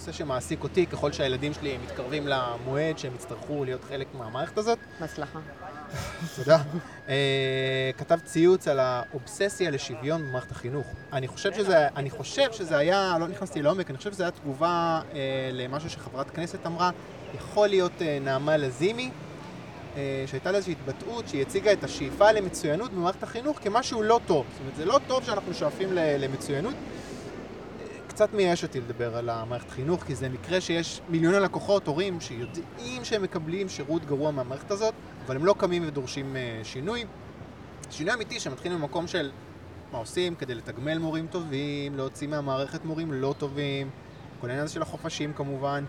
[0.00, 4.78] נושא שמעסיק אותי ככל שהילדים שלי מתקרבים למועד שהם יצטרכו להיות חלק מהמערכת הזאת.
[5.00, 5.38] בהצלחה.
[6.36, 6.58] תודה.
[7.08, 10.86] אה, כתב ציוץ על האובססיה לשוויון במערכת החינוך.
[11.12, 15.00] אני חושב שזה, אני חושב שזה היה, לא נכנסתי לעומק, אני חושב שזה היה תגובה
[15.12, 16.90] אה, למשהו שחברת כנסת אמרה,
[17.34, 19.10] יכול להיות אה, נעמה לזימי,
[20.26, 24.46] שהייתה לה איזושהי התבטאות שהיא הציגה את השאיפה למצוינות במערכת החינוך כמשהו לא טוב.
[24.52, 26.74] זאת אומרת, זה לא טוב שאנחנו שואפים למצוינות.
[28.20, 33.04] קצת מייאש אותי לדבר על המערכת חינוך, כי זה מקרה שיש מיליוני לקוחות, הורים, שיודעים
[33.04, 34.94] שהם מקבלים שירות גרוע מהמערכת הזאת,
[35.26, 37.04] אבל הם לא קמים ודורשים uh, שינוי.
[37.90, 39.30] שינוי אמיתי שמתחיל ממקום של
[39.92, 43.90] מה עושים כדי לתגמל מורים טובים, להוציא מהמערכת מורים לא טובים,
[44.40, 45.84] כל העניין הזה של החופשים כמובן.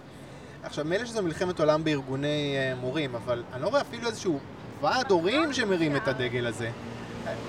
[0.63, 4.39] עכשיו, מילא שזו מלחמת עולם בארגוני uh, מורים, אבל אני לא רואה אפילו איזשהו
[4.81, 6.71] ועד הורים שמרים את הדגל הזה.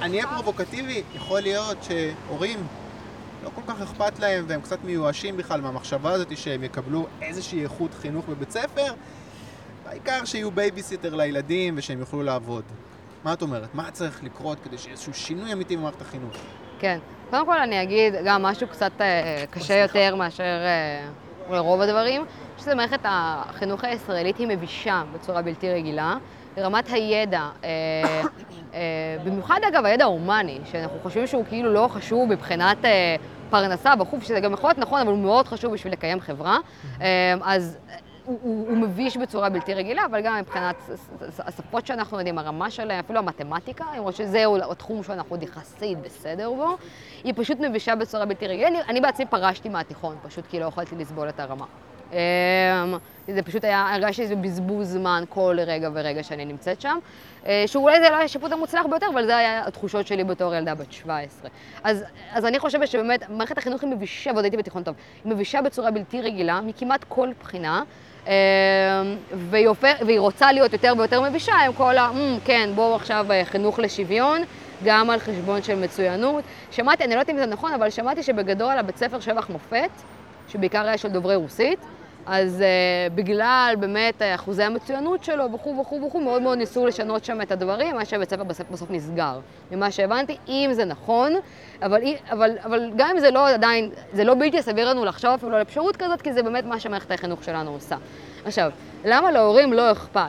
[0.00, 2.66] אני אהיה פרובוקטיבי, יכול להיות שהורים
[3.44, 7.94] לא כל כך אכפת להם והם קצת מיואשים בכלל מהמחשבה הזאת שהם יקבלו איזושהי איכות
[7.94, 8.92] חינוך בבית ספר,
[9.86, 12.62] העיקר שיהיו בייביסיטר לילדים ושהם יוכלו לעבוד.
[13.24, 13.74] מה את אומרת?
[13.74, 16.32] מה צריך לקרות כדי שיהיה איזשהו שינוי אמיתי במערכת החינוך?
[16.78, 16.98] כן.
[17.30, 19.74] קודם כל אני אגיד גם משהו קצת אה, קשה.
[19.74, 21.08] יותר מאשר אה,
[21.48, 22.24] אולי רוב הדברים,
[22.58, 26.16] שזה מערכת החינוך הישראלית היא מבישה בצורה בלתי רגילה.
[26.58, 28.22] רמת הידע, אה,
[28.74, 28.80] אה,
[29.24, 33.16] במיוחד אגב הידע ההומני, שאנחנו חושבים שהוא כאילו לא חשוב מבחינת אה,
[33.50, 36.58] פרנסה וכו', שזה גם יכול להיות נכון, אבל הוא מאוד חשוב בשביל לקיים חברה.
[37.00, 37.78] אה, אז
[38.24, 40.76] הוא, הוא, הוא מביש בצורה בלתי רגילה, אבל גם מבחינת
[41.38, 46.76] השפות שאנחנו יודעים, הרמה שלהם, אפילו המתמטיקה, למרות שזהו התחום שאנחנו עוד יחסית בסדר בו,
[47.24, 48.68] היא פשוט מבישה בצורה בלתי רגילה.
[48.68, 51.64] אני, אני בעצמי פרשתי מהתיכון, פשוט כי לא יכולתי לסבול את הרמה.
[52.12, 52.18] אמ,
[53.28, 56.98] זה פשוט היה, הרגשתי שזה בזבוז זמן כל רגע ורגע שאני נמצאת שם.
[57.46, 60.74] אה, שאולי זה לא היה השיפוט המוצלח ביותר, אבל זה היה התחושות שלי בתור ילדה
[60.74, 61.50] בת 17.
[61.84, 64.94] אז, אז אני חושבת שבאמת, מערכת החינוך היא מבישה, ועוד הייתי בתיכון טוב,
[65.24, 67.82] היא מבישה בצורה בלתי רגילה, מכמעט כל בחינה.
[68.26, 68.32] אמ,
[69.50, 72.10] והיא, הופך, והיא רוצה להיות יותר ויותר מבישה עם כל ה...
[72.10, 74.42] "אמ, כן, בואו עכשיו אה, חינוך לשוויון,
[74.84, 76.44] גם על חשבון של מצוינות.
[76.70, 79.90] שמעתי, אני לא יודעת אם זה נכון, אבל שמעתי שבגדול הבית ספר שבח מופת,
[80.48, 81.78] שבעיקר היה של דוברי רוסית,
[82.26, 87.24] אז uh, בגלל באמת אה, אחוזי המצוינות שלו וכו' וכו' וכו', מאוד מאוד ניסו לשנות
[87.24, 89.38] שם את הדברים, מה שבית ספר בסוף, בסוף נסגר.
[89.70, 91.32] ממה שהבנתי, אם זה נכון,
[91.82, 92.00] אבל,
[92.30, 95.62] אבל, אבל גם אם זה לא עדיין, זה לא בלתי סביר לנו לחשוב אפילו על
[95.62, 97.96] אפשרות כזאת, כי זה באמת מה שמערכת החינוך שלנו עושה.
[98.44, 98.70] עכשיו,
[99.04, 100.20] למה להורים לא אכפת?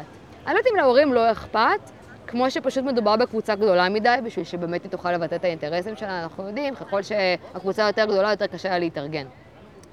[0.45, 1.91] אני לא יודעת אם להורים לא אכפת,
[2.27, 6.47] כמו שפשוט מדובר בקבוצה גדולה מדי, בשביל שבאמת היא תוכל לבטא את האינטרסים שלה, אנחנו
[6.47, 9.25] יודעים, ככל שהקבוצה יותר גדולה, יותר קשה לה להתארגן.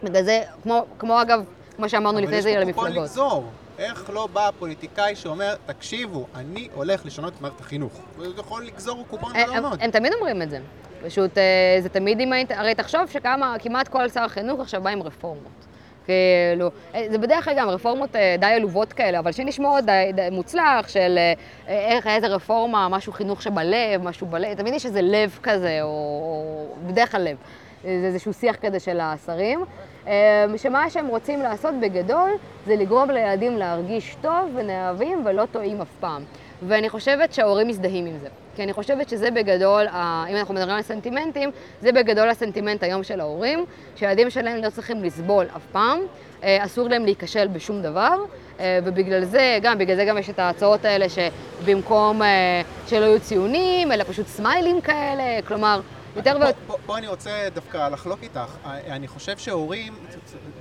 [0.03, 1.45] בגלל זה, כמו, כמו אגב,
[1.81, 3.09] כמו שאמרנו לפני זה, אבל יש פה למפלגות.
[3.09, 3.45] לגזור.
[3.79, 7.93] איך לא בא פוליטיקאי שאומר, תקשיבו, אני הולך לשנות את מערכת החינוך.
[8.17, 9.79] הוא יכול לגזור קופון גדול הם, מאוד.
[9.83, 10.59] הם תמיד אומרים את זה.
[11.05, 12.53] פשוט אה, זה תמיד עם האינט...
[12.53, 15.67] הרי תחשוב שכמה, כמעט כל שר החינוך עכשיו בא עם רפורמות.
[16.05, 20.29] כאילו, אה, זה בדרך כלל גם רפורמות אה, די עלובות כאלה, אבל שנשמעות די, די
[20.33, 21.33] מוצלח, של אה,
[21.69, 26.77] איך, איזה רפורמה, משהו חינוך שבלב, משהו בלב, תמיד יש איזה לב כזה, או, או
[26.87, 27.37] בדרך כלל לב.
[27.83, 29.65] זה איזשהו שיח כזה של השרים,
[30.07, 32.31] אה, שמה שהם רוצים לעשות בגדול
[32.67, 36.23] זה לגרום לילדים להרגיש טוב ונאהבים ולא טועים אף פעם.
[36.63, 38.29] ואני חושבת שההורים מזדהים עם זה.
[38.57, 39.87] כי אני חושבת שזה בגדול,
[40.31, 41.51] אם אנחנו מדברים על סנטימנטים,
[41.81, 43.65] זה בגדול הסנטימנט היום של ההורים,
[43.97, 45.99] שילדים שלהם לא צריכים לסבול אף פעם,
[46.45, 48.17] אה, אסור להם להיכשל בשום דבר,
[48.61, 53.21] אה, ובגלל זה, גם בגלל זה גם יש את ההצעות האלה שבמקום אה, שלא יהיו
[53.21, 55.81] ציונים, אלא פשוט סמיילים כאלה, כלומר,
[56.17, 56.59] יותר ויותר...
[56.67, 58.57] פה, פה אני רוצה דווקא לחלוק איתך.
[58.65, 59.95] אני חושב שהורים,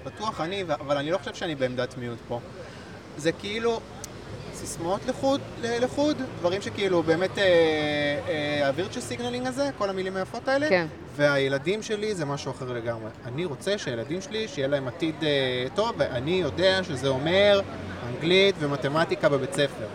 [0.03, 2.39] בטוח אני, אבל אני לא חושב שאני בעמדת מיעוט פה.
[3.17, 3.79] זה כאילו
[4.53, 7.31] סיסמאות לחוד, לחוד דברים שכאילו באמת
[8.65, 10.69] ה virtue signaling הזה, כל המילים היפות האלה.
[10.69, 10.87] כן.
[11.15, 13.09] והילדים שלי זה משהו אחר לגמרי.
[13.25, 17.61] אני רוצה שהילדים שלי, שיהיה להם עתיד אה, טוב, ואני יודע שזה אומר
[18.07, 19.85] אנגלית ומתמטיקה בבית ספר.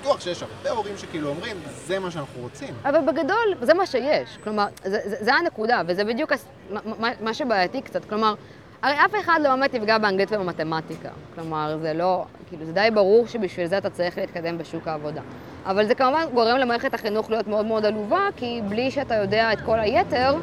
[0.00, 2.74] בטוח שיש הרבה הורים שכאילו אומרים, זה מה שאנחנו רוצים.
[2.84, 4.38] אבל בגדול, זה מה שיש.
[4.44, 8.04] כלומר, זה, זה, זה הנקודה, וזה בדיוק הס- מה, מה, שבעייתי קצת.
[8.04, 8.34] כלומר,
[8.82, 11.08] הרי אף אחד לא באמת יפגע באנגלית ובמתמטיקה.
[11.34, 15.20] כלומר, זה לא, כאילו, זה די ברור שבשביל זה אתה צריך להתקדם בשוק העבודה.
[15.66, 19.60] אבל זה כמובן גורם למערכת החינוך להיות מאוד מאוד עלובה, כי בלי שאתה יודע את
[19.60, 20.34] כל היתר,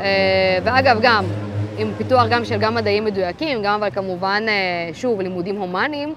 [0.00, 0.04] אה,
[0.64, 1.24] ואגב, גם,
[1.78, 4.54] עם פיתוח גם של גם מדעים מדויקים, גם אבל כמובן, אה,
[4.94, 6.14] שוב, לימודים הומניים,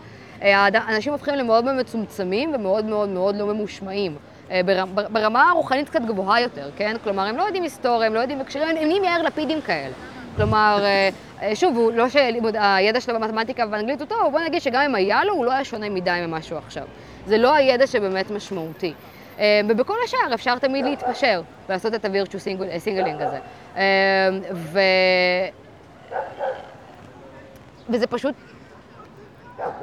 [0.90, 4.16] אנשים הופכים למאוד מאוד מצומצמים ומאוד מאוד מאוד לא ממושמעים.
[4.52, 6.96] אה, בר- בר- ברמה הרוחנית קצת גבוהה יותר, כן?
[7.04, 9.94] כלומר, הם לא יודעים היסטוריה, הם לא יודעים הקשרים, הם נהיים יאיר לפידים כאלה.
[10.36, 11.10] כלומר, אה,
[11.42, 15.34] אה, שוב, לא שהידע שלו במתמטיקה ובאנגלית הוא טוב, בוא נגיד שגם אם היה לו,
[15.34, 16.84] הוא לא היה שונה מדי ממה שהוא עכשיו.
[17.26, 18.94] זה לא הידע שבאמת משמעותי.
[19.68, 22.38] ובכל השאר אפשר תמיד להתפשר ולעשות את ה virtue
[22.78, 23.38] signaling הזה.
[24.54, 24.80] ו...
[27.90, 28.36] וזה פשוט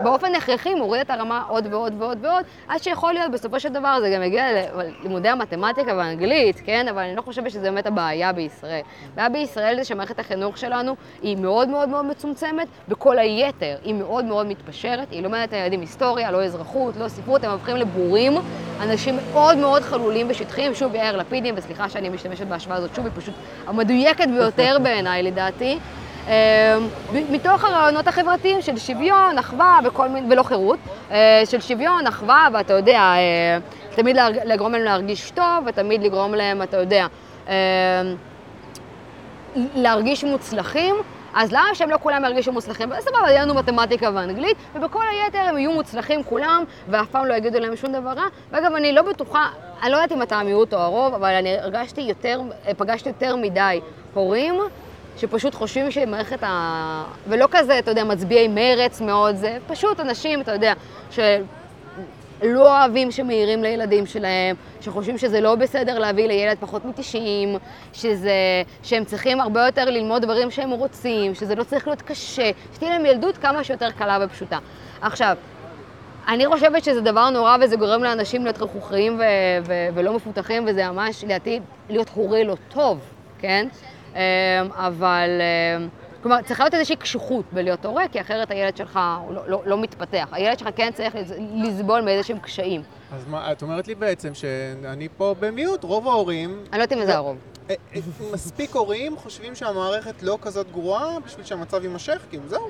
[0.02, 4.00] באופן הכרחי מוריד את הרמה עוד ועוד ועוד ועוד, עד שיכול להיות בסופו של דבר
[4.00, 6.88] זה גם יגיע ללימודי המתמטיקה והאנגלית, כן?
[6.88, 8.80] אבל אני לא חושבת שזה באמת הבעיה בישראל.
[9.12, 14.24] הבעיה בישראל זה שמערכת החינוך שלנו היא מאוד מאוד מאוד מצומצמת, וכל היתר היא מאוד
[14.24, 18.32] מאוד מתפשרת, היא לומדת לילדים היסטוריה, לא אזרחות, לא ספרות, הם הופכים לבורים,
[18.80, 23.12] אנשים מאוד מאוד חלולים ושטחיים, שוב יאיר לפידים, וסליחה שאני משתמשת בהשוואה הזאת, שוב היא
[23.16, 23.34] פשוט
[23.66, 25.78] המדויקת ביותר בעיניי לדעתי.
[26.28, 26.78] אה,
[27.30, 30.78] מתוך הרעיונות החברתיים של שוויון, אחווה וכל מיני, ולא חירות,
[31.10, 33.58] אה, של שוויון, אחווה, ואתה יודע, אה,
[33.94, 37.06] תמיד לגרום להם להרגיש טוב, ותמיד לגרום להם, אתה יודע,
[37.48, 37.54] אה,
[39.56, 40.94] להרגיש מוצלחים,
[41.34, 42.88] אז למה שהם לא כולם ירגישו מוצלחים?
[43.00, 47.60] סבבה, יהיה לנו מתמטיקה ואנגלית, ובכל היתר הם יהיו מוצלחים כולם, ואף פעם לא יגידו
[47.60, 48.24] להם שום דבר רע.
[48.50, 49.48] ואגב, אני לא בטוחה,
[49.82, 52.40] אני לא יודעת אם אתה המיעוט או הרוב, אבל אני הרגשתי יותר,
[52.76, 53.80] פגשתי יותר מדי
[54.14, 54.54] הורים
[55.16, 57.04] שפשוט חושבים שמערכת ה...
[57.28, 60.72] ולא כזה, אתה יודע, מצביעי מרץ מאוד, זה פשוט אנשים, אתה יודע,
[61.10, 61.18] ש...
[62.42, 67.58] לא אוהבים שמעירים לילדים שלהם, שחושבים שזה לא בסדר להביא לילד פחות מ-90,
[67.92, 68.32] שזה,
[68.82, 73.06] שהם צריכים הרבה יותר ללמוד דברים שהם רוצים, שזה לא צריך להיות קשה, שתהיה להם
[73.06, 74.58] ילדות כמה שיותר קלה ופשוטה.
[75.00, 75.36] עכשיו,
[76.28, 79.22] אני חושבת שזה דבר נורא וזה גורם לאנשים להיות רכוכיים ו-
[79.66, 83.00] ו- ולא מפותחים, וזה ממש, לדעתי, להיות הורה לא טוב,
[83.38, 83.66] כן?
[84.14, 84.20] אמ,
[84.72, 85.28] אבל...
[85.78, 85.88] אמ,
[86.24, 89.00] כלומר, צריכה להיות איזושהי קשיחות בלהיות הורה, כי אחרת הילד שלך
[89.30, 90.28] לא, לא, לא מתפתח.
[90.32, 91.14] הילד שלך כן צריך
[91.54, 92.82] לסבול מאיזשהם קשיים.
[93.12, 96.64] אז מה, את אומרת לי בעצם שאני פה במיעוט, רוב ההורים...
[96.72, 97.36] אני לא יודעת אם זה הרוב.
[97.70, 98.00] אה, אה,
[98.32, 102.68] מספיק הורים חושבים שהמערכת לא כזאת גרועה בשביל שהמצב יימשך, כאילו זהו,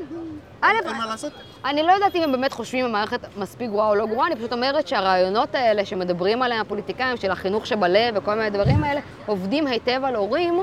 [0.62, 1.32] אין מה לעשות.
[1.64, 4.52] אני לא יודעת אם הם באמת חושבים המערכת מספיק גרועה או לא גרועה, אני פשוט
[4.52, 10.00] אומרת שהרעיונות האלה שמדברים עליהם הפוליטיקאים, של החינוך שבלב וכל מיני דברים האלה, עובדים היטב
[10.04, 10.62] על הורים.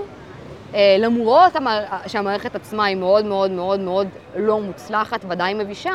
[0.73, 1.53] אה, למרות
[2.07, 5.93] שהמערכת עצמה היא מאוד מאוד מאוד מאוד לא מוצלחת, ודאי מבישה,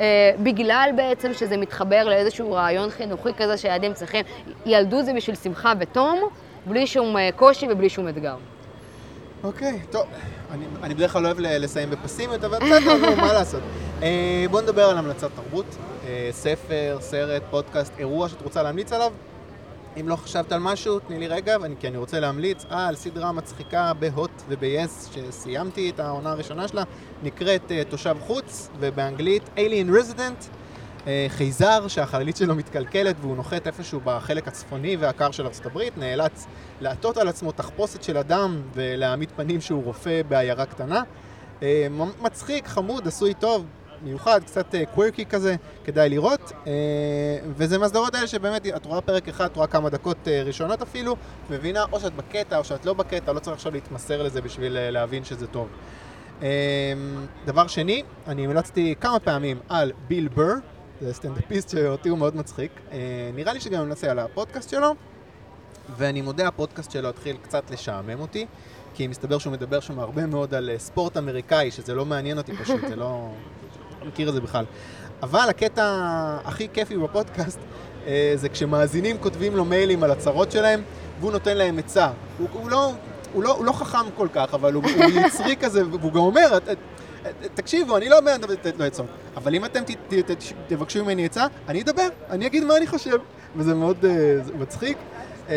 [0.00, 4.24] אה, בגלל בעצם שזה מתחבר לאיזשהו רעיון חינוכי כזה שהילדים צריכים,
[4.66, 6.28] ילדות זה בשביל שמחה ותום,
[6.66, 8.36] בלי שום אה, קושי ובלי שום אתגר.
[9.44, 10.06] אוקיי, okay, טוב,
[10.50, 13.62] אני, אני בדרך כלל לא אוהב לסיים בפסימיות, אבל בסדר, מה לעשות.
[14.50, 15.76] בואו נדבר על המלצת תרבות,
[16.30, 19.12] ספר, סרט, פודקאסט, אירוע שאת רוצה להמליץ עליו.
[20.00, 23.32] אם לא חשבת על משהו, תני לי רגע, ואני, כי אני רוצה להמליץ על סדרה
[23.32, 26.82] מצחיקה בהוט וב-yes, שסיימתי את העונה הראשונה שלה,
[27.22, 30.44] נקראת uh, תושב חוץ, ובאנגלית Alien Resident,
[31.04, 36.46] uh, חייזר שהחללית שלו מתקלקלת והוא נוחת איפשהו בחלק הצפוני והקר של ארצות הברית, נאלץ
[36.80, 41.02] לעטות על עצמו תחפושת של אדם ולהעמיד פנים שהוא רופא בעיירה קטנה.
[41.60, 41.62] Uh,
[42.20, 43.66] מצחיק, חמוד, עשוי טוב,
[44.02, 46.52] מיוחד, קצת קווירקי אה, כזה, כדאי לראות.
[46.66, 46.72] אה,
[47.56, 51.16] וזה מהסדרות האלה שבאמת, את רואה פרק אחד, את רואה כמה דקות אה, ראשונות אפילו,
[51.50, 55.24] מבינה או שאת בקטע או שאת לא בקטע, לא צריך עכשיו להתמסר לזה בשביל להבין
[55.24, 55.68] שזה טוב.
[57.46, 60.52] דבר שני, אני המלצתי כמה פעמים על ביל בר,
[61.00, 62.80] זה סטנדאפיסט שאותי הוא מאוד מצחיק.
[63.34, 64.94] נראה לי שגם המלצתי על הפודקאסט שלו,
[65.96, 68.46] ואני מודה, הפודקאסט שלו התחיל קצת לשעמם אותי.
[68.96, 72.80] כי מסתבר שהוא מדבר שם הרבה מאוד על ספורט אמריקאי, שזה לא מעניין אותי פשוט,
[72.88, 73.30] זה לא...
[74.06, 74.64] מכיר את זה בכלל.
[75.22, 75.84] אבל הקטע
[76.44, 77.58] הכי כיפי בפודקאסט
[78.06, 80.82] אה, זה כשמאזינים כותבים לו מיילים על הצרות שלהם,
[81.20, 82.10] והוא נותן להם עצה.
[82.38, 82.92] הוא, הוא, לא,
[83.32, 86.58] הוא, לא, הוא לא חכם כל כך, אבל הוא, הוא יצרי כזה, והוא גם אומר,
[87.54, 89.06] תקשיבו, אני לא אומר לתת לו עצות,
[89.36, 92.86] אבל אם אתם ת, ת, ת, תבקשו ממני עצה, אני אדבר, אני אגיד מה אני
[92.86, 93.16] חושב,
[93.56, 94.98] וזה מאוד uh, מצחיק.
[95.48, 95.52] אמ,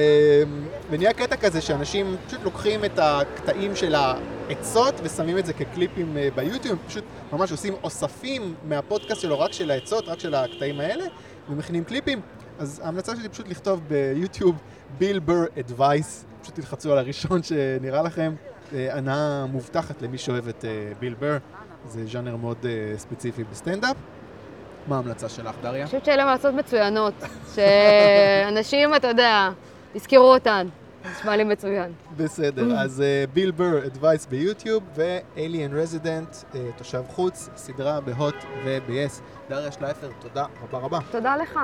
[0.90, 6.30] ונהיה קטע כזה שאנשים פשוט לוקחים את הקטעים של העצות ושמים את זה כקליפים אה,
[6.36, 7.04] ביוטיוב, פשוט
[7.34, 11.06] ממש עושים אוספים מהפודקאסט שלו רק של העצות, רק של הקטעים האלה,
[11.50, 12.22] ומכינים קליפים.
[12.60, 14.56] אז ההמלצה שלי פשוט לכתוב ביוטיוב
[14.98, 18.34] ביל בר אדווייס, פשוט תלחצו על הראשון שנראה לכם.
[18.74, 20.66] אה, הנאה מובטחת למי שאוהב את
[21.00, 21.38] ביל בר,
[21.88, 22.66] זה ז'אנר מאוד
[22.98, 23.96] ספציפי בסטנדאפ.
[24.88, 25.82] מה ההמלצה שלך, דריה?
[25.82, 27.14] אני חושבת שאלה המלצות מצוינות,
[27.56, 29.50] שאנשים, אתה יודע,
[29.94, 30.68] תזכרו אותן.
[31.12, 31.92] נשמע לי מצוין.
[32.18, 33.04] בסדר, אז
[33.34, 38.36] ביל בר, אדווייס ביוטיוב, ו-Alien Resident, uh, תושב חוץ, סדרה בהוט
[38.66, 39.22] וב-yes.
[39.50, 41.00] דריה שלייפר, תודה רבה רבה.
[41.12, 41.60] תודה לך.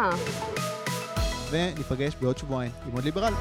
[1.52, 3.34] וניפגש בעוד שבועיים עם עוד ליברל.